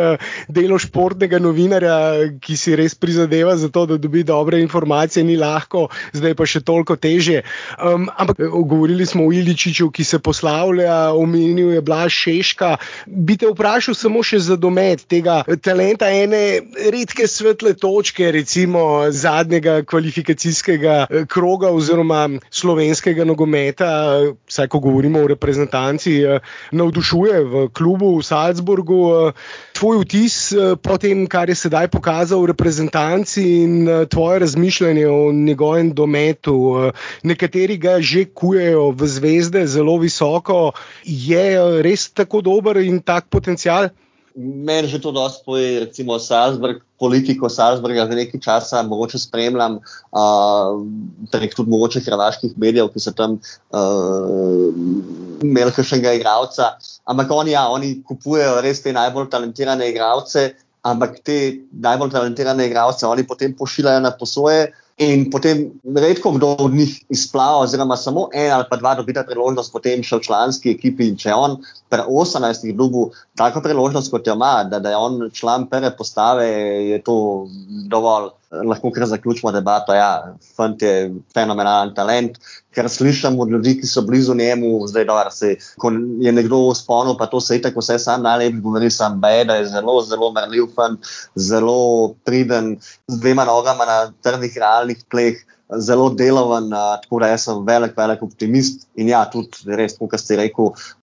delo 0.51 0.81
športnega 0.83 1.39
novinarja, 1.39 2.27
ki 2.43 2.59
si 2.59 2.75
res 2.75 2.99
prizadeva 2.99 3.55
za 3.55 3.71
to, 3.71 3.87
da 3.87 4.03
dobi 4.03 4.27
dobre 4.27 4.59
informacije, 4.67 5.23
ni 5.23 5.39
lahko, 5.39 5.87
zdaj 6.11 6.35
pa 6.35 6.43
še 6.43 6.67
toliko 6.67 6.99
teže. 6.99 7.47
Um, 7.79 8.11
govorili 8.39 9.07
smo 9.07 9.27
o 9.27 9.33
Iličiču, 9.33 9.91
ki 9.91 10.05
se 10.05 10.19
poslavlja, 10.19 11.13
omenil 11.13 11.73
je 11.73 11.81
Blaž 11.81 12.13
Šeška. 12.13 12.77
Bi 13.07 13.37
te 13.37 13.47
vprašal 13.51 13.95
samo 13.95 14.23
še 14.23 14.39
za 14.39 14.57
domet 14.57 15.05
tega 15.11 15.43
talenta, 15.63 16.09
ene 16.11 16.61
redke 16.93 17.27
svetle 17.27 17.75
točke, 17.75 18.31
recimo 18.33 19.11
zadnjega 19.11 19.83
kvalifikacijskega 19.89 21.07
eh, 21.11 21.25
kroga 21.29 21.71
oziroma 21.71 22.29
slovenskega 22.51 23.25
nogometa, 23.25 23.91
vsaj 24.49 24.69
ko 24.69 24.81
govorimo 24.81 25.23
o 25.23 25.31
reprezentanci, 25.31 26.17
eh, 26.23 26.41
navdušuje 26.73 27.45
v 27.45 27.67
klubu 27.75 28.17
v 28.19 28.27
Salzburgu. 28.27 29.03
Eh, 29.29 29.33
tvoj 29.73 30.03
vtis 30.05 30.37
po 30.83 30.99
tem, 30.99 31.25
kar 31.27 31.51
je 31.51 31.57
sedaj 31.59 31.89
pokazal 31.91 32.43
v 32.43 32.53
reprezentanci 32.53 33.43
in 33.65 33.89
tvoje 34.09 34.39
razmišljanje 34.45 35.07
o 35.09 35.33
njegovem 35.33 35.91
dometu. 35.95 36.93
Nekateri 37.23 37.77
ga 37.79 37.99
že 38.01 38.22
kujejo 38.31 38.91
v 38.97 39.09
zvezde 39.09 39.67
zelo 39.67 39.99
visoko, 39.99 40.73
je 41.05 41.83
res 41.83 42.09
tako 42.15 42.43
dober 42.43 42.79
in 42.83 43.03
tak 43.03 43.29
potencial? 43.31 43.91
Meni 44.33 44.89
že 44.89 44.97
to 44.97 45.13
dosti 45.13 45.45
poje, 45.45 45.81
recimo 45.85 46.17
Salzburg, 46.17 46.81
politiko 46.97 47.53
Salzburga 47.53 48.09
že 48.09 48.17
nekaj 48.17 48.41
časa 48.41 48.81
mogoče 48.83 49.21
spremljam, 49.21 49.77
uh, 49.77 50.81
prek 51.29 51.53
tudi 51.53 51.69
mogoče 51.69 52.01
hrvaških 52.01 52.57
medijev, 52.57 52.89
ki 52.95 53.01
so 53.01 53.13
tam 53.13 53.37
uh, 53.37 54.73
imeli 55.45 55.75
kakšnega 55.77 56.17
igralca. 56.17 56.79
Ampak 57.05 57.29
oni, 57.29 57.53
ja, 57.53 57.69
oni 57.69 58.01
kupujejo 58.09 58.63
res 58.65 58.81
te 58.81 58.97
najbolj 58.97 59.29
talentirane 59.29 59.91
igralce, 59.93 60.55
ampak 60.81 61.21
te 61.27 61.67
najbolj 61.73 62.17
talentirane 62.17 62.67
igralce 62.67 63.07
oni 63.07 63.27
potem 63.29 63.53
pošiljajo 63.53 64.01
na 64.01 64.17
posoje. 64.17 64.73
In 64.99 65.31
potem 65.31 65.71
redko 65.97 66.33
kdo 66.33 66.51
od 66.61 66.75
njih 66.75 67.05
izplava, 67.09 67.63
oziroma 67.65 67.97
samo 67.97 68.27
en 68.35 68.53
ali 68.53 68.65
pa 68.71 68.77
dva 68.77 68.95
dobita 68.95 69.25
priložnost, 69.25 69.73
potem 69.73 70.03
še 70.05 70.19
v 70.19 70.27
članski 70.27 70.75
ekipi. 70.75 71.09
In 71.09 71.17
če 71.17 71.33
on 71.33 71.57
pri 71.89 72.05
18 72.05 72.69
dobu 72.77 73.07
tako 73.37 73.63
priložnost, 73.65 74.13
kot 74.13 74.27
jo 74.27 74.37
ima, 74.37 74.65
da, 74.65 74.79
da 74.79 74.93
je 74.93 75.01
on 75.01 75.31
član 75.33 75.67
prve 75.71 75.95
postave, 75.97 76.47
je 76.93 77.01
to 77.03 77.17
dovolj 77.89 78.31
lahko 78.53 78.91
kar 78.93 79.07
zaključimo 79.07 79.53
debato. 79.53 79.95
Ja, 79.95 80.35
fant 80.57 80.83
je 80.83 81.11
fenomenalen 81.35 81.95
talent, 81.95 82.39
ker 82.75 82.89
slišim 82.91 83.39
od 83.41 83.51
ljudi, 83.51 83.77
ki 83.81 83.89
so 83.89 84.05
blizu 84.07 84.35
njemu, 84.35 84.87
zdaj 84.89 85.05
da 85.09 85.31
se. 85.31 85.55
Je 86.21 86.33
nekdo 86.33 86.69
v 86.69 86.75
sponu, 86.77 87.17
pa 87.19 87.27
to 87.27 87.41
se 87.41 87.57
je 87.57 87.63
tako 87.69 87.81
vse 87.81 87.99
sam 87.99 88.23
najlepši, 88.23 88.61
govori 88.61 88.91
sam, 88.91 89.21
da 89.21 89.31
je 89.31 89.67
zelo, 89.67 90.01
zelo 90.03 90.33
mrljiv 90.33 90.69
fant, 90.77 91.01
zelo 91.37 92.15
priden, 92.25 92.77
z 93.09 93.21
dvema 93.21 93.45
nogama 93.45 93.87
na 93.89 93.99
trdnih 94.23 94.57
realnih 94.57 95.05
tleh. 95.11 95.41
Zelo 95.73 96.11
deloven, 96.13 96.67
tako 97.01 97.23
da 97.23 97.31
sem 97.41 97.63
velik, 97.65 97.95
velik 97.97 98.23
optimist. 98.23 98.83
In 99.01 99.09
ja, 99.09 99.23
tudi 99.33 99.73
res, 99.73 99.95
kot 99.97 100.21
ste 100.21 100.37
rekli, 100.37 100.67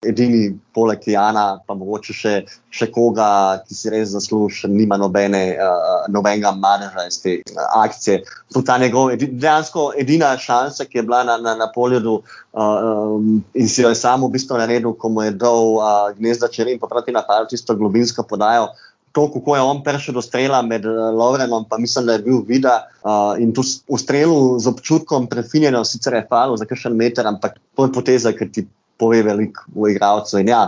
edini, 0.07 0.53
poleg 0.75 1.03
Jana, 1.09 1.45
pa 1.67 1.75
mogoče 1.79 2.15
še, 2.17 2.33
še 2.75 2.89
koga, 2.95 3.27
ki 3.67 3.77
si 3.77 3.93
res 3.93 4.13
zasluži, 4.15 4.69
nima 4.73 4.99
nobene, 5.01 5.43
uh, 5.57 6.07
nobenega 6.13 6.55
marža 6.57 7.07
iz 7.09 7.21
te 7.23 7.37
uh, 7.43 7.61
akcije. 7.83 8.23
Ta 8.65 8.79
njegov, 8.81 9.15
dejansko 9.21 9.91
edina 10.01 10.33
šansa, 10.41 10.89
ki 10.89 11.01
je 11.01 11.07
bila 11.07 11.23
na, 11.27 11.37
na, 11.43 11.57
na 11.59 11.71
polju 11.75 12.01
uh, 12.17 12.23
um, 12.55 13.43
in 13.55 13.69
si 13.69 13.83
jo 13.83 13.93
je 13.93 13.99
samo 13.99 14.29
v 14.29 14.39
bistvu 14.39 14.59
naredil, 14.61 14.95
ko 14.99 15.13
mu 15.13 15.27
je 15.27 15.35
dal 15.39 15.77
uh, 15.77 16.11
gnezda 16.19 16.51
črn 16.53 16.75
in 16.75 16.83
poproti 16.83 17.15
napadal 17.15 17.49
tisto 17.51 17.77
globinsko 17.79 18.27
podajo. 18.29 18.73
To, 19.15 19.29
kako 19.31 19.55
je 19.55 19.63
on 19.63 19.83
prišel 19.87 20.17
do 20.17 20.23
strela 20.23 20.59
med 20.67 20.83
Lovrenom, 20.85 21.69
pa 21.71 21.79
mislim, 21.79 22.07
da 22.07 22.17
je 22.17 22.25
bil 22.25 22.41
vida 22.49 22.81
uh, 23.05 23.39
in 23.39 23.53
tu 23.55 23.63
v 23.63 23.99
strelu 23.99 24.59
z 24.59 24.67
občutkom 24.67 25.29
prefinjeno, 25.31 25.85
sicer 25.87 26.19
je 26.19 26.27
falo 26.27 26.57
za 26.59 26.67
kakšen 26.67 26.97
meter, 26.99 27.27
ampak 27.31 27.61
to 27.77 27.87
je 27.87 27.93
poteza, 27.95 28.33
ki 28.35 28.51
ti 28.51 28.67
pove 29.05 29.23
veliko 29.23 29.69
v 29.77 29.93
igralcu. 29.93 30.41
Ja, 30.49 30.63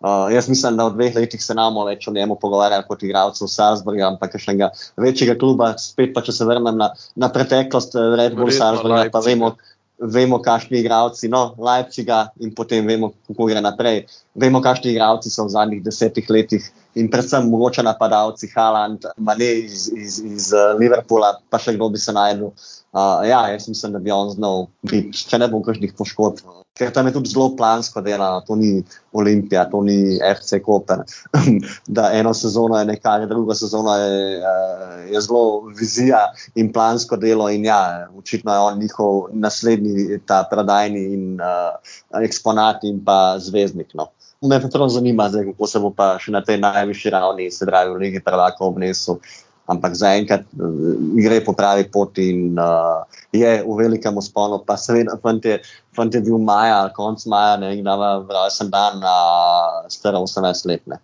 uh, 0.00 0.32
jaz 0.32 0.48
mislim, 0.48 0.80
da 0.80 0.88
v 0.88 0.96
dveh 0.96 1.20
letih 1.20 1.42
se 1.42 1.56
nam 1.56 1.76
več 1.86 2.08
o 2.08 2.14
njemu 2.16 2.38
pogovarjamo 2.40 2.88
kot 2.88 3.04
igralcu 3.04 3.44
v 3.44 3.52
Salzburgu, 3.52 4.04
ampak 4.08 4.38
še 4.38 4.54
enega 4.54 4.72
večjega 5.00 5.36
kluba. 5.40 5.74
Spet 5.80 6.16
pa, 6.16 6.24
če 6.24 6.36
se 6.36 6.48
vrnem 6.48 6.80
na, 6.80 6.92
na 7.20 7.30
preteklost, 7.32 7.96
eh, 7.98 8.16
Red 8.20 8.38
Bull 8.40 8.54
Salzburga, 8.54 9.06
pa 9.12 9.24
vemo. 9.24 9.54
Vemo, 9.94 10.40
kakšni 10.42 10.80
igravci, 10.82 11.28
no, 11.30 11.54
Leipziga, 11.62 12.32
in 12.42 12.50
potem 12.52 12.82
vemo, 12.84 13.12
kako 13.28 13.46
gre 13.46 13.60
naprej. 13.62 14.00
Vemo, 14.42 14.58
kakšni 14.60 14.90
igravci 14.90 15.30
so 15.30 15.44
v 15.46 15.52
zadnjih 15.54 15.84
desetih 15.84 16.26
letih, 16.34 16.66
in 16.98 17.06
predvsem, 17.12 17.46
mogoče 17.46 17.84
napadalci, 17.86 18.50
Haaland, 18.56 19.06
Mane 19.16 19.52
iz, 19.62 19.86
iz, 19.94 20.18
iz 20.18 20.50
Liverpoola, 20.80 21.36
pa 21.46 21.62
še 21.62 21.76
kdo 21.78 21.92
bi 21.94 22.02
se 22.02 22.12
najdel. 22.12 22.50
Uh, 22.50 23.22
ja, 23.22 23.46
jaz 23.54 23.70
mislim, 23.70 23.94
da 23.94 24.02
bi 24.02 24.10
on 24.10 24.34
znal 24.34 24.66
biti, 24.82 25.24
če 25.30 25.38
ne 25.38 25.48
bo 25.54 25.62
kakšnih 25.62 25.94
poškodb, 25.94 26.42
ker 26.74 26.90
tam 26.90 27.06
je 27.06 27.12
tudi 27.14 27.30
zelo 27.30 27.52
plansko 27.56 28.00
delano, 28.02 28.40
to 28.46 28.56
ni 28.58 28.82
Olimpija, 29.12 29.64
to 29.70 29.82
ni 29.86 30.18
FC 30.18 30.58
Koper. 30.62 31.04
da 31.96 32.08
eno 32.12 32.34
sezono 32.34 32.78
je 32.78 32.84
nekaj, 32.84 33.26
druga 33.30 33.54
sezona 33.54 33.96
je, 33.96 34.38
eh, 34.38 35.12
je 35.12 35.20
zelo 35.20 35.60
vizija 35.78 36.24
in 36.54 36.72
plansko 36.72 37.16
delo, 37.16 37.48
in 37.50 37.64
ja, 37.64 38.08
očitno 38.18 38.52
je 38.52 38.58
on 38.58 38.78
njihov 38.78 39.22
naslednji, 39.32 40.18
ta 40.26 40.42
prodajni 40.50 41.04
in 41.14 41.40
uh, 41.40 42.22
eksponat 42.22 42.84
in 42.84 42.98
pa 43.04 43.38
zvezdnik. 43.38 43.94
No. 43.94 44.10
Me 44.42 44.60
pa 44.60 44.68
prav 44.68 44.88
zanima, 44.88 45.28
zdaj, 45.28 45.52
kako 45.52 45.66
se 45.66 45.78
bo 45.80 45.90
pa 45.94 46.16
še 46.18 46.34
na 46.34 46.42
tej 46.44 46.58
najvišji 46.60 47.10
ravni, 47.14 47.50
se 47.50 47.66
pravi, 47.66 47.94
v 47.94 48.02
Ligi 48.02 48.20
Prvaka 48.20 48.66
obnesel 48.66 49.22
ampak 49.70 49.96
zaenkrat 49.96 50.44
uh, 50.60 50.96
gre 51.16 51.40
po 51.44 51.54
pravi 51.56 51.88
poti 51.88 52.28
in 52.32 52.60
uh, 52.60 53.04
je 53.32 53.62
v 53.64 53.76
velikem 53.78 54.16
usponu. 54.16 54.60
Pa 54.66 54.76
seveda, 54.76 55.16
fant 55.22 55.44
je, 55.44 55.58
fant 55.96 56.12
je 56.12 56.20
bil 56.24 56.38
maja, 56.38 56.86
konc 56.96 57.24
maja, 57.30 57.56
ne 57.60 57.72
vem, 57.72 58.34
sem 58.52 58.68
dan 58.72 59.00
uh, 59.00 59.84
star 59.88 60.18
18 60.18 60.68
let. 60.68 60.84
Ne. 60.90 61.00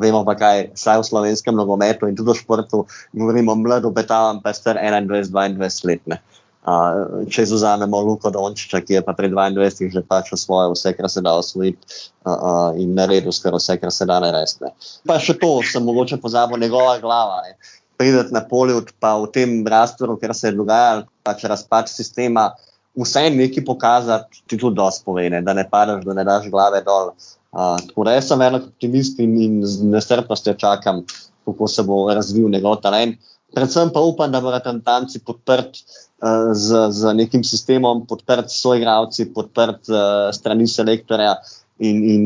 Vemo 0.00 0.22
pa 0.24 0.36
kaj, 0.36 0.72
vsaj 0.72 1.02
v 1.02 1.08
slovenskem 1.08 1.56
nogometu 1.56 2.08
in 2.08 2.16
tudi 2.16 2.32
v 2.32 2.40
športu, 2.40 2.84
govorimo 3.12 3.56
mlado, 3.60 3.92
betavam 3.92 4.40
pa 4.40 4.52
star 4.56 4.80
21-22 4.80 5.88
let. 5.88 6.04
Ne. 6.08 6.20
Uh, 6.62 7.26
če 7.26 7.42
izuzamemo 7.42 7.98
Luko 8.06 8.30
Dončiča, 8.30 8.84
ki 8.86 8.94
je 8.94 9.02
pa 9.02 9.16
pri 9.18 9.32
22 9.32 9.90
že 9.90 10.02
pač 10.06 10.30
osvojil 10.30 10.76
vse, 10.76 10.92
kar 10.94 11.10
se 11.10 11.18
da 11.18 11.34
osvojiti 11.34 11.82
uh, 12.22 12.30
uh, 12.30 12.70
in 12.78 12.94
naredil 12.94 13.34
skoraj 13.34 13.58
vse, 13.58 13.76
kar 13.82 13.90
se 13.90 14.06
da 14.06 14.20
narediti. 14.22 14.70
Pa 15.02 15.18
še 15.18 15.34
to 15.42 15.58
sem 15.66 15.82
mogoče 15.82 16.20
pozabil, 16.22 16.62
njegova 16.62 17.00
glava. 17.02 17.42
Ne 17.48 17.58
priti 17.98 18.34
na 18.34 18.42
polju, 18.48 18.82
pa 19.00 19.14
v 19.20 19.30
tem 19.34 19.60
raztvoru, 19.66 20.16
ker 20.20 20.34
se 20.34 20.50
je 20.50 20.58
dogajalo, 20.58 21.06
pač 21.24 21.44
razpad 21.48 21.90
sistema, 21.90 22.50
vse 22.98 23.28
nekaj 23.30 23.64
pokazati, 23.64 24.42
ti 24.46 24.58
tudi 24.58 24.76
dosti 24.76 25.04
povene, 25.04 25.42
da 25.42 25.54
ne 25.56 25.64
padeš, 25.70 26.04
da 26.04 26.16
ne 26.18 26.24
daš 26.28 26.48
glave 26.52 26.82
dol. 26.86 27.12
Uh, 27.52 27.76
tako 27.88 28.04
da 28.08 28.16
jaz 28.16 28.30
sem 28.30 28.40
velik 28.40 28.70
optimist 28.70 29.18
in, 29.20 29.36
in 29.40 29.58
z 29.66 29.84
nestrpnostjo 29.84 30.54
čakam, 30.60 31.02
kako 31.44 31.68
se 31.68 31.82
bo 31.84 32.06
razvil 32.14 32.48
njegov 32.48 32.80
talent. 32.84 33.20
Predvsem 33.52 33.90
pa 33.92 34.00
upam, 34.00 34.32
da 34.32 34.40
bodo 34.40 34.60
tam 34.64 34.80
tanci 34.80 35.20
podprti 35.20 35.84
uh, 35.84 36.52
z, 36.56 36.86
z 36.96 37.12
nekim 37.14 37.44
sistemom, 37.44 38.06
podprti 38.08 38.48
s 38.48 38.62
svojimi 38.62 38.82
igravci, 38.82 39.28
podprti 39.34 39.92
uh, 39.92 40.30
strani 40.32 40.68
selektorja, 40.68 41.34
uh, 41.36 41.61
in, 41.82 42.04
in 42.10 42.22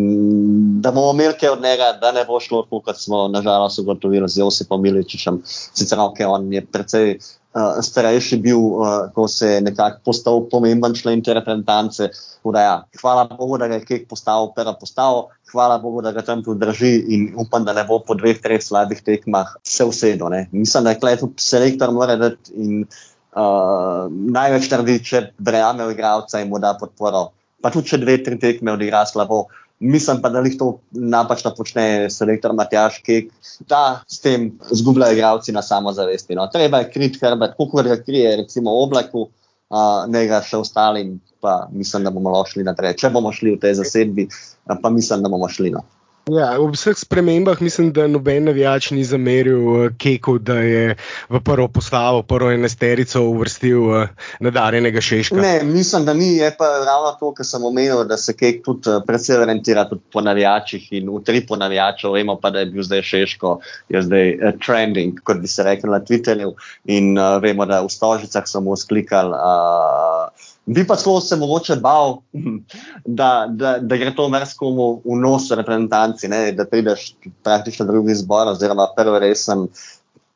da 0.82 0.92
bomo 0.92 1.12
imeli 1.14 1.34
kaj 1.40 1.54
od 1.54 1.62
njega, 1.62 1.92
da 2.00 2.12
ne 2.12 2.24
bo 2.28 2.40
šlo 2.40 2.62
tako, 2.62 2.80
kot 2.84 2.98
smo 3.00 3.28
nažalost 3.28 3.78
ugotovili 3.78 4.28
z 4.28 4.42
Josipom 4.42 4.82
Miličičem. 4.82 5.40
Sicer 5.46 6.00
ok, 6.00 6.20
on 6.28 6.52
je 6.52 6.60
precej 6.66 7.16
uh, 7.16 7.78
starejši 7.82 8.36
bil, 8.44 8.58
uh, 8.58 8.88
ko 9.14 9.28
se 9.28 9.54
je 9.54 9.60
nekako 9.60 10.02
postal 10.04 10.42
pomemben 10.50 10.94
člen 10.94 11.22
te 11.24 11.34
reprezentance. 11.34 12.10
Ja, 12.54 12.84
hvala 13.00 13.24
Bogu, 13.24 13.58
da 13.58 13.66
je 13.66 13.80
Kek 13.84 14.04
postal 14.08 14.52
prva 14.54 14.76
postava, 14.80 15.24
hvala 15.52 15.78
Bogu, 15.78 16.02
da 16.04 16.12
ga 16.12 16.22
tam 16.22 16.44
tudi 16.44 16.60
drži 16.60 16.92
in 17.08 17.32
upam, 17.40 17.64
da 17.64 17.72
ne 17.72 17.84
bo 17.88 17.98
po 17.98 18.14
dveh, 18.14 18.38
treh 18.42 18.62
slabih 18.62 19.00
tekmah 19.02 19.56
vse 19.64 19.84
usedo. 19.84 20.28
Mislim, 20.52 20.84
da 20.84 20.92
je 20.92 21.00
klej 21.00 21.16
tudi 21.24 21.42
selektor 21.42 21.90
mora 21.96 22.16
dati 22.20 22.52
in 22.54 22.84
uh, 22.84 24.04
največ 24.10 24.70
naredi, 24.70 25.00
če 25.02 25.24
brejame 25.38 25.88
v 25.88 25.96
igralca 25.96 26.44
in 26.44 26.52
mu 26.52 26.60
da 26.62 26.76
podporo 26.78 27.30
pa 27.66 27.74
tudi 27.74 27.90
če 27.90 27.98
dve, 27.98 28.20
tri 28.22 28.38
tekme 28.38 28.78
odigra 28.78 29.02
slabo, 29.10 29.48
Mislim 29.80 30.22
pa, 30.22 30.28
da 30.32 30.40
jih 30.40 30.54
to 30.58 30.78
napačno 30.90 31.50
počne 31.56 32.08
selektor 32.10 32.54
Matjaš 32.56 33.02
Kek, 33.04 33.28
da 33.68 34.00
s 34.08 34.22
tem 34.24 34.48
zgubljajo 34.70 35.12
igralci 35.12 35.52
na 35.52 35.62
samozavesti. 35.62 36.34
No. 36.34 36.46
Treba 36.52 36.78
je 36.78 36.90
kriti 36.90 37.20
hrbet, 37.20 37.52
kako 37.58 37.82
ga 37.82 37.96
krije, 38.02 38.36
recimo 38.36 38.72
oblaku, 38.82 39.26
uh, 39.68 40.06
ne 40.08 40.24
ga 40.26 40.40
še 40.42 40.56
ostalim, 40.56 41.18
pa 41.40 41.66
mislim, 41.72 42.08
da 42.08 42.10
bomo 42.10 42.32
šli 42.48 42.64
naprej. 42.64 42.96
Če 43.02 43.12
bomo 43.12 43.32
šli 43.32 43.52
v 43.58 43.60
tej 43.60 43.76
zasedbi, 43.82 44.28
pa 44.64 44.90
mislim, 44.90 45.22
da 45.22 45.28
bomo 45.28 45.48
šli. 45.48 45.74
No. 45.76 45.84
Ja, 46.26 46.56
ob 46.58 46.72
vseh 46.74 46.96
spremembah 46.98 47.60
mislim, 47.62 47.92
da 47.94 48.08
noben 48.10 48.48
navijač 48.48 48.88
ni 48.90 49.04
zameril 49.06 49.66
uh, 49.70 49.84
Keku, 49.94 50.32
da 50.42 50.56
je 50.58 50.96
v 51.30 51.40
prvo 51.46 51.68
postavo, 51.70 52.24
prvo 52.26 52.48
enesterico 52.50 53.22
uvrstil 53.30 53.84
uh, 53.86 54.08
nadarjenega 54.42 54.98
Šeška. 55.00 55.36
Ne, 55.38 55.60
mislim, 55.62 56.02
da 56.08 56.14
ni. 56.18 56.32
Je 56.40 56.48
pa 56.58 56.66
ravno 56.82 57.12
to, 57.20 57.30
kar 57.36 57.46
sem 57.46 57.64
omenil, 57.64 58.02
da 58.10 58.18
se 58.18 58.34
Kek 58.34 58.58
tudi 58.66 58.90
uh, 58.90 59.04
predvsej 59.06 59.38
orientira 59.44 59.86
po 59.86 60.24
navijačih 60.26 60.88
in 60.98 61.14
v 61.14 61.22
tri 61.22 61.44
po 61.46 61.60
navijačev. 61.62 62.18
Vemo 62.18 62.34
pa, 62.42 62.50
da 62.50 62.64
je 62.64 62.72
bil 62.74 62.82
zdaj 62.82 63.06
Šeško, 63.06 63.54
je 63.94 64.02
zdaj 64.08 64.34
uh, 64.34 64.58
trending, 64.66 65.22
kot 65.22 65.38
bi 65.38 65.46
se 65.46 65.62
rekel 65.62 65.94
na 65.94 66.02
Twitterju. 66.02 66.56
In 66.90 67.14
uh, 67.14 67.36
vemo, 67.38 67.70
da 67.70 67.84
v 67.86 67.94
Stožicah 67.94 68.50
so 68.50 68.66
mu 68.66 68.74
sklikali. 68.74 69.30
Uh, 69.30 70.46
Bi 70.66 70.82
pa 70.86 70.96
celo 70.98 71.20
se 71.20 71.36
mogoče 71.36 71.76
bal, 71.82 72.16
da, 73.20 73.46
da, 73.50 73.76
da 73.78 73.96
gre 73.96 74.14
to 74.14 74.28
mrzkomu 74.28 74.88
v 75.04 75.18
nos 75.20 75.50
reprezentanci, 75.50 76.28
ne? 76.28 76.40
da 76.52 76.66
prideš 76.66 77.12
praktično 77.46 77.86
drugi 77.86 78.14
zbor, 78.18 78.50
oziroma 78.54 78.88
prvi 78.96 79.20
resen 79.28 79.68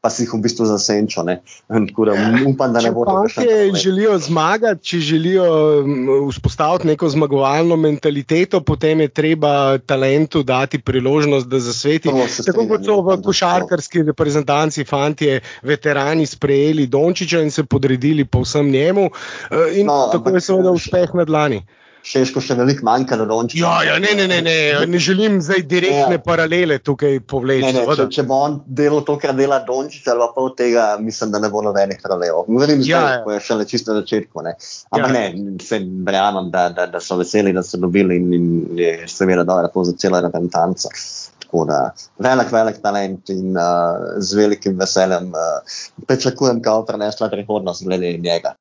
pa 0.00 0.08
si 0.08 0.24
jih 0.24 0.32
v 0.32 0.40
bistvu 0.40 0.64
zasenčil. 0.64 1.28
Upam, 1.68 2.72
da 2.72 2.80
ne 2.80 2.92
bo 2.92 3.04
tako. 3.04 3.28
Če 3.28 3.68
želijo 3.76 4.16
zmagati, 4.24 4.84
če 4.84 5.00
želijo 5.04 5.48
vzpostaviti 6.30 6.88
neko 6.88 7.08
zmagovalno 7.12 7.76
mentaliteto, 7.76 8.62
potem 8.64 9.04
je 9.04 9.08
treba 9.08 9.78
talentu 9.78 10.42
dati 10.42 10.80
priložnost, 10.80 11.48
da 11.52 11.60
zasveti. 11.60 12.08
Tako 12.46 12.66
kot 12.70 12.88
so 12.88 13.00
v 13.04 13.18
košarkarski 13.26 14.06
reprezentanci, 14.08 14.86
fanti, 14.88 15.34
veterani 15.62 16.24
sprejeli 16.26 16.88
Dončiča 16.88 17.44
in 17.44 17.52
se 17.52 17.64
podredili 17.64 18.24
povsem 18.24 18.70
njemu. 18.72 19.10
Eh, 19.50 19.80
in 19.80 19.86
no, 19.86 20.08
tako 20.12 20.32
je 20.38 20.40
seveda 20.48 20.72
uspeh 20.72 21.12
na 21.14 21.28
dlani. 21.28 21.60
Šeško 22.06 22.40
še 22.40 22.54
veliko 22.56 22.84
manjka 22.86 23.16
do 23.20 23.26
Dončiča. 23.28 23.60
Ja, 23.60 23.72
ja, 23.84 23.98
ne, 24.02 24.14
ne, 24.16 24.26
ne, 24.30 24.40
ne, 24.44 24.54
ne 24.88 25.00
želim 25.02 25.40
zdaj 25.44 25.62
direktne 25.68 26.16
ja. 26.16 26.22
paralele 26.24 26.78
tukaj 26.80 27.18
povleči. 27.28 27.66
Ne, 27.66 27.84
ne, 27.84 27.96
če, 27.96 28.06
če 28.14 28.24
bo 28.28 28.38
on 28.46 28.56
delal 28.66 29.04
to, 29.06 29.18
kar 29.20 29.34
dela 29.36 29.60
Dončič, 29.66 30.06
ali 30.08 30.28
pa 30.34 30.44
od 30.44 30.56
tega, 30.58 30.86
mislim, 31.00 31.34
da 31.34 31.42
ne 31.44 31.50
bo 31.52 31.62
nobenih 31.66 32.00
paralel. 32.02 32.42
Govorim 32.48 32.80
zdaj, 32.80 32.90
ja, 32.90 33.02
ja. 33.16 33.24
ko 33.24 33.34
je 33.34 33.42
še 33.44 33.58
na 33.60 33.66
čisto 33.68 33.96
začetku. 33.98 34.46
Ne. 34.46 34.54
Ampak 34.96 35.10
ja. 35.10 35.16
ne, 35.18 35.56
se 35.64 35.80
verjamem, 36.08 36.48
da, 36.54 36.68
da, 36.76 36.88
da 36.90 37.02
so 37.04 37.18
veseli, 37.20 37.52
da 37.56 37.64
so 37.66 37.80
dobili 37.80 38.16
in, 38.20 38.32
in 38.36 38.48
je 38.80 38.94
seveda 39.10 39.44
dobro 39.44 39.68
to 39.74 39.84
za 39.90 39.96
celo 40.00 40.22
reprezentanco. 40.24 40.88
Tako 41.44 41.64
da 41.66 41.78
velik, 42.22 42.52
velik 42.54 42.80
talent 42.82 43.30
in 43.34 43.56
uh, 43.58 44.16
z 44.22 44.38
velikim 44.38 44.78
veseljem 44.78 45.32
uh, 45.34 45.78
pričakujem, 46.06 46.62
kako 46.62 46.84
prenesla 46.86 47.28
prihodnost 47.28 47.84
glede 47.84 48.16
njega. 48.22 48.54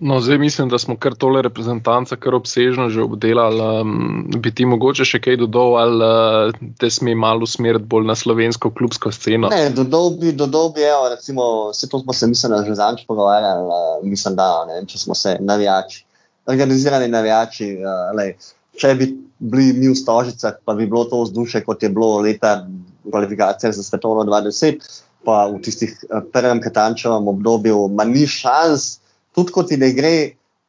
No, 0.00 0.20
zdaj 0.20 0.38
mislim, 0.38 0.68
da 0.68 0.78
smo 0.78 0.96
kar 0.96 1.14
tole 1.14 1.40
reprezentanca, 1.42 2.16
kar 2.20 2.34
obsežno 2.34 2.88
že 2.92 3.00
obdelali. 3.02 3.60
Um, 3.80 4.26
bi 4.42 4.52
ti 4.54 4.66
mogoče 4.68 5.06
še 5.08 5.20
kaj 5.24 5.38
dodal, 5.40 5.76
ali 5.80 6.08
uh, 6.08 6.66
te 6.76 6.90
sme 6.92 7.14
malo 7.16 7.48
usmeriti 7.48 7.88
bolj 7.88 8.04
na 8.10 8.16
slovensko 8.16 8.70
klubsko 8.76 9.12
sceno? 9.12 9.48
Ne, 9.48 9.70
dodal 9.72 10.10
bi, 10.20 10.34
dodal 10.36 10.68
bi, 10.76 10.84
evo, 10.84 11.06
recimo, 11.14 11.46
vse 11.70 11.88
to 11.88 12.02
smo 12.02 12.12
se, 12.12 12.28
mislim, 12.28 12.58
že 12.66 12.76
zanč 12.76 13.06
pogovarjali, 13.08 13.64
uh, 13.64 13.94
mislim, 14.04 14.36
da, 14.36 14.50
ne 14.68 14.76
vem, 14.76 14.90
če 14.90 15.00
smo 15.00 15.16
se 15.16 15.38
navijači, 15.40 16.04
organizirani 16.52 17.08
navijači, 17.08 17.70
uh, 17.80 18.12
lej, 18.18 18.34
če 18.76 18.92
bi 19.00 19.08
bili 19.38 19.72
mi 19.78 19.88
v 19.88 19.96
Stožicah, 19.96 20.60
pa 20.64 20.76
bi 20.76 20.84
bilo 20.84 21.06
to 21.08 21.22
vzdušje, 21.24 21.64
kot 21.64 21.80
je 21.82 21.92
bilo 21.92 22.20
leta 22.20 22.66
kvalifikacije 23.08 23.72
za 23.72 23.82
svetovno 23.86 24.28
20, 24.28 24.84
pa 25.24 25.46
v 25.48 25.64
tistih 25.64 25.96
uh, 26.10 26.20
prvem 26.36 26.60
katančevem 26.60 27.32
obdobju, 27.32 27.80
manj 27.96 28.28
šans, 28.36 28.98
tudi 29.36 29.52
ko 29.52 29.62
ti 29.68 29.76
ne 29.76 29.92
gre, 29.92 30.16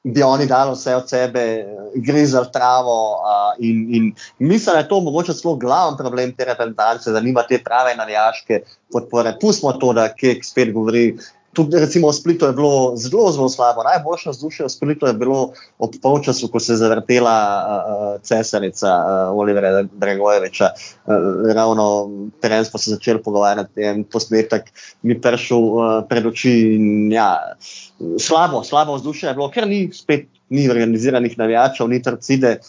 bi 0.03 0.23
oni 0.23 0.45
dali 0.47 0.71
vse 0.75 0.95
od 0.95 1.09
sebe, 1.09 1.43
gre 1.95 2.25
za 2.25 2.43
travo. 2.51 2.97
Uh, 3.23 3.55
in, 3.59 3.79
in 3.95 4.13
mislim, 4.39 4.73
da 4.73 4.79
je 4.79 4.87
to 4.87 4.99
mogoče 5.01 5.33
celo 5.33 5.55
glavni 5.55 5.97
problem 5.97 6.31
te 6.35 6.45
reprezentance, 6.45 7.11
da 7.11 7.19
nima 7.19 7.43
te 7.47 7.59
prave 7.63 7.95
navijaške 7.95 8.61
podpore. 8.91 9.35
Pustimo 9.41 9.73
to, 9.73 9.93
da 9.93 10.07
Kek 10.13 10.45
spet 10.45 10.73
govori 10.73 11.17
tudi 11.57 11.79
recimo 11.81 12.13
v 12.13 12.13
Splitu 12.13 12.45
je 12.45 12.53
bilo 12.53 12.93
zelo, 12.93 13.31
zelo 13.33 13.49
slabo. 13.49 13.81
Najboljša 13.81 14.29
vzdušje 14.29 14.65
v 14.65 14.69
Splitu 14.69 15.09
je 15.09 15.13
bilo 15.17 15.57
ob 15.81 15.95
polčasu, 16.01 16.51
ko 16.53 16.61
se 16.61 16.75
je 16.75 16.77
zavrtela 16.77 17.33
uh, 17.33 18.21
cesarica 18.21 18.91
uh, 18.93 19.33
Olivera 19.33 19.81
Dragojeviča. 19.81 20.69
Uh, 21.09 21.49
ravno 21.49 22.09
teren 22.41 22.65
smo 22.65 22.77
se 22.79 22.93
začeli 22.93 23.23
pogovarjati 23.23 23.81
in 23.81 24.03
posnetek 24.05 24.69
mi 25.01 25.17
prišel 25.21 25.57
uh, 25.57 25.85
pred 26.09 26.29
oči. 26.29 26.53
In, 26.77 27.09
ja, 27.11 27.57
slabo, 28.21 28.61
slabo 28.63 28.99
vzdušje 29.01 29.31
je 29.31 29.33
bilo, 29.33 29.49
ker 29.49 29.65
ni 29.65 29.87
spet 29.93 30.29
ni 30.53 30.69
organiziranih 30.69 31.33
navijačev, 31.37 31.89
ni 31.89 32.03
trcide 32.03 32.59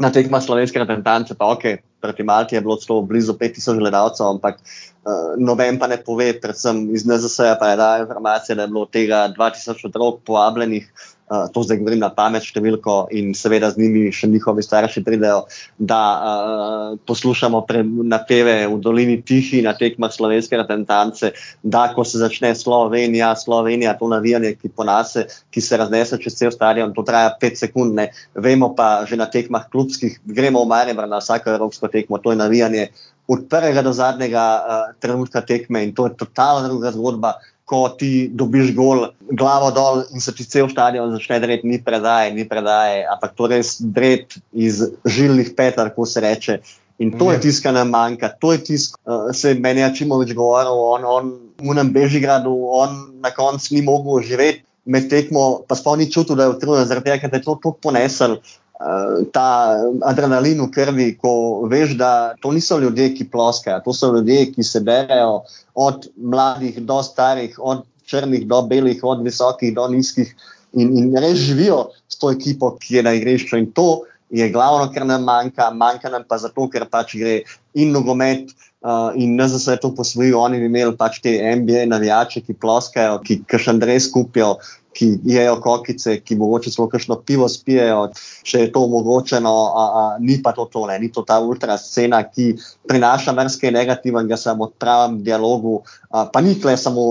na 0.00 0.08
tekmah 0.14 0.42
slovenske 0.42 0.78
reprezentance, 0.80 1.36
pa 1.36 1.52
ok, 1.52 1.64
proti 2.00 2.22
Malti 2.22 2.56
je 2.56 2.60
bilo 2.60 2.76
celo 2.76 3.02
blizu 3.02 3.32
5000 3.32 3.78
gledalcev, 3.78 4.26
ampak 4.26 4.60
uh, 4.60 5.34
noben 5.38 5.78
pa 5.78 5.86
ne 5.86 5.98
pove, 6.02 6.32
predvsem 6.40 6.86
iz 6.94 7.06
NZS-a 7.06 7.56
pa 7.60 7.70
je 7.70 7.76
dal 7.76 8.00
informacije, 8.00 8.56
da 8.56 8.66
je 8.66 8.72
bilo 8.74 8.86
tega 8.86 9.28
2000 9.38 9.86
otrok 9.88 10.20
povabljenih 10.26 10.92
uh, 11.30 11.46
to 11.52 11.62
zdaj 11.62 11.78
govorim 11.80 12.00
na 12.02 12.10
pamet 12.14 12.44
številko 12.44 13.08
in 13.16 13.32
seveda 13.36 13.70
z 13.72 13.82
njimi 13.82 14.12
še 14.14 14.30
njihovi 14.32 14.64
starši 14.64 15.02
pridejo, 15.06 15.44
da 15.78 16.00
uh, 16.00 16.96
poslušamo 17.08 17.62
napeve 18.08 18.56
v 18.66 18.78
dolini 18.84 19.18
Tihi 19.22 19.62
na 19.64 19.74
tekmah 19.78 20.12
slovenske 20.12 20.56
reprezentance, 20.56 21.32
da 21.62 21.88
ko 21.94 22.04
se 22.04 22.22
začne 22.22 22.54
Slovenija, 22.56 23.34
Slovenija, 23.36 23.96
to 23.98 24.08
navijanje, 24.08 24.54
ki 24.60 24.72
ponase, 24.72 25.26
ki 25.50 25.60
se 25.64 25.76
raznese 25.76 26.18
čez 26.22 26.38
cel 26.38 26.54
stadion, 26.54 26.94
to 26.96 27.04
traja 27.06 27.34
5 27.40 27.62
sekund, 27.66 27.94
ne. 27.98 28.10
vemo 28.34 28.72
pa 28.74 29.04
že 29.08 29.16
na 29.16 29.28
tekmah 29.30 29.68
klubskih, 29.70 30.18
gremo 30.24 30.64
v 30.64 30.72
Maribor 30.72 31.08
na 31.08 31.20
vsako 31.22 31.56
evropsko 31.56 31.88
tekmo, 31.92 32.18
to 32.18 32.32
je 32.32 32.40
navijanje 32.40 32.88
od 33.28 33.44
prvega 33.50 33.82
do 33.84 33.92
zadnjega 33.92 34.44
uh, 34.56 34.94
trenutka 35.00 35.40
tekme 35.44 35.84
in 35.84 35.92
to 35.94 36.06
je 36.08 36.16
totalna 36.16 36.68
druga 36.68 36.92
zgodba 36.92 37.34
ko 37.68 37.82
ti 37.98 38.28
dobiš 38.32 38.72
gol, 38.76 39.10
glavo 39.28 39.70
dol 39.76 40.02
in 40.16 40.24
se 40.24 40.32
ti 40.34 40.46
cel 40.48 40.70
stadion 40.72 41.12
začne 41.12 41.40
dreti, 41.42 41.68
ni 41.68 41.78
predaje, 41.84 42.32
ni 42.34 42.46
predaje, 42.48 43.04
ampak 43.12 43.34
to 43.36 43.48
res 43.52 43.76
dret 43.80 44.38
iz 44.52 44.80
žilnih 45.04 45.52
petar, 45.56 45.92
ko 45.94 46.08
se 46.08 46.24
reče. 46.24 46.60
In 46.98 47.12
to 47.14 47.28
je 47.30 47.36
ja. 47.36 47.42
tisto, 47.44 47.62
kar 47.68 47.76
nam 47.76 47.92
manjka, 47.94 48.32
to 48.40 48.54
je 48.56 48.62
tisto, 48.70 48.98
uh, 49.06 49.28
se 49.36 49.52
meni 49.54 49.84
je 49.84 49.90
čim 50.00 50.14
več 50.16 50.32
govoril, 50.34 50.80
on, 50.96 51.04
on 51.06 51.28
v 51.62 51.76
nam 51.76 51.92
Bežigradu, 51.94 52.54
on 52.74 52.96
na 53.22 53.30
koncu 53.34 53.76
ni 53.76 53.84
mogel 53.86 54.24
živeti 54.26 54.64
med 54.88 55.10
tekmo, 55.12 55.44
pa 55.68 55.76
spomni 55.76 56.08
čutil, 56.10 56.38
da 56.38 56.48
je 56.48 56.56
utrujen, 56.56 56.88
zaradi 56.88 57.10
tega, 57.10 57.20
ker 57.22 57.36
je 57.36 57.44
to 57.44 57.54
tako 57.60 57.76
ponesel. 57.84 58.38
Eh, 58.78 59.26
ta 59.34 59.74
adrenalin 60.06 60.60
v 60.62 60.70
krvi, 60.70 61.06
ko 61.18 61.66
veš, 61.66 61.96
da 61.98 62.38
to 62.38 62.52
niso 62.54 62.78
ljudje, 62.78 63.08
ki 63.16 63.24
ploskajo, 63.26 63.80
to 63.82 63.90
so 63.92 64.12
ljudje, 64.14 64.52
ki 64.54 64.62
se 64.62 64.80
berejo 64.86 65.40
od 65.74 66.06
mladih 66.14 66.78
do 66.86 67.00
starih, 67.02 67.56
od 67.58 67.82
črnih 68.06 68.46
do 68.46 68.62
belih, 68.62 69.02
od 69.02 69.24
visokih 69.26 69.74
do 69.74 69.88
nizkih 69.90 70.30
in, 70.78 70.94
in 70.94 71.10
res 71.18 71.42
živijo 71.42 71.88
s 72.06 72.20
to 72.22 72.30
ekipo, 72.30 72.76
ki 72.78 73.00
je 73.00 73.02
na 73.02 73.16
igrišču. 73.18 73.58
In 73.58 73.66
to 73.74 74.04
je 74.30 74.46
glavno, 74.54 74.86
kar 74.94 75.06
nam 75.06 75.26
manjka, 75.26 75.72
manjka 75.74 76.14
nam 76.14 76.22
pa 76.28 76.38
zato, 76.38 76.70
ker 76.70 76.86
pač 76.86 77.16
gre 77.18 77.40
in 77.74 77.90
nogomet. 77.92 78.54
Uh, 78.78 79.10
in 79.18 79.34
za 79.42 79.58
vse 79.58 79.74
to 79.82 79.88
posvojijo, 79.90 80.38
oni 80.38 80.60
bi 80.62 80.68
imeli 80.70 80.94
pač 80.94 81.16
te 81.18 81.32
NBA 81.34 81.88
navijače, 81.90 82.44
ki 82.46 82.54
ploskajo, 82.62 83.16
ki 83.26 83.40
kašandrej 83.50 84.04
skupijo, 84.06 84.52
ki 84.96 85.08
jedo 85.24 85.58
kokice, 85.62 86.16
ki 86.24 86.36
mogoče 86.36 86.70
celo 86.74 86.88
kakšno 86.90 87.18
pivo 87.26 87.48
spijejo, 87.48 88.08
če 88.46 88.64
je 88.64 88.70
to 88.74 88.82
omogočeno, 88.86 89.52
a, 89.52 89.84
a, 89.84 90.04
ni 90.20 90.38
pa 90.42 90.52
to 90.56 90.66
tole, 90.72 90.96
ni 90.98 91.10
to 91.12 91.22
ta 91.26 91.38
ultra 91.44 91.76
scena, 91.78 92.22
ki 92.26 92.54
prinaša 92.88 93.34
mrske 93.36 93.72
negativnega, 93.74 94.38
samo 94.40 94.70
v 94.70 94.78
pravem 94.82 95.18
dialogu, 95.26 95.80
a, 96.10 96.26
pa 96.32 96.42
ni 96.44 96.56
tle 96.58 96.76
samo 96.80 97.06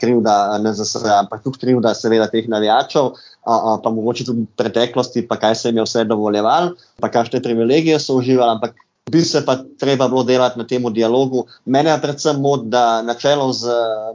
krivda 0.00 0.58
NZS, 0.62 1.06
ampak 1.18 1.42
tudi 1.46 1.64
krivda 1.64 1.94
seveda 1.96 2.28
teh 2.32 2.48
navijačev, 2.50 3.14
a, 3.48 3.54
a, 3.54 3.78
pa 3.82 3.94
mogoče 3.94 4.28
tudi 4.28 4.46
preteklosti, 4.60 5.26
pa 5.28 5.40
kaj 5.40 5.56
se 5.58 5.72
jim 5.72 5.80
je 5.82 5.88
vse 5.88 6.04
dovoljeval, 6.08 6.74
pa 7.00 7.10
kakšne 7.10 7.42
privilegije 7.42 7.98
so 8.02 8.20
uživali, 8.20 8.58
ampak 8.58 8.76
bi 9.10 9.22
se 9.22 9.44
pa 9.46 9.56
treba 9.78 10.08
bilo 10.08 10.22
delati 10.22 10.58
na 10.58 10.66
tem 10.66 10.84
dialogu. 10.92 11.46
Mene 11.64 11.90
je 11.90 12.00
predvsem 12.00 12.40
mod, 12.40 12.68
da 12.68 13.02
na 13.02 13.14
čelu 13.14 13.52
z 13.52 13.68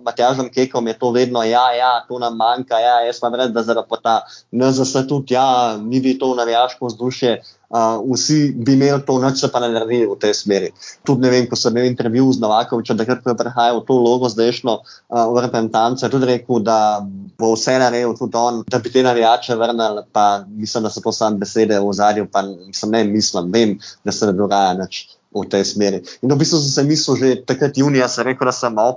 Matjažem 0.05 0.49
Kekom 0.53 0.87
je 0.87 0.97
to 0.99 1.11
vedno, 1.11 1.43
ja, 1.43 1.71
ja, 1.73 2.05
to 2.07 2.19
nam 2.19 2.37
manjka, 2.37 2.79
ja, 2.79 2.99
jaz 3.07 3.19
pa 3.19 3.29
vred, 3.29 3.51
da 3.51 3.63
zaradi 3.63 4.01
ta 4.03 4.21
NZS 4.51 5.07
tudi, 5.07 5.33
ja, 5.33 5.77
mi 5.77 6.01
bi 6.01 6.17
to 6.19 6.35
navijaško 6.35 6.85
vzdušje 6.85 7.41
uh, 7.73 7.97
vsi 8.13 8.53
bi 8.55 8.77
imeli 8.77 9.01
to, 9.05 9.17
noč 9.21 9.41
pa 9.51 9.61
ne 9.63 9.71
naredi 9.73 10.03
v 10.05 10.17
tej 10.21 10.35
smeri. 10.37 10.69
Tudi 11.05 11.25
ne 11.25 11.31
vem, 11.33 11.47
ko 11.49 11.57
sem 11.59 11.73
imel 11.73 11.89
intervju 11.89 12.33
z 12.37 12.43
Novakovičem, 12.43 12.97
da 12.97 13.07
je 13.07 13.37
prehajal 13.39 13.81
v 13.81 13.85
to 13.87 13.97
vlogo 13.97 14.29
zdajšno 14.29 14.77
uh, 14.77 15.25
v 15.33 15.45
reprezentanci, 15.47 16.09
tudi 16.13 16.29
rekel, 16.29 16.61
da 16.61 17.01
bo 17.39 17.53
vse 17.57 17.79
naredil 17.81 18.13
tudi 18.17 18.37
on, 18.37 18.61
da 18.69 18.79
bi 18.79 18.93
te 18.93 19.03
navijače 19.03 19.57
vrnili, 19.57 20.05
pa 20.13 20.45
mislim, 20.47 20.85
da 20.85 20.93
so 20.93 21.01
to 21.01 21.11
samo 21.11 21.41
besede 21.41 21.79
v 21.81 21.93
zadju, 21.93 22.29
pa 22.31 22.45
mislim, 22.45 22.91
ne 22.91 23.03
mislim, 23.03 23.51
vem, 23.51 23.77
da 24.05 24.11
se 24.11 24.29
ne 24.29 24.37
dogaja 24.37 24.77
nič 24.77 25.07
v 25.33 25.49
tej 25.49 25.65
smeri. 25.65 26.03
In 26.21 26.29
v 26.29 26.37
bistvu 26.37 26.61
sem 26.61 26.71
se 26.71 26.83
mislil 26.85 27.17
že 27.17 27.29
takrat 27.45 27.77
junija, 27.77 28.07
sem 28.07 28.27
rekel, 28.29 28.45
da 28.45 28.53
sem 28.53 28.73
malo 28.73 28.93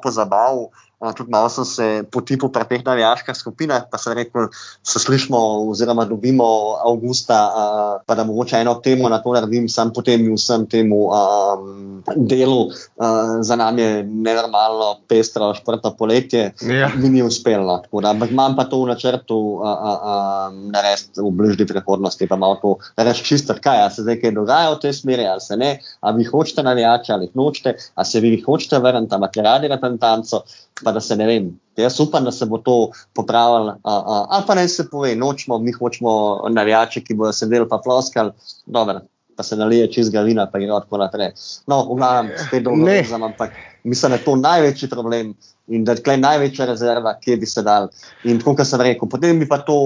pozabil. 0.99 1.17
Tudi 1.17 1.31
malo 1.31 1.49
sem 1.49 1.65
se 1.65 2.05
potipal 2.11 2.51
pri 2.51 2.65
teh 2.65 2.85
navijaških 2.85 3.37
skupinah, 3.37 3.87
pa 3.91 3.99
sem 3.99 4.17
rekel, 4.17 4.49
se 4.83 4.99
slišmo, 4.99 5.69
oziroma 5.71 6.05
dobimo 6.05 6.77
avgusta, 6.85 8.01
pa 8.07 8.15
da 8.15 8.25
mogoče 8.25 8.61
eno 8.61 8.75
temo 8.75 9.09
na 9.09 9.19
to 9.23 9.33
naredim, 9.33 9.69
sam 9.69 9.93
potem 9.93 10.35
vsem 10.35 10.67
temu 10.67 11.09
um, 11.11 12.03
delu. 12.17 12.71
Uh, 12.97 13.41
za 13.41 13.57
nami 13.57 13.83
je 13.83 14.03
nenormalno 14.05 14.97
pestro, 15.09 15.55
šprto 15.55 15.95
poletje, 15.99 16.53
ja. 16.63 16.91
mi 16.97 17.09
ni 17.09 17.23
uspelo. 17.23 17.83
Ampak 17.93 18.31
imam 18.31 18.57
pa 18.57 18.65
to 18.65 18.83
v 18.83 18.93
načrtu 18.93 19.37
uh, 19.37 19.63
uh, 19.63 19.99
uh, 20.01 20.55
narediti 20.73 21.21
v 21.21 21.31
bližnji 21.31 21.67
prihodnosti, 21.67 22.27
pa 22.27 22.37
malo 22.37 22.59
to 22.63 22.77
razčistiti, 22.97 23.61
kaj 23.61 23.91
se 23.91 24.03
zdaj 24.07 24.21
kaj 24.21 24.33
dogaja 24.37 24.73
v 24.73 24.81
tej 24.81 24.93
smeri, 24.93 25.27
ali 25.27 25.41
se 25.41 25.57
ne, 25.57 25.79
ali 26.01 26.23
vi 26.23 26.31
hočete 26.31 26.63
navijače, 26.63 27.13
ali 27.13 27.29
jih 27.29 27.37
nočete, 27.37 27.77
ali 27.95 28.07
se 28.07 28.21
vi 28.21 28.41
hočete 28.41 28.79
vrniti, 28.79 29.15
ali 29.15 29.21
imate 29.21 29.43
radi 29.43 29.69
reprezentanco 29.69 30.43
pa 30.85 30.93
da 30.93 31.01
se 31.01 31.17
ne 31.17 31.27
vem. 31.27 31.51
Jaz 31.77 32.01
upam, 32.01 32.25
da 32.25 32.33
se 32.33 32.47
bo 32.47 32.59
to 32.59 32.91
popravilo, 33.15 33.77
ali 33.83 34.45
pa 34.47 34.55
naj 34.55 34.69
se 34.69 34.89
pove, 34.91 35.15
nočemo, 35.17 35.59
mi 35.59 35.73
hočemo 35.73 36.49
navijače, 36.49 37.01
ki 37.05 37.15
bodo 37.15 37.33
sedeli 37.33 37.69
pa 37.69 37.79
ploskali, 37.85 38.33
dobro, 38.67 39.01
pa 39.37 39.43
se 39.43 39.57
nalije 39.57 39.93
čez 39.93 40.11
gavina, 40.11 40.47
pa 40.53 40.59
gre 40.59 40.69
tako 40.69 40.99
naprej. 40.99 41.33
No, 41.67 41.83
v 41.93 41.99
glavnem, 41.99 42.33
spet 42.47 42.65
dolgo 42.65 42.85
ne 42.85 43.03
znam, 43.05 43.23
ampak 43.23 43.53
mislim, 43.85 44.11
da 44.11 44.17
je 44.17 44.25
to 44.25 44.37
največji 44.37 44.89
problem 44.89 45.35
in 45.69 45.85
da 45.85 45.93
je 45.93 46.01
tukaj 46.01 46.19
največja 46.21 46.67
rezerva, 46.69 47.17
kje 47.21 47.37
bi 47.41 47.47
se 47.47 47.63
dal. 47.67 47.89
In 48.25 48.39
tako, 48.39 48.55
kot 48.61 48.69
sem 48.69 48.83
rekel, 48.83 49.09
potem 49.11 49.39
bi 49.41 49.49
pa 49.51 49.59
to 49.67 49.77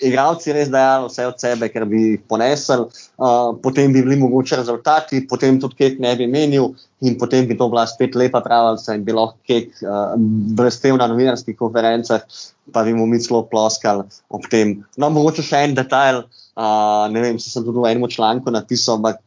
igravci 0.00 0.54
res 0.54 0.70
dajali 0.72 1.08
vse 1.10 1.26
od 1.28 1.40
sebe, 1.42 1.68
ker 1.72 1.84
bi 1.88 2.02
jih 2.02 2.22
ponesel, 2.30 2.86
uh, 3.18 3.50
potem 3.62 3.92
bi 3.92 4.04
bili 4.06 4.18
mogoče 4.20 4.60
rezultati, 4.60 5.22
potem 5.28 5.58
tudi 5.60 5.78
kek 5.80 5.98
ne 6.02 6.14
bi 6.16 6.28
menil 6.30 6.70
in 7.04 7.18
potem 7.18 7.48
bi 7.48 7.56
to 7.58 7.68
bila 7.72 7.86
spet 7.90 8.16
lepa 8.16 8.40
pravica 8.44 8.94
in 8.96 9.04
bi 9.04 9.16
lahko 9.16 9.38
kek 9.48 9.82
uh, 9.84 10.14
brestev 10.56 10.98
na 11.00 11.08
novinarskih 11.10 11.58
konferencah, 11.58 12.24
pa 12.72 12.84
bi 12.86 12.94
mu 12.94 13.06
mi 13.10 13.20
celo 13.20 13.42
ploskali 13.50 14.06
ob 14.30 14.46
tem. 14.52 14.78
No, 14.96 15.10
mogoče 15.10 15.44
še 15.44 15.64
en 15.66 15.74
detajl, 15.78 16.22
uh, 16.56 17.08
ne 17.12 17.26
vem, 17.26 17.42
se 17.42 17.50
sem 17.52 17.66
tudi 17.66 17.82
v 17.82 17.90
enem 17.90 18.08
članku 18.10 18.54
napisal, 18.54 19.00
ampak 19.00 19.20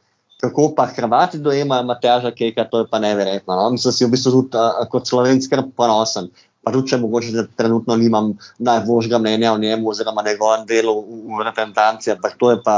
kako 0.44 0.74
pa 0.76 0.86
Hrvati 0.86 1.38
dojemajo 1.39 1.84
Matjaža 1.84 2.32
Keka, 2.32 2.64
to 2.64 2.80
je 2.80 2.88
pa 2.91 3.00
neverjetno. 3.00 3.56
No? 3.56 3.70
Mislim, 3.70 3.91
da 3.91 3.96
si 3.96 4.06
v 4.06 4.12
bistvu 4.12 4.32
tudi 4.32 4.58
uh, 4.60 4.84
kot 4.91 5.08
slovenc 5.08 5.46
skrb 5.46 5.70
ponosen. 5.78 6.28
Pa 6.64 6.72
tudi, 6.76 6.91
če 6.91 7.00
mogoče 7.00 7.46
trenutno 7.56 7.96
nimam 7.96 8.34
najboljšega 8.60 9.20
mnenja 9.24 9.54
o 9.54 9.58
njemu 9.58 9.89
oziroma 9.89 10.24
njegovem 10.28 10.66
delu 10.68 10.98
v, 11.00 11.22
v 11.38 11.48
reprezentanci, 11.48 12.12
ampak 12.12 12.36
to 12.39 12.52
je 12.52 12.60
pa 12.64 12.78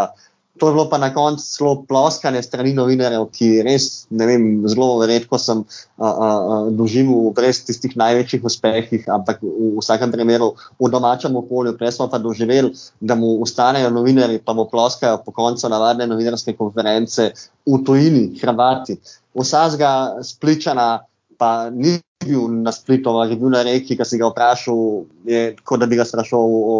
To 0.59 0.67
je 0.67 0.73
bilo 0.73 0.85
pa 0.89 0.97
na 0.97 1.09
koncu 1.13 1.43
zelo 1.43 1.83
ploskanje 1.83 2.39
strani 2.43 2.71
novinarjev, 2.73 3.25
ki 3.35 3.49
res, 3.67 4.05
ne 4.09 4.27
vem, 4.29 4.45
zelo 4.71 5.03
redko 5.03 5.35
sem 5.41 5.65
doživel 6.77 7.33
brez 7.35 7.59
tistih 7.67 7.97
največjih 7.99 8.45
uspehih, 8.47 9.03
ampak 9.11 9.43
v, 9.43 9.51
v 9.75 9.83
vsakem 9.83 10.13
primeru 10.15 10.53
v 10.79 10.91
domačem 10.93 11.35
okolju, 11.35 11.75
prej 11.75 11.97
smo 11.97 12.07
pa 12.11 12.21
doživeli, 12.23 12.71
da 13.01 13.19
mu 13.19 13.35
ustanejo 13.43 13.91
novinari, 13.91 14.39
pa 14.39 14.55
mu 14.55 14.67
ploskajo 14.71 15.19
po 15.25 15.35
koncu 15.35 15.67
navadne 15.69 16.07
novinarske 16.07 16.55
konference 16.55 17.33
v 17.67 17.83
tujini, 17.83 18.29
Hrvati. 18.39 18.95
Vsazga 19.35 20.23
spličana 20.23 21.03
pa 21.37 21.69
ni 21.69 21.99
bil 22.25 22.47
na 22.49 22.71
splitu, 22.71 23.09
ali 23.09 23.33
je 23.33 23.39
bil 23.39 23.53
na 23.53 23.63
reki, 23.63 23.97
ki 23.97 24.05
si 24.05 24.19
ga 24.19 24.29
vprašal, 24.31 24.81
kot 25.63 25.81
da 25.81 25.87
bi 25.89 25.99
ga 25.99 26.05
sprašal 26.05 26.41
o 26.41 26.75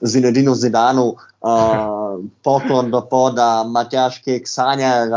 Zinedinu 0.00 0.54
Zidanu, 0.54 1.14
uh, 1.42 2.16
poklon 2.44 2.90
do 2.90 3.02
poda, 3.10 3.64
Matjaš 3.66 4.22
Kek, 4.24 4.48
sanjajo, 4.48 5.10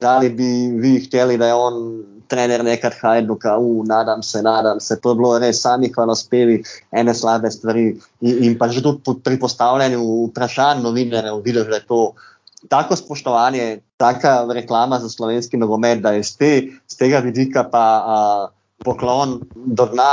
da 0.00 0.18
bi 0.20 0.70
vi 0.80 1.00
hteli, 1.06 1.38
da 1.38 1.50
je 1.50 1.54
on 1.54 1.82
trener 2.30 2.62
nekaj 2.64 2.94
Hajduka, 3.00 3.56
uh, 3.58 3.84
nadam 3.86 4.22
se, 4.22 4.42
nadam 4.42 4.80
se. 4.80 5.00
To 5.00 5.10
je 5.12 5.18
bilo 5.18 5.34
res 5.38 5.60
sami 5.62 5.90
hvalospevi, 5.90 6.60
ene 6.92 7.14
slabe 7.14 7.50
stvari. 7.50 7.96
In, 8.20 8.44
in 8.44 8.58
pa 8.58 8.68
že 8.68 8.82
tudi 8.82 9.18
pri 9.24 9.40
postavljanju 9.40 10.26
vprašanj 10.30 10.84
novinarjev, 10.84 11.42
vidiš, 11.44 11.66
da 11.72 11.80
je 11.80 11.86
to 11.88 12.02
tako 12.68 12.96
spoštovanje, 12.96 13.80
taka 13.96 14.46
reklama 14.52 14.98
za 14.98 15.08
slovenski 15.08 15.56
nogomet, 15.56 16.00
da 16.00 16.10
je 16.10 16.22
z, 16.22 16.36
te, 16.36 16.62
z 16.88 16.89
tega 17.00 17.22
vidika 17.24 17.64
pa 17.64 17.84
a, 17.98 18.16
poklon 18.84 19.40
do 19.54 19.86
dna 19.86 20.12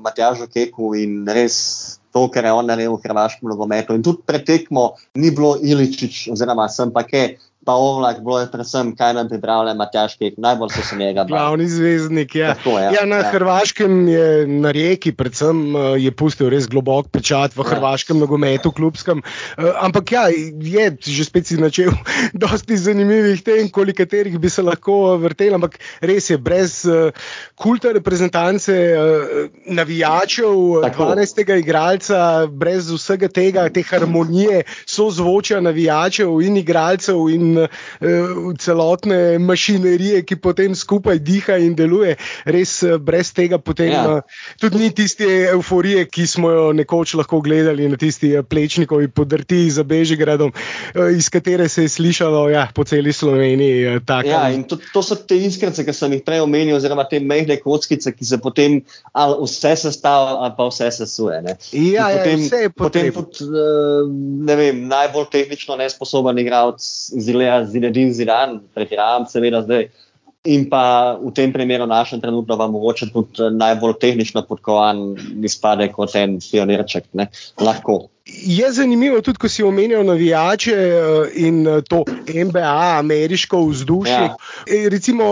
Matjažu 0.00 0.48
Keku 0.48 0.94
in 0.96 1.24
res 1.28 1.98
to, 2.14 2.28
kar 2.30 2.46
je 2.46 2.52
on 2.54 2.66
naredil 2.70 2.96
v 2.96 3.02
hrvaškem 3.04 3.50
nogometu. 3.50 3.96
In 3.96 4.04
tudi 4.06 4.22
pretekmo 4.24 4.94
ni 5.18 5.32
bilo 5.34 5.56
Iličič, 5.58 6.28
oziroma 6.32 6.68
sem 6.70 6.92
pa 6.94 7.02
kaj, 7.04 7.34
pa 7.64 7.72
ovlak, 7.72 8.20
bilo 8.20 8.40
je 8.40 8.48
predvsem, 8.52 8.92
kaj 8.96 9.14
nam 9.16 9.28
pripravlja 9.28 9.74
Matjaški, 9.74 10.34
najbolj 10.36 10.74
so 10.76 10.82
se 10.84 10.96
njega. 10.96 11.24
Glavni 11.28 11.68
zvezdnik, 11.68 12.34
ja. 12.34 12.54
Tako, 12.54 12.78
ja. 12.78 12.90
ja 12.98 13.04
na 13.08 13.22
ja. 13.22 13.30
Hrvaškem 13.32 14.08
je 14.08 14.26
na 14.46 14.72
reki, 14.74 15.12
predvsem 15.16 15.62
eh, 15.76 15.88
je 16.04 16.12
pustil 16.12 16.50
res 16.52 16.68
globok 16.68 17.08
pečat 17.14 17.56
v 17.56 17.64
ja. 17.64 17.68
hrvaškem 17.72 18.20
nogometu, 18.20 18.72
klubskem. 18.72 19.22
Uh, 19.56 19.70
ampak 19.80 20.12
ja, 20.12 20.26
je 20.28 20.84
že 21.00 21.24
spet 21.24 21.46
si 21.46 21.56
načel 21.60 21.92
dosti 22.44 22.76
zanimivih 22.76 23.42
tem, 23.42 23.68
koliko 23.68 24.04
katerih 24.04 24.38
bi 24.38 24.50
se 24.50 24.62
lahko 24.62 25.16
vrtel, 25.22 25.54
ampak 25.56 25.78
res 26.02 26.30
je, 26.30 26.38
brez 26.38 26.82
uh, 26.88 27.14
kulta 27.56 27.92
reprezentance, 27.94 28.74
navijačev, 29.66 30.82
Tako. 30.82 31.08
12. 31.14 31.42
igralca, 31.58 32.46
brez 32.50 32.90
vsega 32.90 33.28
tega, 33.28 33.68
te 33.72 33.84
harmonije, 33.86 34.64
so 34.86 35.08
zvoča 35.14 35.60
navijačev 35.64 36.40
in 36.42 36.58
igralcev 36.60 37.28
in 37.30 37.53
uh, 37.58 38.52
celotne 38.58 39.38
mašinerije, 39.38 40.22
ki 40.26 40.38
potem 40.42 40.74
skupaj 40.74 41.20
diha 41.24 41.58
in 41.62 41.74
deluje, 41.78 42.16
res 42.44 42.76
uh, 42.86 42.96
brez 42.98 43.32
tega 43.34 43.58
potem 43.58 43.92
ja. 43.92 44.04
uh, 44.08 44.44
tudi 44.60 44.82
ni 44.82 44.90
tiste 44.94 45.26
euforije, 45.52 46.06
ki 46.10 46.26
smo 46.26 46.50
jo 46.50 46.66
nekoč 46.76 47.14
lahko 47.18 47.40
gledali 47.44 47.88
na 47.88 47.98
tisti 48.00 48.34
plečnikovi 48.48 49.08
podrti 49.08 49.64
za 49.70 49.84
Bežigradom, 49.86 50.52
uh, 50.52 51.10
iz 51.16 51.30
katere 51.32 51.68
se 51.68 51.86
je 51.86 51.94
slišalo 51.96 52.48
ja, 52.50 52.68
po 52.74 52.84
celi 52.84 53.12
Sloveniji. 53.12 53.96
Uh, 53.96 54.24
ja, 54.26 54.48
in 54.50 54.64
to, 54.68 54.78
to 54.92 55.02
so 55.02 55.16
te 55.16 55.38
iskrence, 55.38 55.84
ki 55.84 55.94
sem 55.96 56.18
jih 56.18 56.24
prej 56.26 56.44
omenil, 56.44 56.76
oziroma 56.78 57.06
te 57.08 57.20
mehne 57.20 57.56
kockice, 57.62 58.12
ki 58.14 58.28
se 58.28 58.40
potem 58.42 58.80
ali 59.12 59.38
vse 59.42 59.74
sestavljajo, 59.84 60.40
ali 60.44 60.56
pa 60.56 60.68
vse 60.68 60.90
sesuje. 60.98 61.40
Ja, 61.72 62.08
ja, 62.10 62.18
potem, 62.18 62.44
vse 62.44 62.62
je 62.64 62.70
potem. 62.70 63.10
potem 63.12 63.32
tudi, 63.38 63.50
uh, 63.50 64.10
ne 64.48 64.56
vem, 64.56 64.84
najbolj 64.88 65.28
tehnično 65.32 65.76
nesposoben 65.80 66.38
igralec 66.38 66.84
zelo 67.44 67.70
Zinedin 67.70 68.12
Zidan, 68.14 68.58
pretiravam 68.74 69.28
seveda 69.30 69.62
zdaj. 69.64 69.88
In 70.44 70.66
pa 70.68 71.16
v 71.16 71.32
tem 71.32 71.52
primeru, 71.52 71.86
našem 71.88 72.20
trenutku, 72.20 72.56
vam 72.60 72.74
mogoče 72.76 73.08
tudi 73.14 73.48
najbolj 73.56 73.94
tehnično 74.00 74.42
podkovan 74.44 75.14
izpade 75.40 75.88
kot 75.92 76.12
en 76.20 76.36
pionirček. 76.44 77.08
Ne? 77.16 77.30
Lahko. 77.60 78.10
Je 78.26 78.72
zanimivo 78.72 79.20
tudi, 79.20 79.36
ko 79.38 79.48
si 79.48 79.62
omenjal 79.62 80.04
navijače 80.04 80.72
eh, 80.72 81.30
in 81.34 81.66
eh, 81.68 81.82
to 81.88 82.04
MBA, 82.46 82.96
ameriško 82.98 83.66
vzdušje. 83.66 84.12
Ja. 84.12 84.36
Eh, 84.66 84.88
recimo, 84.88 85.24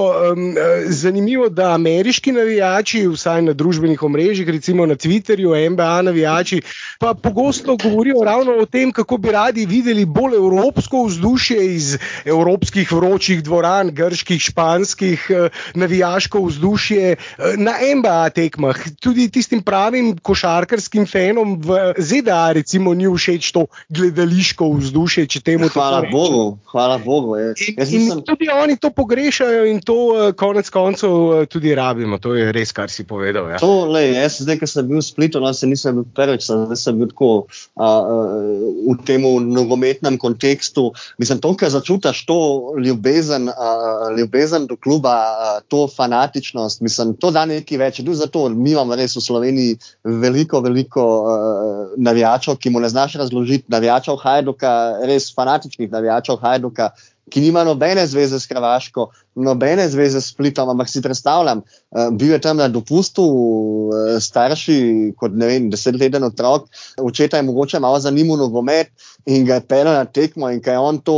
zanimivo, 0.87 1.49
da 1.49 1.71
ameriški 1.75 2.33
navijači, 2.33 3.07
vsaj 3.09 3.43
na 3.43 3.53
družbenih 3.53 4.03
omrežjih, 4.03 4.49
recimo 4.49 4.87
na 4.87 4.95
Twitterju, 4.95 5.71
MBA 5.71 6.03
navijači, 6.03 6.61
pa 6.99 7.15
pogosto 7.15 7.77
govorijo 7.77 8.25
ravno 8.25 8.53
o 8.61 8.67
tem, 8.67 8.93
kako 8.93 9.17
bi 9.17 9.33
radi 9.33 9.67
videli 9.67 10.05
bolj 10.05 10.37
evropsko 10.37 11.05
vzdušje 11.05 11.75
iz 11.75 11.99
evropskih 12.25 12.93
vročih 12.93 13.43
dvoran, 13.43 13.95
grških, 13.95 14.41
španskih, 14.41 15.31
navijaško 15.75 16.45
vzdušje 16.45 17.17
na 17.57 17.73
MBA 17.97 18.31
tekmah. 18.31 18.77
Tudi 19.01 19.31
tistim 19.31 19.63
pravim 19.63 20.19
košarkarskim 20.19 21.07
fenom 21.07 21.61
v 21.63 21.95
ZDA. 21.99 22.53
Recimo, 22.53 22.82
recimo, 22.83 22.95
ni 22.95 23.07
všeč 23.07 23.53
to 23.53 23.67
gledališko 23.89 24.71
vzdušje. 24.71 25.27
Hvala 25.73 26.03
Bogu, 26.11 26.59
hvala 26.71 26.99
Bogu. 26.99 27.37
In, 27.37 27.55
in 27.79 28.11
sem... 28.11 28.23
Tudi 28.23 28.49
oni 28.63 28.77
to 28.77 28.91
pogrešajo 28.91 29.67
in 29.67 29.81
to 29.81 29.95
uh, 29.95 30.33
konec 30.35 30.71
koncev 30.71 31.11
uh, 31.11 31.47
tudi 31.47 31.75
rabimo. 31.75 32.19
To 32.19 32.35
je 32.35 32.53
res, 32.53 32.73
kar 32.73 32.91
si 32.91 33.05
povedal. 33.05 33.51
Ja. 33.51 33.59
To, 33.59 33.87
lej, 33.87 34.15
jaz 34.19 34.41
zdaj, 34.43 34.59
ki 34.59 34.67
sem 34.67 34.89
bil 34.89 34.99
v 34.99 35.07
Splitu, 35.07 35.41
no, 35.41 35.53
se 35.55 35.67
nisem 35.67 36.01
bil 36.01 36.07
prvič, 36.15 36.47
zdaj 36.49 36.79
sem 36.79 36.99
bil 36.99 37.11
tako 37.13 37.47
uh, 37.47 37.83
uh, 37.83 38.93
v 38.93 38.99
tem 39.07 39.23
nogometnem 39.23 40.19
kontekstu. 40.19 40.91
Mislim, 41.23 41.39
to, 41.43 41.55
kar 41.59 41.71
začutiš, 41.71 42.25
to 42.27 42.39
ljubezen, 42.83 43.49
uh, 43.53 44.11
ljubezen 44.19 44.67
do 44.67 44.77
kluba, 44.77 45.15
uh, 45.15 45.63
to 45.69 45.87
fanatičnost, 45.87 46.83
mislim, 46.83 47.15
to 47.17 47.31
da 47.31 47.47
nekaj 47.47 47.79
več. 47.79 48.03
Zato 48.03 48.49
mi 48.51 48.75
imamo 48.75 48.97
res 48.99 49.15
v 49.17 49.23
Sloveniji 49.23 49.79
veliko, 50.05 50.61
veliko 50.65 51.03
uh, 51.23 51.95
navijačov, 51.97 52.59
ki 52.59 52.72
ki 52.72 52.72
mu 52.73 52.81
ne 52.81 52.89
znaš 52.89 53.15
razložiti, 53.21 53.69
navijačev 53.69 54.17
Hajduka, 54.23 54.73
res 55.09 55.31
fanatičnih 55.35 55.91
navijačev 55.93 56.41
Hajduka, 56.43 56.91
ki 57.31 57.41
nima 57.41 57.65
nobene 57.65 58.07
zveze 58.07 58.41
s 58.41 58.49
Hrvaško, 58.51 59.11
nobene 59.35 59.89
zveze 59.89 60.21
s 60.21 60.33
Splitom, 60.33 60.69
ampak 60.69 60.89
si 60.89 61.03
predstavljam, 61.03 61.63
uh, 61.63 62.11
bil 62.13 62.33
je 62.33 62.41
tam 62.41 62.57
na 62.57 62.69
dopustu, 62.69 63.25
uh, 63.25 64.19
starši 64.21 65.13
kot 65.17 65.33
ne 65.37 65.49
vem, 65.49 65.71
desetleten 65.73 66.25
otrok, 66.25 66.69
očeta 67.01 67.41
je 67.41 67.47
mogoče 67.49 67.81
malo 67.81 68.01
zanimal 68.01 68.37
nogomet 68.37 68.93
in 69.27 69.45
ga 69.47 69.61
je 69.61 69.67
pelil 69.69 69.93
na 69.93 70.05
tekmo 70.05 70.51
in 70.51 70.61
kaj 70.61 70.75
je 70.75 70.79
on 70.79 70.99
to 70.99 71.17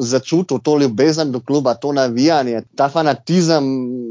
začutil, 0.00 0.58
to 0.58 0.78
ljubezen 0.78 1.32
do 1.32 1.40
kluba, 1.40 1.74
to 1.74 1.92
navijanje, 1.92 2.62
ta 2.76 2.88
fanatizem 2.88 3.64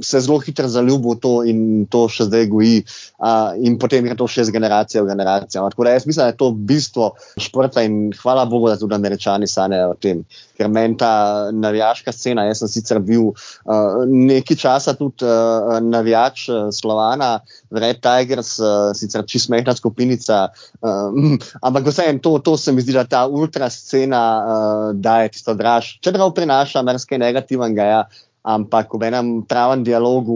se 0.03 0.19
zelo 0.19 0.39
hitro 0.39 0.67
zaljubil 0.67 1.17
v 1.17 1.19
to 1.19 1.33
in 1.43 1.59
to 1.91 2.05
še 2.09 2.29
zdaj 2.29 2.47
goji 2.51 2.83
uh, 2.83 3.51
in 3.59 3.77
potem 3.79 4.05
je 4.07 4.15
to 4.17 4.27
še 4.27 4.47
z 4.47 4.55
generacijo 4.55 5.03
v 5.03 5.11
generacijo. 5.11 5.67
Tako 5.69 5.83
da 5.83 5.95
jaz 5.97 6.07
mislim, 6.07 6.23
da 6.23 6.31
je 6.31 6.37
to 6.39 6.51
bistvo 6.51 7.11
športa 7.37 7.83
in 7.83 8.13
hvala 8.21 8.45
Bogu, 8.45 8.69
da 8.71 8.77
tudi 8.79 8.95
američani 8.95 9.47
sanjajo 9.47 9.91
o 9.91 9.99
tem. 9.99 10.23
Ker 10.57 10.69
meni 10.71 10.97
ta 10.97 11.49
navijaška 11.51 12.13
scena, 12.15 12.47
jaz 12.47 12.63
sem 12.63 12.71
sicer 12.71 13.01
bil 13.03 13.31
uh, 13.65 14.03
nekaj 14.07 14.57
časa 14.57 14.93
tudi 14.97 15.25
uh, 15.25 15.77
navijač 15.81 16.47
uh, 16.49 16.67
Slovana, 16.73 17.39
Red 17.71 18.01
Tigers, 18.03 18.57
uh, 18.59 18.91
sicer 18.97 19.25
čisto 19.27 19.53
mehna 19.53 19.75
skupinica, 19.75 20.47
uh, 20.81 21.37
ampak 21.61 21.87
vseeno 21.87 22.19
to, 22.23 22.37
to 22.39 22.57
se 22.57 22.71
mi 22.71 22.81
zdi, 22.81 22.93
da 22.97 23.03
ta 23.03 23.25
ultra 23.27 23.69
scena 23.69 24.23
uh, 24.37 24.91
daje 24.95 25.33
tisto 25.37 25.53
draž, 25.53 25.97
čeprav 26.03 26.33
prinaša 26.35 26.81
marsikaj 26.81 27.21
negativnega. 27.21 27.83
Ja, 27.83 28.03
ampak 28.43 28.91
v 28.93 29.07
enem 29.07 29.27
pravem 29.47 29.83
dialogu, 29.83 30.35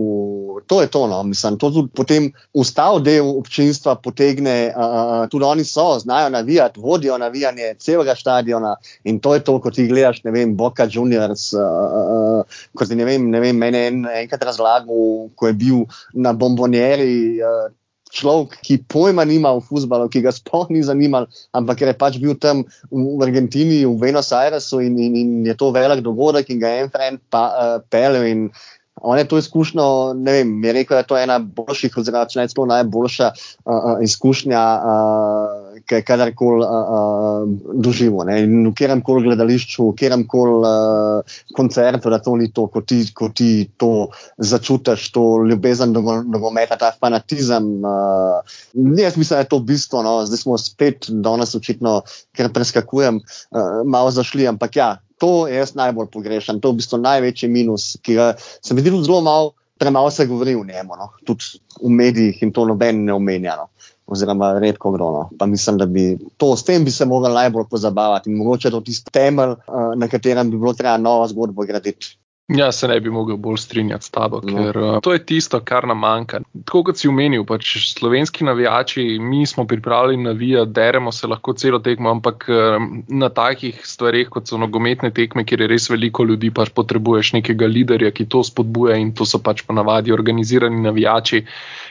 to 0.68 0.82
je 0.82 0.88
to. 0.88 1.08
No, 1.08 1.24
mislim, 1.24 1.58
to 1.60 1.72
tudi 1.72 1.91
potem 1.91 2.32
ustav 2.55 3.01
del 3.03 3.28
občinstva 3.28 3.97
potegne, 3.99 4.72
uh, 4.72 5.28
tudi 5.32 5.45
oni 5.45 5.64
so, 5.68 5.99
znajo 5.99 6.30
navijati, 6.32 6.80
vodijo 6.80 7.18
navijanje 7.18 7.76
celega 7.80 8.16
stadiona 8.16 8.76
in 9.03 9.20
to 9.20 9.36
je 9.36 9.43
to, 9.43 9.60
kot 9.60 9.76
ti 9.76 9.88
gledaš, 9.88 10.24
ne 10.24 10.32
vem, 10.32 10.55
Boca 10.55 10.88
Juniors, 10.88 11.51
uh, 11.53 11.60
uh, 11.62 12.62
kot 12.74 12.88
ti 12.88 12.95
ne 12.95 13.05
vem, 13.05 13.28
ne 13.32 13.43
vem, 13.43 13.58
mene 13.58 13.88
en, 13.88 14.05
enkrat 14.24 14.47
razlagal, 14.47 15.28
ko 15.36 15.51
je 15.51 15.53
bil 15.53 15.84
na 16.14 16.34
bombonjeri. 16.34 17.43
Uh, 17.43 17.68
človek, 18.14 18.58
ki 18.64 18.80
pojma 18.91 19.26
nima 19.28 19.53
v 19.58 19.64
futbalu, 19.68 20.10
ki 20.12 20.24
ga 20.26 20.32
sploh 20.32 20.70
ni 20.72 20.84
zanimal, 20.86 21.28
ampak 21.58 21.84
je 21.84 21.93
pač 21.97 22.20
bil 22.22 22.36
tam 22.39 22.64
v 22.91 23.20
Argentini, 23.24 23.84
v 23.86 23.95
Buenos 23.99 24.32
Airesu 24.32 24.80
in, 24.84 24.97
in, 24.99 25.16
in 25.16 25.30
je 25.45 25.55
to 25.58 25.72
velik 25.76 26.03
dogodek 26.05 26.49
in 26.49 26.60
ga 26.64 26.74
je 26.74 26.84
en 26.86 26.91
friend 26.93 27.18
pa, 27.30 27.43
uh, 27.51 27.78
pelil. 27.91 28.49
On 29.02 29.18
je 29.18 29.28
to 29.28 29.38
izkušnjo, 29.38 30.14
ne 30.14 30.32
vem, 30.32 30.64
je 30.64 30.74
rekel, 30.74 30.95
da 30.95 31.00
je 31.00 31.08
to 31.08 31.18
ena 31.18 31.38
boljših, 31.39 31.98
oziroma 31.98 32.26
če 32.26 32.39
ne 32.39 32.48
celo 32.50 32.66
najboljša 32.72 33.30
uh, 33.30 33.86
izkušnja, 34.02 34.64
uh, 34.78 35.78
ki 35.86 36.00
je 36.00 36.06
kadarkoli 36.08 36.66
uh, 36.66 37.45
doživel. 37.78 38.26
V 38.26 38.74
katerem 38.74 39.04
koli 39.06 39.28
gledališču, 39.28 39.91
v 39.91 39.95
katerem 39.95 40.26
koli 40.28 40.60
uh, 40.66 41.38
koncertu, 41.58 42.10
da 42.10 42.20
to 42.24 42.36
ni 42.41 42.50
to, 42.52 42.68
ko 42.74 42.82
ti, 42.82 43.04
ko 43.14 43.30
ti 43.30 43.70
to 43.78 44.10
začutiš, 44.38 45.12
to 45.14 45.26
ljubezen 45.45 45.93
do 45.93 46.02
nogometa, 46.26 46.80
ta 46.82 46.91
fanatizem. 46.98 47.70
Uh, 47.86 48.41
jaz 48.98 49.18
mislim, 49.18 49.36
da 49.36 49.43
je 49.45 49.52
to 49.54 49.60
bistvo. 49.60 50.04
No. 50.04 50.20
Zdaj 50.26 50.43
smo 50.43 50.58
spet, 50.58 51.10
danes 51.10 51.56
očitno, 51.56 52.02
ker 52.36 52.50
preskakujem, 52.54 53.22
uh, 53.22 53.84
malo 53.86 54.12
zašli, 54.12 54.48
ampak 54.50 54.76
ja 54.76 54.95
to 55.18 55.47
jaz 55.47 55.76
najbolj 55.76 56.11
pogrešam, 56.13 56.59
to 56.61 56.70
je 56.70 56.76
v 56.76 56.82
bistvu 56.82 56.99
največji 57.01 57.49
minus, 57.49 57.95
ki 58.01 58.18
ga 58.18 58.34
se 58.38 58.74
mi 58.74 58.82
zdi 58.82 58.93
zelo 59.03 59.22
malo, 59.22 59.53
premalo 59.78 60.11
se 60.11 60.26
govori 60.26 60.55
o 60.55 60.65
njemu, 60.65 60.97
no? 60.97 61.09
tudi 61.26 61.59
v 61.82 61.89
medijih 61.89 62.43
in 62.43 62.51
to 62.53 62.65
noben 62.65 63.05
ne 63.05 63.13
omenja. 63.13 63.55
No? 63.57 63.70
Oziroma, 64.07 64.53
redko 64.59 64.91
grono. 64.91 65.30
Pa 65.39 65.45
mislim, 65.45 65.78
da 65.78 65.86
bi 65.86 66.18
to 66.38 66.55
s 66.55 66.63
tem 66.63 66.86
bi 66.86 66.91
se 66.91 67.05
lahko 67.05 67.30
najbolj 67.30 67.65
pozabavati 67.70 68.30
in 68.30 68.38
mogoče 68.38 68.72
to 68.72 68.80
tisti 68.82 69.11
temelj, 69.11 69.57
uh, 69.68 69.91
na 69.99 70.07
katerem 70.07 70.51
bi 70.51 70.57
bilo 70.57 70.74
treba 70.74 70.97
novo 70.97 71.28
zgodbo 71.28 71.65
graditi. 71.68 72.15
Ja, 72.48 72.72
se 72.72 72.88
ne 72.88 72.95
bi 73.04 73.10
mogel 73.12 73.36
bolj 73.43 73.58
strinjati 73.60 74.06
s 74.06 74.12
tabo, 74.16 74.39
no. 74.43 74.54
ker 74.56 74.78
uh, 74.80 74.91
to 75.04 75.12
je 75.12 75.20
tisto, 75.28 75.60
kar 75.68 75.84
nam 75.88 76.00
manjka. 76.00 76.39
Tako 76.64 76.86
kot 76.88 77.00
si 77.02 77.10
omenil, 77.12 77.43
pač 77.43 77.74
slovenski 77.89 78.45
navijači, 78.48 79.04
mi 79.20 79.41
smo 79.45 79.66
pripravljeni 79.68 80.24
navijati, 80.24 80.72
deremo 80.72 81.12
se 81.12 81.28
lahko 81.28 81.54
celo 81.60 81.80
tekmo, 81.84 82.14
ampak 82.16 82.45
uh, 82.48 82.86
na 83.08 83.28
takih 83.30 83.82
stvareh, 83.84 84.30
kot 84.32 84.48
so 84.48 84.60
nogometne 84.62 85.12
tekme, 85.12 85.43
kjer 85.43 85.66
je 85.66 85.68
res 85.74 85.89
veliko 85.91 86.24
ljudi, 86.24 86.54
pač 86.56 86.72
potrebuješ 86.78 87.34
nekega 87.36 87.68
liderja, 87.68 88.14
ki 88.16 88.30
to 88.32 88.45
spodbuja 88.48 88.95
in 88.95 89.12
to 89.12 89.28
so 89.28 89.41
pač 89.43 89.66
ponavadi 89.68 90.16
organizirani 90.16 90.80
navijači 90.88 91.43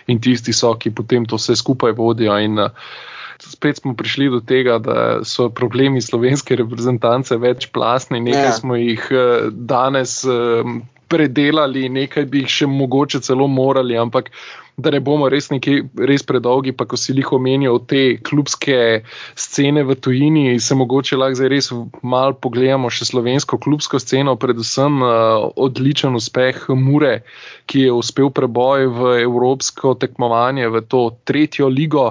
in 0.08 0.24
tisti 0.24 0.56
so, 0.56 0.72
ki 0.80 0.94
potem 0.96 1.28
to 1.28 1.36
vse 1.36 1.58
skupaj 1.60 1.92
vodijo. 2.00 2.40
In, 2.40 2.64
uh, 2.64 3.12
spet 3.42 3.76
smo 3.76 3.94
prišli 3.94 4.30
do 4.30 4.40
tega, 4.40 4.78
da 4.78 5.24
so 5.24 5.48
problemi 5.48 6.00
slovenske 6.00 6.56
reprezentance 6.56 7.36
večplastni, 7.36 8.20
nekaj 8.20 8.44
ja. 8.44 8.52
smo 8.52 8.76
jih 8.76 9.08
eh, 9.10 9.48
danes 9.50 10.24
eh, 10.24 10.64
predelali, 11.08 11.88
nekaj 11.88 12.28
bi 12.30 12.44
jih 12.44 12.54
še 12.60 12.70
mogoče 12.70 13.22
celo 13.24 13.48
morali, 13.48 13.98
ampak. 13.98 14.30
Da 14.76 14.90
ne 14.92 14.98
bomo 15.00 15.30
res, 15.32 15.46
nekaj, 15.48 15.78
res 16.04 16.20
predolgi, 16.28 16.74
pa 16.76 16.84
ko 16.84 16.98
si 17.00 17.14
jih 17.16 17.30
omenil, 17.32 17.78
te 17.88 18.18
klubske 18.20 19.06
scene 19.32 19.80
v 19.88 19.96
tujini, 19.96 20.42
se 20.60 20.76
mogoče 20.76 21.16
lahko 21.16 21.38
zdaj 21.38 21.48
res 21.48 21.70
malo 22.04 22.36
pogledamo 22.36 22.90
še 22.92 23.08
slovensko 23.08 23.56
klubsko 23.56 23.96
sceno, 24.04 24.36
predvsem 24.36 25.00
uh, 25.00 25.48
odličen 25.56 26.20
uspeh 26.20 26.66
Mure, 26.76 27.22
ki 27.64 27.86
je 27.86 27.96
uspel 27.96 28.28
preboj 28.28 28.84
v 28.98 29.16
evropsko 29.24 29.96
tekmovanje, 29.96 30.68
v 30.68 30.84
to 30.84 31.06
tretjo 31.24 31.72
ligo. 31.72 32.10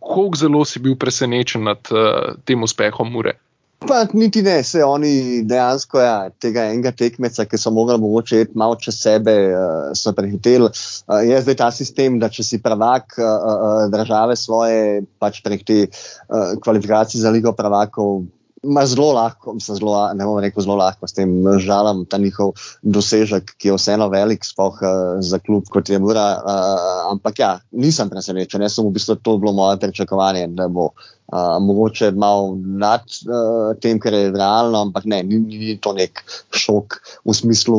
Kako 0.00 0.40
zelo 0.40 0.64
si 0.64 0.80
bil 0.80 0.96
presenečen 0.96 1.68
nad 1.68 1.84
uh, 1.92 2.32
tem 2.48 2.64
uspehom 2.64 3.12
Mure? 3.12 3.36
Pa 3.78 4.06
niti 4.12 4.42
ne, 4.42 4.62
se 4.64 4.84
oni 4.84 5.42
dejansko 5.44 6.00
ja, 6.00 6.30
tega 6.40 6.64
enega 6.70 6.94
tekmeca, 6.96 7.44
ki 7.44 7.58
so 7.60 7.70
mogli 7.74 7.98
mogoče 8.00 8.40
iti 8.46 8.56
malo 8.58 8.78
čez 8.80 8.96
sebe, 9.02 9.34
uh, 9.52 9.90
so 9.94 10.14
prehiteli. 10.16 10.70
Uh, 10.70 11.20
je 11.26 11.42
zdaj 11.44 11.58
ta 11.60 11.68
sistem, 11.74 12.16
da 12.22 12.30
če 12.32 12.44
si 12.46 12.62
prvak 12.62 13.18
uh, 13.20 13.26
uh, 13.26 13.82
države 13.92 14.38
svoje, 14.40 15.04
pač 15.20 15.42
prek 15.44 15.66
te 15.68 15.82
uh, 15.84 16.56
kvalifikacije 16.64 17.20
za 17.20 17.34
ligo 17.34 17.52
prvakov, 17.52 18.24
ima 18.66 18.86
zelo 18.86 19.12
lahko, 19.12 19.54
zelo, 19.60 19.92
ne 20.14 20.24
bom 20.24 20.38
rekel 20.42 20.64
zelo 20.64 20.78
lahko, 20.80 21.06
s 21.06 21.14
tem 21.14 21.32
žalam 21.62 22.04
ta 22.08 22.18
njihov 22.18 22.54
dosežek, 22.82 23.52
ki 23.60 23.70
je 23.70 23.76
vseeno 23.76 24.08
velik, 24.12 24.44
spoh 24.44 24.80
uh, 24.80 25.20
za 25.20 25.38
klub 25.38 25.68
kot 25.70 25.92
je 25.92 26.00
Mura. 26.02 26.26
Uh, 26.40 27.12
ampak 27.12 27.44
ja, 27.44 27.52
nisem 27.72 28.10
presenečen, 28.10 28.64
jaz 28.64 28.78
sem 28.78 28.88
v 28.88 28.96
bistvu 28.96 29.20
to 29.20 29.36
bilo 29.42 29.52
moje 29.56 29.78
pričakovanje, 29.84 30.48
da 30.56 30.68
bo 30.72 30.90
uh, 31.32 31.58
mogoče 31.60 32.10
malo 32.10 32.58
nad 32.58 33.02
uh, 33.26 33.74
tem, 33.80 33.98
kar 33.98 34.14
je 34.14 34.30
realno, 34.30 34.80
ampak 34.86 35.04
ne, 35.04 35.22
ni, 35.26 35.38
ni 35.38 35.76
to 35.82 35.92
nek 35.96 36.22
šok 36.54 36.98
v 37.26 37.34
smislu 37.34 37.78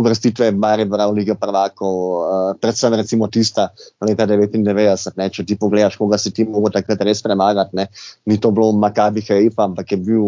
uvrstitve 0.00 0.50
Maribora 0.52 1.06
v 1.10 1.20
Ligo 1.20 1.36
prvakov, 1.38 1.94
uh, 1.94 2.50
predvsem 2.60 2.94
recimo 2.98 3.28
tista 3.30 3.70
leta 4.02 4.26
99, 4.26 5.14
ne, 5.16 5.28
če 5.30 5.46
ti 5.46 5.58
pogledaš, 5.60 5.98
koga 6.00 6.18
si 6.18 6.34
ti 6.34 6.46
mogel 6.48 6.74
takrat 6.74 7.04
res 7.06 7.22
premagati, 7.22 7.76
ne, 7.78 7.86
ni 8.26 8.40
to 8.42 8.50
bilo 8.54 8.72
Makabi 8.74 9.22
Haifa, 9.26 9.68
ampak 9.70 9.94
je 9.94 10.00
bil 10.10 10.26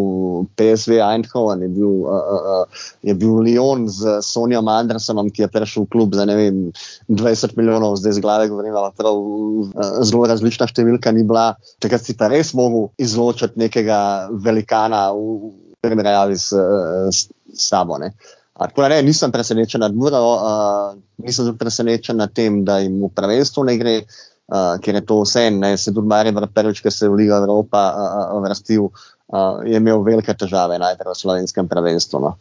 PSV 0.58 1.02
Eindhoven, 1.02 1.66
je 1.66 1.72
bil, 1.74 2.06
uh, 2.06 2.62
uh, 2.62 2.86
je 3.02 3.16
bil 3.18 3.42
Lyon 3.42 3.88
z 3.90 4.20
Sonjom 4.22 4.70
Andersonom, 4.70 5.32
ki 5.32 5.46
je 5.46 5.50
prišel 5.52 5.86
v 5.86 5.92
klub 5.96 6.14
za 6.14 6.26
ne 6.28 6.38
vem, 6.38 6.62
20 7.10 7.58
milijonov, 7.58 7.98
zdaj 7.98 8.18
z 8.18 8.24
glave 8.24 8.48
govorim, 8.52 8.76
prav 8.96 9.18
uh, 9.18 10.00
zelo 10.06 10.26
različna 10.30 10.68
številka 10.70 11.12
ni 11.14 11.26
bila, 11.26 11.52
takrat 11.82 12.06
si 12.06 12.14
pa 12.18 12.30
res 12.30 12.51
mogel 12.54 12.88
izločiti 12.98 13.60
nekega 13.60 14.28
velikana 14.32 15.10
v 15.12 15.52
primerjavi 15.82 16.38
s, 16.38 16.52
s, 17.10 17.28
s 17.52 17.68
sabo. 17.68 17.98
Ne. 17.98 18.12
Tako 18.58 18.84
da 18.84 18.88
ne, 18.88 19.02
nisem 19.02 19.32
presenečen 19.32 19.80
nad 19.80 19.94
Muro, 19.94 20.20
uh, 20.34 20.98
nisem 21.24 21.56
presenečen 21.58 22.16
nad 22.16 22.32
tem, 22.32 22.64
da 22.64 22.78
jim 22.78 23.00
v 23.02 23.10
prvenstvu 23.14 23.64
ne 23.64 23.76
gre, 23.80 23.94
uh, 24.02 24.76
ker 24.82 25.00
je 25.00 25.04
to 25.06 25.22
vse. 25.22 25.48
Ne, 25.50 25.76
se 25.76 25.94
tudi 25.94 26.08
Maribor 26.08 26.46
prvič, 26.54 26.82
ki 26.84 26.90
se 26.90 27.06
je 27.06 27.10
v 27.10 27.22
Ligo 27.22 27.36
Evropa 27.40 27.82
uh, 27.90 28.38
vrstil, 28.44 28.86
uh, 28.86 29.08
je 29.64 29.76
imel 29.76 30.02
velike 30.04 30.34
težave 30.36 30.76
najprej 30.78 31.14
v 31.14 31.16
slovenskem 31.16 31.68
prvenstvu. 31.68 32.20
No. 32.20 32.32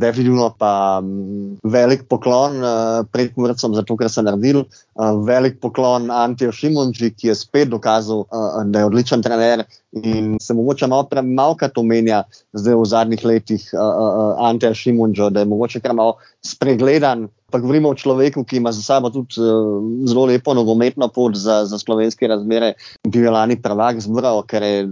Definitivno 0.00 0.48
pa 0.56 1.00
um, 1.02 1.58
velik 1.64 2.06
poklon 2.08 2.56
uh, 2.64 3.04
pred 3.12 3.36
Murcem 3.36 3.76
za 3.76 3.84
to, 3.84 3.96
kar 4.00 4.08
so 4.08 4.24
naredili. 4.24 4.64
Uh, 4.96 5.20
velik 5.26 5.60
poklon 5.60 6.08
Antijo 6.10 6.52
Šimunči, 6.56 7.12
ki 7.12 7.28
je 7.28 7.36
spet 7.36 7.68
dokazal, 7.68 8.24
uh, 8.24 8.62
da 8.64 8.80
je 8.80 8.88
odličen 8.88 9.22
trener 9.22 9.66
in 9.92 10.38
se 10.40 10.54
mogoče 10.54 10.86
malo 10.86 11.04
premalkrat 11.10 11.78
omenja 11.78 12.22
zdaj 12.54 12.78
v 12.78 12.88
zadnjih 12.88 13.24
letih 13.24 13.68
uh, 13.74 13.80
uh, 13.80 14.48
Antijo 14.48 14.72
Šimunčo, 14.74 15.28
da 15.30 15.44
je 15.44 15.52
mogoče 15.52 15.84
kar 15.84 15.92
malo 15.92 16.16
spregledan. 16.40 17.28
Pa 17.50 17.58
govorimo 17.58 17.90
o 17.90 17.98
človeku, 17.98 18.44
ki 18.46 18.56
ima 18.56 18.72
za 18.72 18.82
sabo 18.82 19.10
tudi 19.10 19.36
uh, 19.42 19.84
zelo 20.08 20.24
lepo 20.32 20.54
nogometno 20.54 21.08
pot 21.12 21.36
za, 21.36 21.64
za 21.68 21.78
slovenske 21.78 22.28
razmere, 22.30 22.74
bil 23.04 23.24
je 23.26 23.30
lani 23.30 23.60
prvak 23.60 24.00
zbral, 24.00 24.46
ker 24.48 24.62
je 24.62 24.84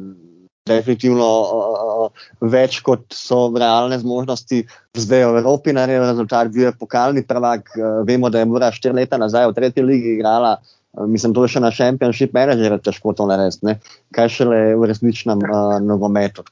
definitivno 0.68 1.26
uh, 1.26 2.24
več 2.40 2.80
kot 2.86 3.06
so 3.14 3.46
realne 3.56 3.98
zmožnosti. 4.00 4.64
Zdaj 4.98 5.26
v 5.26 5.42
Evropi 5.42 5.74
naredil 5.76 6.06
rezultat, 6.06 6.50
bil 6.54 6.68
je 6.68 6.74
pokalni 6.78 7.24
prvak. 7.26 7.70
Uh, 7.76 8.00
vemo, 8.08 8.30
da 8.32 8.42
je 8.42 8.50
Mura 8.50 8.72
štiri 8.74 9.00
leta 9.02 9.20
nazaj 9.20 9.50
v 9.50 9.56
tretji 9.58 9.86
ligi 9.86 10.18
igrala. 10.18 10.58
Mislim, 10.98 11.34
to 11.36 11.44
je 11.44 11.52
še 11.52 11.60
na 11.62 11.68
šampionship 11.70 12.32
menedžerju 12.34 12.80
težko 12.82 13.12
to 13.14 13.26
narediti, 13.28 13.76
kaj 14.16 14.30
šele 14.34 14.58
v 14.80 14.88
resničnem 14.88 15.44
uh, 15.44 15.76
nogometu. 15.84 16.42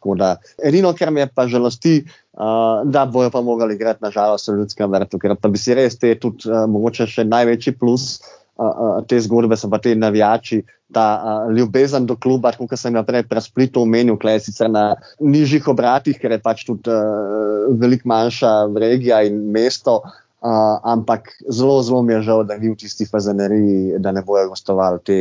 Edino, 0.62 0.92
kar 0.94 1.10
me 1.10 1.24
pa 1.26 1.48
žalosti, 1.50 2.02
uh, 2.36 2.84
da 2.84 3.06
bojo 3.10 3.32
pa 3.32 3.42
mogli 3.42 3.74
igrati 3.74 4.04
na 4.04 4.12
žalost 4.14 4.52
v 4.52 4.60
ljudskem 4.60 4.92
vrtu, 4.92 5.18
ker 5.18 5.34
pa 5.40 5.50
bi 5.50 5.58
si 5.58 5.74
res 5.74 5.98
te 5.98 6.14
tudi 6.20 6.52
uh, 6.52 6.66
mogoče 6.70 7.08
še 7.10 7.26
največji 7.26 7.78
plus. 7.80 8.18
Uh, 8.20 8.45
uh, 8.58 8.98
te 9.08 9.20
zgodbe 9.20 9.56
so 9.56 9.70
pa 9.72 9.78
te 9.82 9.94
navijači, 9.94 10.62
ta 10.92 11.06
uh, 11.16 11.54
ljubezen 11.54 12.06
do 12.06 12.16
kluba, 12.16 12.52
kot 12.56 12.76
sem 12.78 12.94
ga 12.94 13.02
prej 13.06 13.26
pri 13.28 13.42
Splitu 13.42 13.82
omenil, 13.82 14.18
klej 14.20 14.40
sicer 14.46 14.70
na 14.70 14.94
nižjih 15.20 15.68
obratih, 15.72 16.18
ker 16.20 16.36
je 16.36 16.42
pač 16.42 16.64
tudi 16.68 16.92
uh, 16.92 17.66
veliko 17.80 18.08
manjša 18.12 18.54
regija 18.76 19.22
in 19.26 19.42
mesto. 19.52 20.00
Uh, 20.46 20.76
ampak 20.86 21.32
zelo, 21.48 21.80
zelo 21.82 22.02
mi 22.06 22.14
je 22.14 22.22
žal, 22.28 22.44
da 22.46 22.58
ni 22.60 22.70
v 22.70 22.76
tisti 22.78 23.06
fazaneriji, 23.08 23.98
da 23.98 24.12
ne 24.14 24.22
bojo 24.22 24.52
gostovali 24.52 25.00
te 25.02 25.16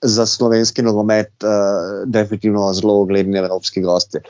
za 0.00 0.26
slovenski 0.28 0.84
nogomet, 0.84 1.32
uh, 1.42 2.04
definitivno 2.06 2.68
zelo 2.76 3.00
ugledni 3.02 3.40
evropski 3.40 3.82
gosti. 3.82 4.20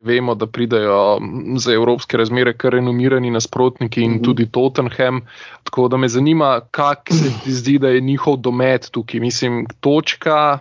Vemo, 0.00 0.34
da 0.34 0.46
pridajo 0.46 1.18
za 1.56 1.72
evropske 1.72 2.16
razmere 2.16 2.56
kar 2.56 2.72
renomirani 2.72 3.30
nasprotniki 3.30 4.00
in 4.02 4.12
-hmm. 4.12 4.24
tudi 4.24 4.46
Tottenham. 4.46 5.20
Tako 5.62 5.88
da 5.88 5.96
me 5.96 6.08
zanima, 6.08 6.60
kak 6.70 7.08
se 7.08 7.32
ti 7.44 7.52
zdi, 7.52 7.78
da 7.78 7.88
je 7.88 8.00
njihov 8.00 8.36
domet 8.36 8.88
tukaj. 8.90 9.20
Mislim, 9.20 9.66
točka. 9.80 10.58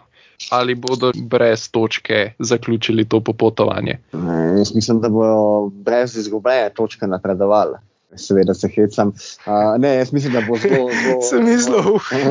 Ali 0.50 0.76
bodo 0.76 1.12
brez 1.16 1.72
točke 1.72 2.32
zaključili 2.40 3.06
to 3.06 3.20
popotovanje? 3.20 4.00
Ne, 4.14 4.58
jaz 4.58 4.76
mislim, 4.76 5.02
da 5.02 5.10
bodo 5.10 5.70
brez 5.70 6.16
izgubljene 6.18 6.70
točke 6.70 7.08
napredovali. 7.08 7.78
Seveda 8.16 8.54
se 8.54 8.68
hecam. 8.68 9.08
Uh, 9.08 9.82
ne, 9.82 9.96
jaz 9.96 10.14
mislim, 10.14 10.34
da 10.34 10.42
bo 10.48 10.58
zelo. 10.58 10.90
zelo 11.04 11.22
Sem 11.30 11.46
mislil, 11.46 11.84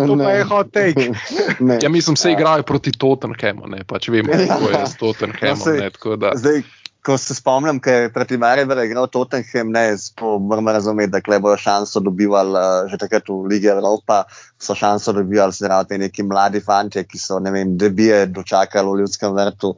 to 0.07 0.17
pa 0.25 0.31
je 0.31 0.45
hot 0.45 0.73
take. 0.73 1.11
ja, 1.83 1.89
mislim, 1.89 2.17
se 2.17 2.33
igrajo 2.33 2.63
proti 2.63 2.93
Tottenhamu, 2.93 3.67
ne 3.67 3.85
pač 3.85 4.09
vemo, 4.09 4.33
kako 4.49 4.71
je 4.71 4.87
s 4.87 4.97
Tottenhamom. 4.97 5.59
No, 6.21 6.31
zdaj, 6.35 6.63
ko 7.03 7.17
se 7.19 7.35
spomnim, 7.35 7.79
ker 7.81 8.03
je 8.03 8.13
proti 8.13 8.37
Mariju 8.37 8.85
igral 8.85 9.07
Tottenham, 9.07 9.71
ne, 9.73 9.97
moramo 10.41 10.73
razumeti, 10.73 11.13
da 11.13 11.39
bojo 11.39 11.57
šanso 11.57 12.01
dobivali 12.01 12.53
uh, 12.53 12.91
že 12.91 12.99
takrat 12.99 13.29
v 13.29 13.47
Ligi 13.47 13.67
Evropa, 13.67 14.25
so 14.59 14.75
šanso 14.75 15.13
dobivali 15.13 15.53
zaradi 15.53 15.99
neki 15.99 16.23
mladi 16.23 16.61
fanti, 16.61 17.05
ki 17.05 17.19
so, 17.19 17.39
ne 17.39 17.51
vem, 17.51 17.77
debije 17.79 18.27
dočakali 18.27 18.93
v 18.93 19.01
ljudskem 19.01 19.35
vrtu. 19.35 19.75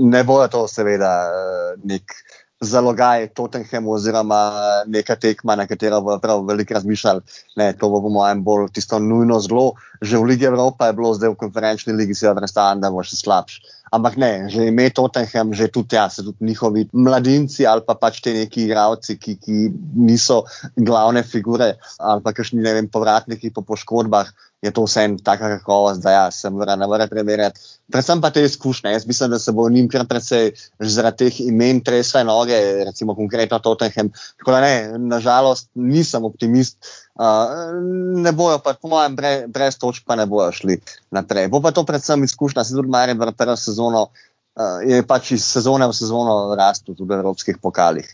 Ne 0.00 0.24
bojo 0.24 0.48
to, 0.48 0.66
seveda, 0.68 1.14
uh, 1.28 1.80
nek 1.84 2.14
zalogaj 2.60 3.28
Tottenham 3.34 3.88
oziroma 3.88 4.40
neka 4.86 5.16
tekma, 5.16 5.56
na 5.56 5.66
katero 5.66 6.00
bo 6.00 6.18
prav 6.18 6.44
veliko 6.46 6.74
razmišljali. 6.74 7.20
Ne, 7.56 7.72
to 7.72 7.88
bo 7.88 8.02
po 8.02 8.08
mojem 8.12 8.44
bolj 8.44 8.68
tisto 8.72 8.98
nujno 8.98 9.40
zlo. 9.40 9.72
Že 10.02 10.18
v 10.18 10.28
Ligi 10.32 10.44
Evropa 10.44 10.86
je 10.86 10.96
bilo, 10.96 11.14
zdaj 11.14 11.32
v 11.32 11.40
konferenčni 11.40 11.92
ligi 11.92 12.14
se 12.14 12.34
predstavljam, 12.36 12.80
da 12.80 12.90
bo 12.90 13.02
še 13.04 13.16
slabš. 13.16 13.60
Ampak 13.90 14.16
ne, 14.16 14.46
že 14.46 14.68
ime 14.70 14.86
Tottenham, 14.94 15.50
že 15.50 15.66
tudi 15.66 15.98
jaz, 15.98 16.20
tudi 16.22 16.46
njihovi 16.46 16.86
mladinci 16.94 17.66
ali 17.66 17.82
pa 17.86 17.98
pač 17.98 18.20
te 18.22 18.34
neki 18.34 18.68
igravci, 18.68 19.18
ki, 19.18 19.34
ki 19.42 19.56
niso 19.98 20.44
glavne 20.76 21.24
figure 21.26 21.74
ali 21.98 22.22
pa 22.22 22.30
kakšni, 22.32 22.62
ne 22.62 22.76
vem, 22.78 22.86
povratniki 22.86 23.50
po 23.50 23.66
poškodbah 23.66 24.30
je 24.62 24.70
to 24.70 24.84
vse 24.84 25.08
tako 25.24 25.48
kakovost, 25.56 26.02
da 26.02 26.10
ja, 26.10 26.30
se 26.30 26.50
mora 26.50 26.76
na 26.76 26.86
vrh 26.86 27.08
preverjati. 27.10 27.60
Predvsem 27.92 28.20
pa 28.20 28.30
te 28.30 28.44
izkušnje. 28.44 28.92
Jaz 28.92 29.06
mislim, 29.06 29.30
da 29.30 29.38
se 29.38 29.52
bo 29.52 29.68
njim 29.70 29.88
kar 29.88 30.06
precej 30.06 30.52
zaradi 30.78 31.24
teh 31.24 31.40
imen 31.40 31.80
tresle 31.80 32.24
noge, 32.24 32.58
recimo 32.84 33.14
konkretno 33.14 33.58
Tottenham. 33.58 34.10
Tako 34.38 34.50
da 34.50 34.60
ne, 34.60 34.98
nažalost 34.98 35.70
nisem 35.74 36.24
optimist. 36.24 36.76
Uh, 37.14 37.74
ne 38.22 38.32
bojo 38.32 38.58
pa, 38.64 38.74
po 38.74 38.88
mojem, 38.88 39.16
brez, 39.16 39.42
brez 39.50 39.76
točk 39.78 40.06
pa 40.06 40.16
ne 40.16 40.26
bojo 40.26 40.52
šli 40.52 40.78
naprej. 41.10 41.48
Bo 41.52 41.60
pa 41.60 41.72
to 41.74 41.84
predvsem 41.84 42.24
izkušnja, 42.24 42.64
se 42.64 42.74
tudi 42.74 42.88
Marij 42.88 43.18
v 43.18 43.32
prvo 43.36 43.56
sezono. 43.56 44.08
Uh, 44.56 44.82
je 44.82 45.02
pač 45.06 45.30
iz 45.36 45.44
sezone 45.46 45.86
v 45.86 45.94
sezono 45.94 46.54
rastel 46.58 46.94
tudi 46.94 47.10
v 47.10 47.20
evropskih 47.20 47.58
pokalih. 47.62 48.08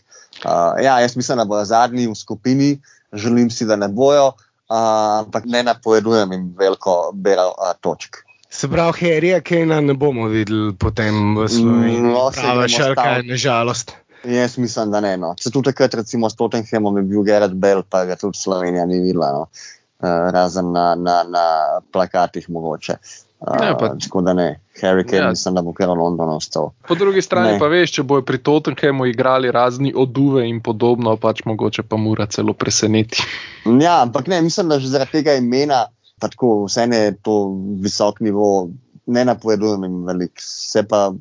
Uh, 0.45 0.77
ja, 0.81 0.99
jaz 1.01 1.15
mislim, 1.17 1.37
da 1.37 1.45
bodo 1.45 1.65
zadnji 1.65 2.07
v 2.07 2.15
skupini, 2.15 2.69
želim 3.13 3.49
si, 3.49 3.65
da 3.65 3.75
ne 3.75 3.87
bojo, 3.89 4.33
uh, 4.33 5.25
ampak 5.25 5.45
ne 5.45 5.63
napovedujem 5.63 6.31
jim 6.31 6.53
veliko 6.57 7.11
bero 7.13 7.53
a, 7.57 7.73
točk. 7.73 8.21
Se 8.49 8.67
pravi, 8.67 8.93
Herija 8.99 9.41
Kejna 9.41 9.81
ne 9.81 9.93
bomo 9.93 10.27
videli 10.27 10.75
potem 10.75 11.35
v 11.35 11.47
Sloveniji. 11.49 12.01
No, 12.01 12.29
Prava 12.35 12.67
šalka, 12.67 13.21
nažalost. 13.25 13.91
Jaz 14.27 14.57
mislim, 14.57 14.91
da 14.91 15.01
ne. 15.01 15.15
No. 15.17 15.35
Se 15.39 15.51
tudi 15.51 15.71
takrat, 15.71 15.93
recimo 15.93 16.29
s 16.29 16.35
Tottenhamom 16.35 16.97
je 16.97 17.03
bil 17.03 17.23
Gerard 17.23 17.53
Bell, 17.55 17.83
pa 17.89 18.05
ga 18.05 18.15
tudi 18.19 18.37
Slovenija 18.37 18.85
ni 18.85 18.99
videla, 18.99 19.31
no. 19.31 19.41
uh, 19.41 20.29
razen 20.33 20.71
na, 20.71 20.95
na, 20.95 21.21
na 21.23 21.45
plakatih 21.91 22.49
mogoče. 22.49 22.97
Uh, 23.01 23.27
Ja, 23.61 23.77
tako 23.77 24.21
da 24.21 24.33
ne, 24.33 24.59
Harry 24.81 25.05
Kane, 25.05 25.17
ja. 25.17 25.29
mislim, 25.29 25.55
da 25.55 25.61
bo 25.61 25.73
kar 25.73 25.89
v 25.89 25.93
Londonu 25.93 26.35
ostal. 26.35 26.71
Po 26.87 26.95
drugi 26.95 27.21
strani 27.21 27.51
ne. 27.51 27.59
pa 27.61 27.67
veš, 27.69 27.91
če 27.99 28.03
bojo 28.03 28.23
pri 28.25 28.39
Tottenhamu 28.41 29.05
igrali 29.05 29.51
razni 29.53 29.91
oduve 29.95 30.47
in 30.49 30.57
podobno, 30.65 31.13
pač 31.21 31.43
mogoče 31.45 31.85
pa 31.85 31.99
mora 32.01 32.25
celo 32.25 32.57
preseneti. 32.57 33.21
Ja, 33.67 34.01
ampak 34.01 34.29
ne, 34.31 34.41
mislim, 34.41 34.69
da 34.71 34.79
že 34.79 34.87
zaradi 34.89 35.19
tega 35.19 35.35
imena, 35.37 35.85
pa 36.21 36.29
tako 36.31 36.65
vse 36.65 36.87
ne 36.87 37.01
to 37.21 37.35
visok 37.83 38.21
nivo, 38.25 38.69
ne 39.05 39.25
napovedujem 39.27 39.83
jim 39.83 39.97
veliko, 40.07 40.41
se 40.41 40.85
pa 40.87 41.11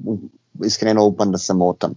iskreno 0.65 1.05
upam, 1.05 1.33
da 1.35 1.39
se 1.43 1.55
motim. 1.55 1.97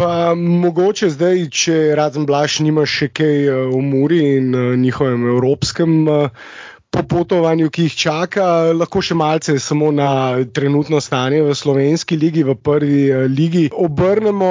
Pa 0.00 0.32
mogoče 0.34 1.10
zdaj, 1.12 1.42
če 1.52 1.74
razen 1.98 2.24
Blaž 2.24 2.54
nima 2.64 2.86
še 2.88 3.10
kaj 3.12 3.34
eh, 3.52 3.56
v 3.68 3.80
Muri 3.84 4.20
in 4.38 4.54
uh, 4.56 4.70
njihovem 4.80 5.26
evropskem 5.28 5.96
uh, 6.08 6.46
po 6.90 7.02
potovanju, 7.02 7.68
ki 7.68 7.84
jih 7.84 7.96
čaka, 8.04 8.46
lahko 8.72 9.02
še 9.04 9.14
malce 9.14 9.58
samo 9.60 9.90
na 9.92 10.40
trenutno 10.56 11.02
stanje 11.04 11.42
v 11.44 11.52
slovenski 11.54 12.16
ligi, 12.16 12.46
v 12.48 12.56
prvi 12.56 13.02
eh, 13.10 13.26
ligi. 13.28 13.66
Obrnemo 13.76 14.50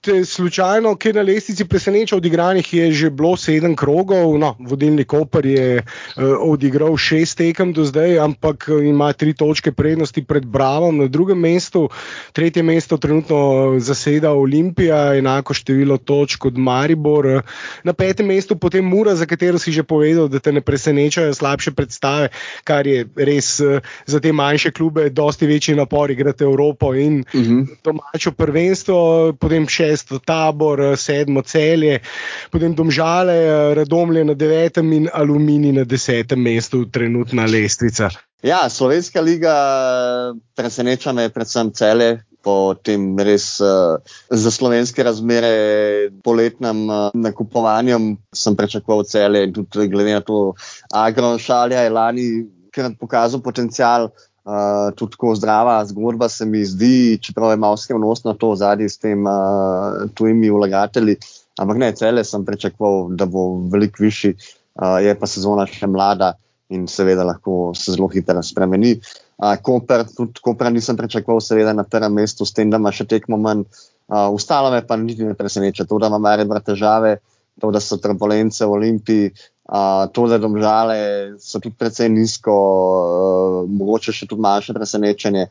te 0.00 0.24
slučajno, 0.24 0.94
ki 0.96 1.12
na 1.12 1.20
lestvici 1.22 1.64
preseneča, 1.68 2.16
odigranih 2.16 2.72
je 2.74 2.92
že 2.92 3.10
bilo 3.10 3.34
sedem 3.36 3.74
krogov, 3.76 4.38
no, 4.40 4.54
vodilni 4.58 5.04
Koper 5.04 5.46
je 5.46 5.82
uh, 5.82 6.22
odigral 6.40 6.96
šest 6.96 7.36
tekem 7.38 7.72
do 7.76 7.84
zdaj, 7.84 8.18
ampak 8.18 8.64
eh, 8.68 8.88
ima 8.88 9.12
tri 9.12 9.34
točke 9.34 9.72
prednosti 9.72 10.24
pred 10.24 10.46
Bravom 10.46 10.96
na 10.98 11.06
drugem 11.06 11.38
mestu, 11.38 11.88
tretje 12.32 12.62
mesto 12.62 12.96
trenutno 12.96 13.76
zaseda 13.78 14.32
Olimpija, 14.32 15.16
enako 15.20 15.54
število 15.54 15.98
točk 15.98 16.40
kot 16.40 16.56
Maribor, 16.56 17.42
na 17.84 17.92
petem 17.92 18.26
mestu 18.26 18.56
potem 18.56 18.84
Mura, 18.84 19.14
za 19.14 19.26
katero 19.26 19.58
si 19.58 19.72
že 19.72 19.82
povedal, 19.82 20.28
da 20.28 20.40
te 20.40 20.52
ne 20.52 20.60
presenečajo 20.60 21.34
slabše 21.34 21.76
predstave, 21.76 22.28
kar 22.64 22.86
je 22.86 23.04
res 23.16 23.60
uh, 23.60 23.84
za 24.06 24.20
te 24.20 24.32
manjše 24.32 24.72
klube 24.72 25.10
dosti 25.10 25.46
večji 25.46 25.76
napor, 25.76 26.10
igrate 26.10 26.44
Evropo 26.44 26.94
in 26.94 27.20
uh 27.20 27.40
mhm. 27.40 27.60
-huh. 27.60 27.76
domačo 27.84 28.32
prvenstvo, 28.32 29.32
potem 29.36 29.68
še 29.68 29.89
šesto 29.90 30.18
tabor, 30.18 30.80
eh, 30.80 30.96
sedmo 30.96 31.42
celje, 31.42 32.00
potem 32.50 32.74
domžale, 32.74 33.34
eh, 33.34 33.74
radomlje 33.74 34.24
na 34.24 34.34
devetem 34.34 34.92
in 34.92 35.08
aluminij 35.12 35.72
na 35.72 35.84
desetem 35.84 36.42
mestu, 36.42 36.84
trenutna 36.90 37.46
lestvica. 37.46 38.10
Ja, 38.42 38.68
Slovenska 38.68 39.20
liga 39.20 39.54
preseneča 40.56 41.12
me 41.12 41.28
predvsem 41.28 41.72
cele. 41.72 42.22
Po 42.42 42.72
tem 42.72 43.18
res 43.20 43.60
uh, 43.60 44.00
za 44.30 44.50
slovenske 44.50 45.04
razmere 45.04 46.08
poletnem 46.24 46.88
uh, 46.88 47.10
nakupovanju 47.12 47.98
sem 48.32 48.56
pričakoval 48.56 49.04
cele 49.04 49.42
in 49.44 49.52
tudi 49.52 49.90
glede 49.92 50.14
na 50.14 50.22
to, 50.24 50.54
agro 50.88 51.34
šalja 51.36 51.82
je 51.84 51.90
lani 51.92 52.26
kar 52.72 52.94
pokazal 52.96 53.42
potencial. 53.44 54.08
Uh, 54.40 54.88
tudi 54.96 55.12
tako 55.12 55.34
zdrava 55.36 55.84
zgodba 55.84 56.28
se 56.28 56.46
mi 56.48 56.64
zdi, 56.64 57.18
čeprav 57.22 57.50
je 57.50 57.56
malo 57.60 57.76
skrivnostno 57.76 58.32
to 58.40 58.54
zadnji 58.56 58.88
s 58.88 58.98
tem 58.98 59.26
uh, 59.26 60.08
tujimi 60.14 60.50
vlagatelji. 60.50 61.16
Ampak 61.60 61.76
ne, 61.76 61.90
cele 61.92 62.24
sem 62.24 62.44
pričakoval, 62.44 63.10
da 63.20 63.26
bo 63.28 63.60
veliko 63.72 64.00
višji, 64.00 64.34
uh, 64.80 64.96
je 65.04 65.12
pa 65.18 65.28
sezona 65.28 65.66
še 65.68 65.86
mlada 65.86 66.32
in 66.72 66.86
seveda 66.88 67.26
lahko 67.26 67.74
se 67.76 67.92
zelo 67.92 68.08
hitro 68.08 68.40
spremeni. 68.42 68.94
Uh, 69.36 69.58
Koper, 69.60 70.06
tudi 70.16 70.40
Koper 70.40 70.72
nisem 70.72 70.96
pričakoval, 70.96 71.42
seveda 71.44 71.76
na 71.76 71.84
prvem 71.84 72.16
mestu, 72.22 72.48
s 72.48 72.56
tem, 72.56 72.70
da 72.72 72.80
ima 72.80 72.92
še 72.94 73.04
tekmo 73.10 73.36
manj. 73.36 73.66
Uh, 74.08 74.32
Ustalo 74.34 74.72
me 74.72 74.80
pa 74.86 74.96
niti 74.96 75.26
ne 75.26 75.36
preseneča, 75.36 75.84
to, 75.84 76.00
da 76.00 76.08
ima 76.08 76.18
Maribor 76.18 76.62
težave, 76.64 77.18
to, 77.60 77.70
da 77.70 77.80
so 77.84 78.00
turbulence 78.00 78.64
v 78.64 78.72
Olimpiji, 78.78 79.34
Uh, 79.70 80.10
to, 80.12 80.26
da 80.26 80.38
domžale 80.38 80.96
so 81.38 81.60
tudi 81.62 81.76
precej 81.78 82.08
nizko, 82.10 82.54
uh, 83.62 83.68
mogoče 83.70 84.10
še 84.10 84.26
tudi 84.26 84.42
manjše 84.42 84.74
presenečenje, 84.74 85.44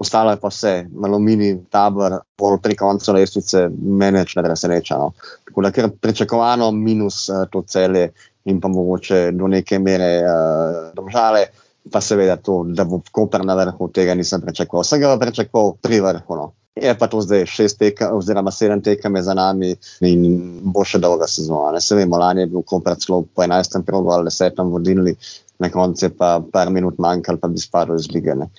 ostalo 0.00 0.32
je 0.32 0.38
pa 0.40 0.48
vse, 0.48 0.72
malo 0.96 1.18
mini 1.20 1.50
tabor, 1.68 2.16
pol 2.32 2.56
pri 2.64 2.78
koncu 2.80 3.12
lestvice, 3.12 3.66
mene 3.68 4.24
ne 4.24 4.44
preseneča. 4.46 4.96
No. 4.96 5.10
Tako 5.44 5.66
da 5.66 5.72
kar 5.76 5.90
pričakovano 6.00 6.70
minus 6.72 7.26
uh, 7.28 7.44
to 7.52 7.60
celje 7.68 8.08
in 8.48 8.60
pa 8.60 8.72
mogoče 8.72 9.34
do 9.36 9.52
neke 9.52 9.76
mere 9.78 10.10
uh, 10.24 10.78
domžale, 10.96 11.44
pa 11.92 12.00
seveda 12.00 12.38
to, 12.40 12.62
da 12.72 12.88
bo 12.88 13.02
Koper 13.12 13.44
na 13.44 13.52
vrhu, 13.58 13.90
tega 13.92 14.16
nisem 14.16 14.40
pričakoval. 14.40 14.88
Vsega 14.88 15.12
pa 15.12 15.20
pričakoval 15.26 15.74
pri 15.84 16.00
vrhu. 16.00 16.40
No. 16.40 16.52
Je 16.82 16.94
pa 16.98 17.08
to 17.10 17.20
zdaj 17.24 17.46
šest 17.50 17.78
tekem, 17.78 18.14
oziroma 18.16 18.50
sedem 18.54 18.82
tekem 18.82 19.16
za 19.22 19.34
nami 19.34 19.74
in 20.06 20.24
bo 20.62 20.84
še 20.86 21.00
dolga 21.02 21.26
sezona. 21.26 21.80
Se 21.80 21.98
vemo, 21.98 22.18
lani 22.18 22.46
je 22.46 22.52
bil 22.54 22.62
komplet 22.62 23.02
celo 23.02 23.22
po 23.34 23.42
11. 23.42 23.82
krogu 23.86 24.14
ali 24.14 24.30
10. 24.30 24.62
vodilni, 24.72 25.14
na 25.58 25.70
koncu 25.74 26.06
je 26.06 26.10
pa 26.14 26.38
par 26.52 26.70
minut 26.70 26.98
manjkalo, 26.98 27.40
pa 27.42 27.48
bi 27.48 27.58
spadal 27.58 27.98
iz 27.98 28.10
lige. 28.14 28.34
Ne. 28.38 28.50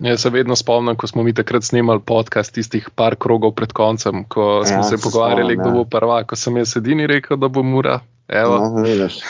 Jaz 0.00 0.20
se 0.20 0.30
vedno 0.30 0.56
spomnim, 0.56 0.96
ko 0.96 1.06
smo 1.06 1.22
mi 1.22 1.32
takrat 1.34 1.64
snemali 1.64 2.00
podcast, 2.04 2.52
tistih 2.52 2.90
par 2.94 3.16
krogov 3.16 3.54
pred 3.56 3.72
koncem, 3.72 4.24
ko 4.28 4.60
smo 4.64 4.82
ja, 4.82 4.82
se 4.82 4.98
pogovarjali, 5.00 5.56
kdo 5.56 5.70
bo 5.70 5.86
ja. 5.86 5.90
prva. 5.90 6.18
Ko 6.28 6.36
sem 6.36 6.56
jaz 6.60 6.76
edini 6.76 7.06
rekel, 7.08 7.40
da 7.40 7.48
bo 7.48 7.64
mura. 7.64 8.00
No, 8.28 8.82
vidiš, 8.82 9.20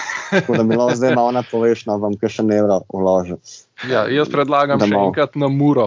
da 0.56 0.62
mi 0.62 0.76
lahko 0.76 0.96
zdaj 0.96 1.14
malo 1.14 1.32
napoveš, 1.36 1.84
no, 1.86 1.98
vam 2.00 2.14
še 2.28 2.42
ne 2.42 2.56
evro 2.62 2.80
vložim. 2.88 3.36
Ja, 3.84 4.06
jaz 4.08 4.30
predlagam 4.32 4.80
še 4.80 4.94
enkrat 4.96 5.36
na 5.36 5.50
muro. 5.52 5.84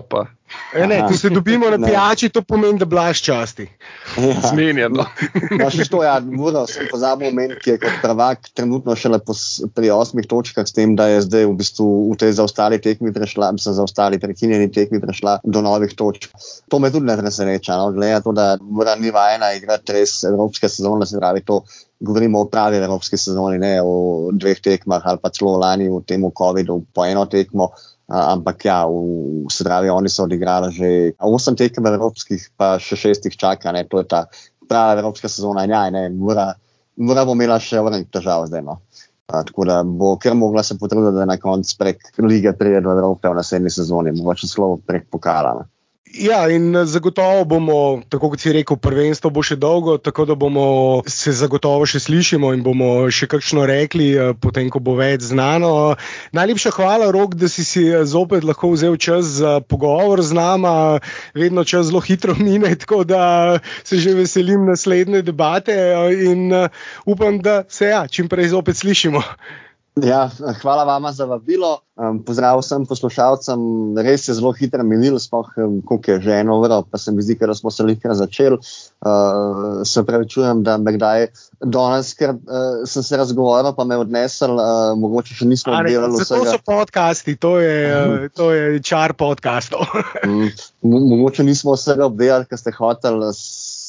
E, 0.73 0.85
ne, 0.87 0.99
ko 1.07 1.17
se 1.17 1.29
dobimo 1.29 1.69
na 1.69 1.77
pijači, 1.81 2.29
to 2.29 2.41
pomeni, 2.45 2.77
da 2.81 2.85
blaš 2.85 3.21
časti. 3.25 3.65
Ja. 4.17 4.35
Zmenjeno. 4.49 5.05
No, 5.57 5.69
še 5.73 5.87
to, 5.89 6.03
ja, 6.05 6.15
muro 6.21 6.65
sem 6.69 6.85
pozabil 6.89 7.29
omeniti, 7.31 7.59
ki 7.63 7.73
je 7.73 7.79
kot 7.81 7.99
prvak 8.03 8.49
trenutno 8.57 8.93
šele 8.97 9.19
pri 9.73 9.91
osmih 9.93 10.29
točkah, 10.29 10.67
s 10.69 10.75
tem, 10.77 10.93
da 10.99 11.09
je 11.09 11.25
zdaj 11.25 11.49
v 11.49 11.57
bistvu 11.59 11.89
v 12.11 12.17
tej 12.21 12.35
zaostali 12.37 12.81
tekmi 12.81 13.13
prešla, 13.15 13.51
se 13.61 13.73
zaostali 13.77 14.21
prekinjeni 14.21 14.69
tekmi 14.73 15.01
prešla 15.01 15.39
do 15.43 15.65
novih 15.65 15.93
točk. 15.97 16.29
To 16.69 16.81
me 16.81 16.93
tudi 16.93 17.09
ne 17.09 17.17
presreča, 17.17 17.77
no, 17.81 17.91
glede 17.97 18.21
to, 18.25 18.33
da 18.37 18.51
mora 18.61 18.97
ni 19.01 19.13
vajena 19.13 19.53
igrati 19.57 19.97
res 19.97 20.19
evropske 20.29 20.69
sezone, 20.69 21.09
se 21.09 21.17
pravi 21.17 21.45
to. 21.45 21.63
Govorimo 21.99 22.39
o 22.39 22.45
pravi 22.47 22.77
evropski 22.79 23.17
sezoni, 23.19 23.57
ne 23.59 23.73
o 23.83 24.29
dveh 24.31 24.61
tekmah 24.63 25.03
ali 25.03 25.19
pa 25.19 25.33
celo 25.35 25.57
lani 25.59 25.89
v 25.91 25.97
tem 26.07 26.23
COVID-u 26.23 26.77
po 26.95 27.03
eno 27.03 27.25
tekmo. 27.27 27.73
Ampak 28.09 28.65
ja, 28.65 28.79
v 28.89 29.45
Sredavi 29.53 29.91
oni 29.93 30.09
so 30.09 30.25
odigrali 30.25 30.73
že 30.73 30.87
osem 31.21 31.53
tekem 31.53 31.85
evropskih, 31.85 32.41
pa 32.57 32.77
še 32.81 32.97
šest 32.97 33.29
jih 33.29 33.37
čaka, 33.37 33.69
ne, 33.71 33.85
to 33.85 34.01
je 34.01 34.09
ta 34.09 34.25
prava 34.69 34.97
evropska 34.97 35.29
sezona. 35.29 35.67
Ja, 35.69 35.85
ne, 35.93 36.09
mora, 36.09 36.55
mora 36.97 37.25
bo 37.25 37.37
imela 37.37 37.59
še 37.61 37.81
vrnih 37.85 38.09
težav 38.09 38.47
zdaj. 38.49 38.65
No. 38.65 38.79
A, 39.29 39.43
tako 39.45 39.67
da 39.69 39.83
bo 39.85 40.15
kar 40.17 40.33
mogla 40.33 40.63
se 40.65 40.77
potruditi, 40.77 41.19
da 41.21 41.27
na 41.29 41.37
koncu 41.37 41.75
prek 41.77 42.01
lige 42.17 42.53
pride 42.57 42.81
do 42.81 42.95
Evrope 42.97 43.29
v 43.29 43.37
naslednji 43.37 43.75
sezoni, 43.77 44.15
mogoče 44.17 44.49
celo 44.49 44.79
prek 44.81 45.05
pokala. 45.13 45.53
Ne. 45.59 45.69
Ja, 46.13 46.49
in 46.49 46.75
eh, 46.75 46.85
zagotovo 46.85 47.45
bomo, 47.45 48.01
tako 48.09 48.31
kot 48.33 48.41
si 48.41 48.49
rekel, 48.53 48.79
prvenstvo 48.81 49.29
bo 49.29 49.43
še 49.45 49.59
dolgo, 49.61 49.99
tako 50.01 50.25
da 50.25 50.35
bomo 50.35 50.63
se 51.05 51.29
zagotovo 51.37 51.85
še 51.85 52.01
slišimo 52.01 52.49
in 52.55 52.63
bomo 52.65 53.05
še 53.13 53.29
kakšno 53.29 53.67
rekli, 53.69 54.09
eh, 54.17 54.33
potem, 54.33 54.71
ko 54.73 54.81
bo 54.81 54.95
več 54.97 55.27
znano. 55.29 55.93
Najlepša 56.33 56.73
hvala, 56.73 57.11
Rok, 57.13 57.37
da 57.37 57.45
si 57.51 57.61
si 57.61 57.85
eh, 57.93 58.01
zopet 58.09 58.47
lahko 58.47 58.73
vzel 58.73 58.97
čas 58.97 59.29
za 59.37 59.59
pogovor 59.61 60.25
z 60.25 60.33
nama. 60.33 60.73
Vedno 61.37 61.61
čas 61.61 61.91
zelo 61.93 62.01
hitro 62.01 62.33
mine, 62.41 62.73
tako 62.73 63.05
da 63.05 63.59
se 63.83 64.01
že 64.01 64.17
veselim 64.17 64.65
naslednje 64.65 65.21
debate 65.21 65.77
in 66.25 66.49
upam, 67.05 67.37
da 67.37 67.63
se 67.69 67.93
ja, 67.93 68.07
čim 68.09 68.29
prej 68.33 68.55
zopet 68.57 68.81
slišimo. 68.81 69.21
Ja, 70.03 70.29
hvala 70.61 70.83
vam 70.83 71.11
za 71.13 71.25
vabilo. 71.25 71.79
Um, 71.99 72.21
pozdrav 72.23 72.59
vsem 72.61 72.85
poslušalcem. 72.87 73.59
Res 73.99 74.27
je 74.27 74.33
zelo 74.37 74.51
hitro 74.55 74.83
minil, 74.87 75.17
spoh, 75.19 75.49
um, 75.59 75.79
koliko 75.85 76.11
je 76.11 76.21
že 76.21 76.37
eno 76.39 76.59
uro, 76.61 76.81
pa 76.91 76.97
se 76.97 77.11
mi 77.11 77.21
zdi, 77.21 77.35
da 77.35 77.55
smo 77.55 77.71
se 77.71 77.83
lahko 77.83 78.13
začeli. 78.13 78.59
Uh, 79.03 79.81
se 79.83 80.03
pravi, 80.05 80.29
čujem, 80.29 80.63
da 80.63 80.77
me 80.77 80.93
kdaj 80.95 81.27
danes, 81.59 82.13
ker 82.15 82.35
uh, 82.35 82.85
sem 82.87 83.03
se 83.03 83.17
razgovoril, 83.17 83.73
pa 83.75 83.83
me 83.83 83.97
odnesel, 83.99 84.55
uh, 84.55 84.93
mogoče 84.99 85.35
še 85.41 85.49
nismo 85.49 85.75
delali 85.83 86.15
vse. 86.15 86.29
To 86.35 86.45
so 86.45 86.61
podcasti, 86.65 87.35
to 87.35 87.57
je, 87.59 87.77
uh, 87.91 88.27
to 88.35 88.51
je 88.55 88.79
čar 88.83 89.13
podcastov. 89.19 89.83
um, 90.23 90.47
mogoče 90.83 91.43
nismo 91.43 91.75
vsega 91.75 92.07
obdelali, 92.07 92.47
kar 92.47 92.61
ste 92.61 92.75
hoteli 92.75 93.33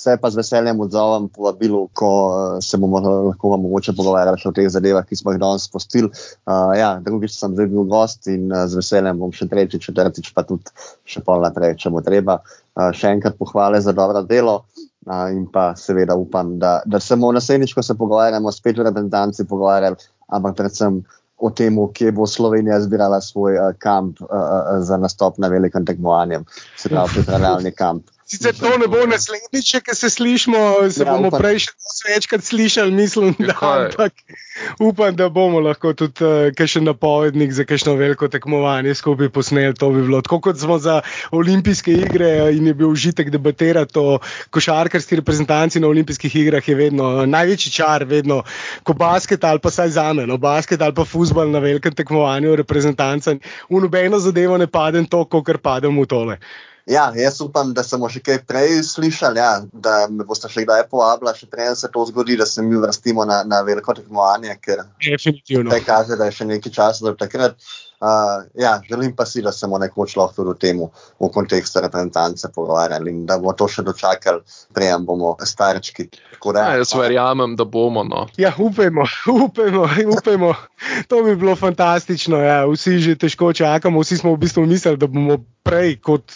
se 0.01 0.17
pa 0.17 0.31
z 0.31 0.41
veseljem 0.41 0.81
odzovem 0.81 1.29
povabilu, 1.29 1.83
ko 1.93 2.11
uh, 2.29 2.59
se 2.65 2.79
bomo 2.81 3.01
lahko 3.05 3.57
mogoče 3.57 3.93
pogovarjali 3.97 4.49
o 4.49 4.53
teh 4.57 4.69
zadevah, 4.73 5.05
ki 5.07 5.19
smo 5.19 5.35
jih 5.35 5.41
danes 5.43 5.67
spustili. 5.69 6.09
Uh, 6.49 6.73
ja, 6.79 6.95
drugič 7.05 7.35
sem 7.37 7.55
zdaj 7.57 7.69
bil 7.73 7.85
gost 7.91 8.31
in 8.33 8.49
uh, 8.49 8.65
z 8.71 8.81
veseljem 8.81 9.21
bom 9.21 9.35
še 9.37 9.49
tretjič, 9.51 9.91
četrtič, 9.91 10.33
pa 10.37 10.47
tudi 10.49 10.73
še 11.05 11.21
pol 11.27 11.45
naprej, 11.45 11.77
če 11.83 11.93
bo 11.93 12.03
treba. 12.05 12.41
Uh, 12.79 12.89
še 12.97 13.13
enkrat 13.17 13.37
pohvale 13.41 13.81
za 13.85 13.93
dobro 13.97 14.25
delo. 14.25 14.63
Uh, 15.09 15.29
in 15.33 15.47
pa 15.53 15.71
seveda 15.81 16.17
upam, 16.17 16.59
da, 16.61 16.79
da 16.85 17.01
se 17.01 17.17
bomo 17.17 17.33
naslednjič, 17.37 17.73
ko 17.77 17.85
se 17.85 17.97
pogovarjamo, 17.97 18.53
spet 18.53 18.79
v 18.79 18.85
reprezentanci 18.89 19.49
pogovarjali, 19.49 19.97
ampak 20.37 20.59
predvsem 20.59 21.01
o 21.41 21.49
tem, 21.57 21.77
kje 21.97 22.13
bo 22.13 22.27
Slovenija 22.29 22.77
zbirala 22.85 23.21
svoj 23.25 23.57
uh, 23.57 23.71
kamp 23.81 24.21
uh, 24.25 24.81
za 24.85 25.01
nastop 25.01 25.41
na 25.41 25.49
velikem 25.53 25.89
tekmovanju, 25.89 26.45
se 26.77 26.93
pravi, 26.93 27.17
pripravljalni 27.17 27.73
kamp. 27.77 28.13
Sicer 28.31 28.55
to 28.55 28.71
ne 28.79 28.87
bo 28.87 29.01
naslednjič, 29.11 29.73
ki 29.83 29.95
se 29.99 30.07
slišmo, 30.11 30.59
se 30.95 31.03
ja, 31.03 31.11
bomo 31.11 31.33
upam. 31.33 31.41
prej 31.43 31.65
še 31.65 31.73
večkrat 32.07 32.45
slišali, 32.47 32.93
mislim, 32.95 33.35
da, 33.43 33.57
ampak 33.59 34.23
upam, 34.79 35.17
da 35.19 35.27
bomo 35.35 35.59
lahko 35.65 35.91
tudi 35.99 36.23
uh, 36.23 36.53
kakšen 36.55 36.87
napovednik 36.87 37.51
za 37.51 37.67
kakšno 37.67 37.97
veliko 37.99 38.29
tekmovanje 38.31 38.95
skupaj 39.01 39.33
posneli. 39.35 39.75
To 39.83 39.91
bi 39.91 40.05
bilo 40.07 40.23
tako, 40.23 40.39
kot 40.47 40.63
smo 40.63 40.79
za 40.79 41.01
olimpijske 41.35 41.97
igre 42.05 42.31
in 42.55 42.71
je 42.71 42.77
bil 42.79 42.95
užitek 42.95 43.35
debatirati 43.35 43.99
o 43.99 44.21
košarkarski 44.55 45.19
reprezentanci 45.25 45.83
na 45.83 45.91
olimpijskih 45.91 46.39
igrah, 46.45 46.71
je 46.71 46.79
vedno 46.79 47.27
največji 47.27 47.75
čar, 47.81 48.07
vedno 48.07 48.45
ko 48.87 48.95
basket 48.95 49.43
ali 49.45 49.59
pa 49.59 49.75
saj 49.75 49.97
za 49.99 50.07
me, 50.15 50.31
no 50.31 50.39
basket 50.39 50.87
ali 50.87 50.95
pa 50.95 51.03
futbol 51.03 51.51
na 51.51 51.59
velikem 51.59 51.99
tekmovanju 51.99 52.55
reprezentanca. 52.63 53.35
V 53.67 53.83
nobeno 53.83 54.23
zadevo 54.23 54.55
ne 54.55 54.71
padem 54.71 55.11
to, 55.11 55.27
kot 55.27 55.57
padem 55.59 55.99
v 55.99 56.07
tole. 56.07 56.43
Ja, 56.91 57.05
jaz 57.15 57.39
upam, 57.45 57.71
da 57.75 57.85
smo 57.87 58.09
še 58.11 58.23
kaj 58.27 58.41
prej 58.51 58.81
slišali, 58.89 59.39
ja, 59.39 59.51
da 59.73 60.09
me 60.11 60.25
boste 60.27 60.49
še 60.51 60.65
kdaj 60.65 60.89
povabili, 60.91 61.35
še 61.39 61.47
prej 61.51 61.77
se 61.79 61.91
to 61.93 62.03
zgodi, 62.09 62.39
da 62.41 62.47
se 62.49 62.65
mi 62.67 62.81
vrstimo 62.83 63.27
na, 63.29 63.45
na 63.47 63.61
veliko 63.67 63.95
tekmovanje, 63.95 64.57
ker 64.65 64.83
Definitivno. 64.99 65.71
te 65.71 65.79
kaže, 65.87 66.19
da 66.19 66.27
je 66.27 66.41
še 66.41 66.49
nekaj 66.51 66.75
časa 66.75 67.07
do 67.07 67.15
takrat. 67.21 67.55
Uh, 67.55 67.90
ja, 68.55 68.81
želim 68.89 69.17
pa 69.17 69.27
si, 69.27 69.43
da 69.43 69.53
se 69.53 69.67
bomo 69.67 69.79
nekoč 69.79 70.17
lahko 70.17 70.35
tudi 70.35 70.51
o 70.51 70.55
tem 70.55 70.81
v 71.21 71.29
kontekstu 71.33 71.81
reprezentance 71.85 72.49
pogovarjali 72.55 73.11
in 73.11 73.27
da 73.27 73.37
bomo 73.39 73.53
to 73.53 73.69
še 73.69 73.85
dočakali, 73.85 74.41
prej 74.75 74.95
bomo 75.05 75.35
starčki. 75.45 76.09
Da, 76.41 76.61
ja, 76.61 76.81
jaz 76.81 76.95
verjamem, 76.97 77.57
da 77.61 77.65
bomo. 77.69 78.05
No. 78.05 78.27
Ja, 78.41 78.55
upajmo, 78.59 79.05
upajmo, 79.47 79.85
upajmo. 80.17 80.55
To 81.13 81.23
bi 81.23 81.37
bilo 81.37 81.57
fantastično. 81.57 82.41
Ja. 82.41 82.65
Vsi 82.65 82.99
že 83.05 83.17
težko 83.21 83.53
čakamo, 83.53 84.01
vsi 84.01 84.17
smo 84.17 84.33
v 84.35 84.47
bistvu 84.47 84.65
mislili, 84.67 84.97
da 84.97 85.07
bomo 85.07 85.37
prej 85.63 85.99
kot 86.01 86.33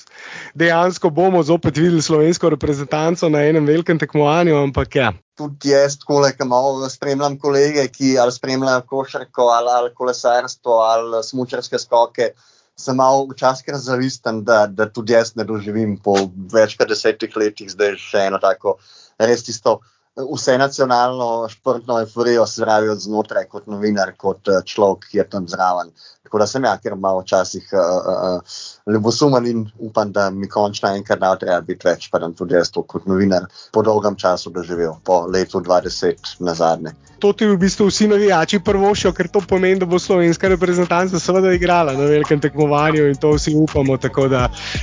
dejansko 0.55 1.11
bomo 1.11 1.43
zopet 1.43 1.77
videli 1.81 2.03
slovensko 2.03 2.53
reprezentanco 2.53 3.29
na 3.33 3.41
enem 3.49 3.65
velikem 3.67 3.99
tekmovanju, 3.99 4.57
ampak 4.69 4.97
ja. 5.01 5.13
Tudi 5.35 5.73
jaz, 5.73 5.97
tako 5.99 6.21
le, 6.23 6.31
malo 6.47 6.89
spremljam 6.91 7.39
kolege, 7.43 7.89
ki 7.91 8.13
ali 8.23 8.33
spremljajo 8.33 8.85
košarko, 8.91 9.49
ali, 9.57 9.71
ali 9.71 9.95
kolesarstvo, 9.95 10.77
ali 10.87 11.23
smočarske 11.27 11.79
skoke. 11.79 12.33
Sem 12.79 12.97
malo 12.99 13.27
včasih 13.31 13.75
zavisten, 13.79 14.43
da, 14.45 14.67
da 14.67 14.87
tudi 14.91 15.15
jaz 15.15 15.35
ne 15.39 15.45
doživim 15.47 15.97
po 16.03 16.15
več 16.53 16.77
kot 16.79 16.91
desetih 16.91 17.37
letih, 17.37 17.71
zdaj 17.71 17.99
še 18.03 18.29
eno 18.31 18.41
tako 18.43 18.79
res 19.19 19.45
tisto 19.47 19.81
vse 20.17 20.59
nacionalno 20.59 21.49
športno 21.49 21.99
euforijo 22.01 22.47
zdravi 22.47 22.89
od 22.89 23.01
znotraj, 23.03 23.49
kot 23.51 23.67
novinar, 23.67 24.15
kot 24.17 24.49
eh, 24.49 24.61
človek, 24.67 25.09
ki 25.11 25.19
je 25.19 25.29
tam 25.31 25.49
zraven. 25.51 25.91
Tako 26.35 26.43
da 26.43 26.47
sem 26.51 26.65
ja, 26.65 26.73
ker 26.83 26.97
malo 26.99 27.21
včasih 27.23 27.69
uh, 27.73 28.07
uh, 28.11 28.55
ljubosumen 28.93 29.45
in 29.47 29.61
upam, 29.79 30.11
da 30.13 30.31
mi 30.31 30.49
končno 30.49 30.89
enkrat 30.91 31.21
da 31.23 31.37
treba 31.39 31.61
biti 31.61 31.87
več, 31.87 32.09
pa 32.11 32.19
da 32.19 32.27
tudi 32.35 32.57
jaz 32.59 32.73
to 32.75 32.83
kot 32.83 33.07
novinar 33.07 33.47
po 33.71 33.85
dolgem 33.87 34.17
času 34.19 34.51
doživel, 34.51 34.97
po 35.07 35.21
letu 35.31 35.61
20 35.63 36.33
na 36.43 36.55
zadnje. 36.59 36.91
To 37.23 37.31
ti 37.33 37.47
v 37.47 37.55
bistvu 37.55 37.87
vsi 37.87 38.09
navijači 38.11 38.59
prvošijo, 38.67 39.13
ker 39.15 39.31
to 39.31 39.45
pomeni, 39.47 39.79
da 39.79 39.87
bo 39.87 40.03
slovenska 40.03 40.51
reprezentanca 40.51 41.23
seveda 41.23 41.55
igrala 41.55 41.95
na 41.95 42.11
velikem 42.11 42.43
tekmovanju 42.43 43.07
in 43.13 43.23
to 43.23 43.31
vsi 43.39 43.55
upamo. 43.55 43.95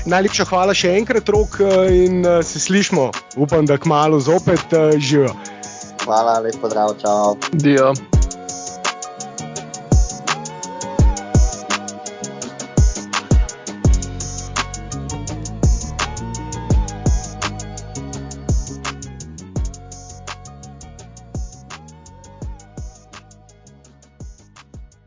Najlepša 0.08 0.48
hvala 0.54 0.72
še 0.72 0.96
enkrat, 1.02 1.28
rok 1.36 1.60
in 1.92 2.24
se 2.48 2.64
slišmo. 2.64 3.10
Upam, 3.36 3.68
da 3.68 3.76
kmalo 3.76 4.24
zopet 4.24 4.72
živijo. 4.96 5.36
Hvala, 6.06 6.40
lepo 6.48 6.72
zdrav, 6.72 6.96
čau. 7.04 7.36
Dio. 7.52 7.92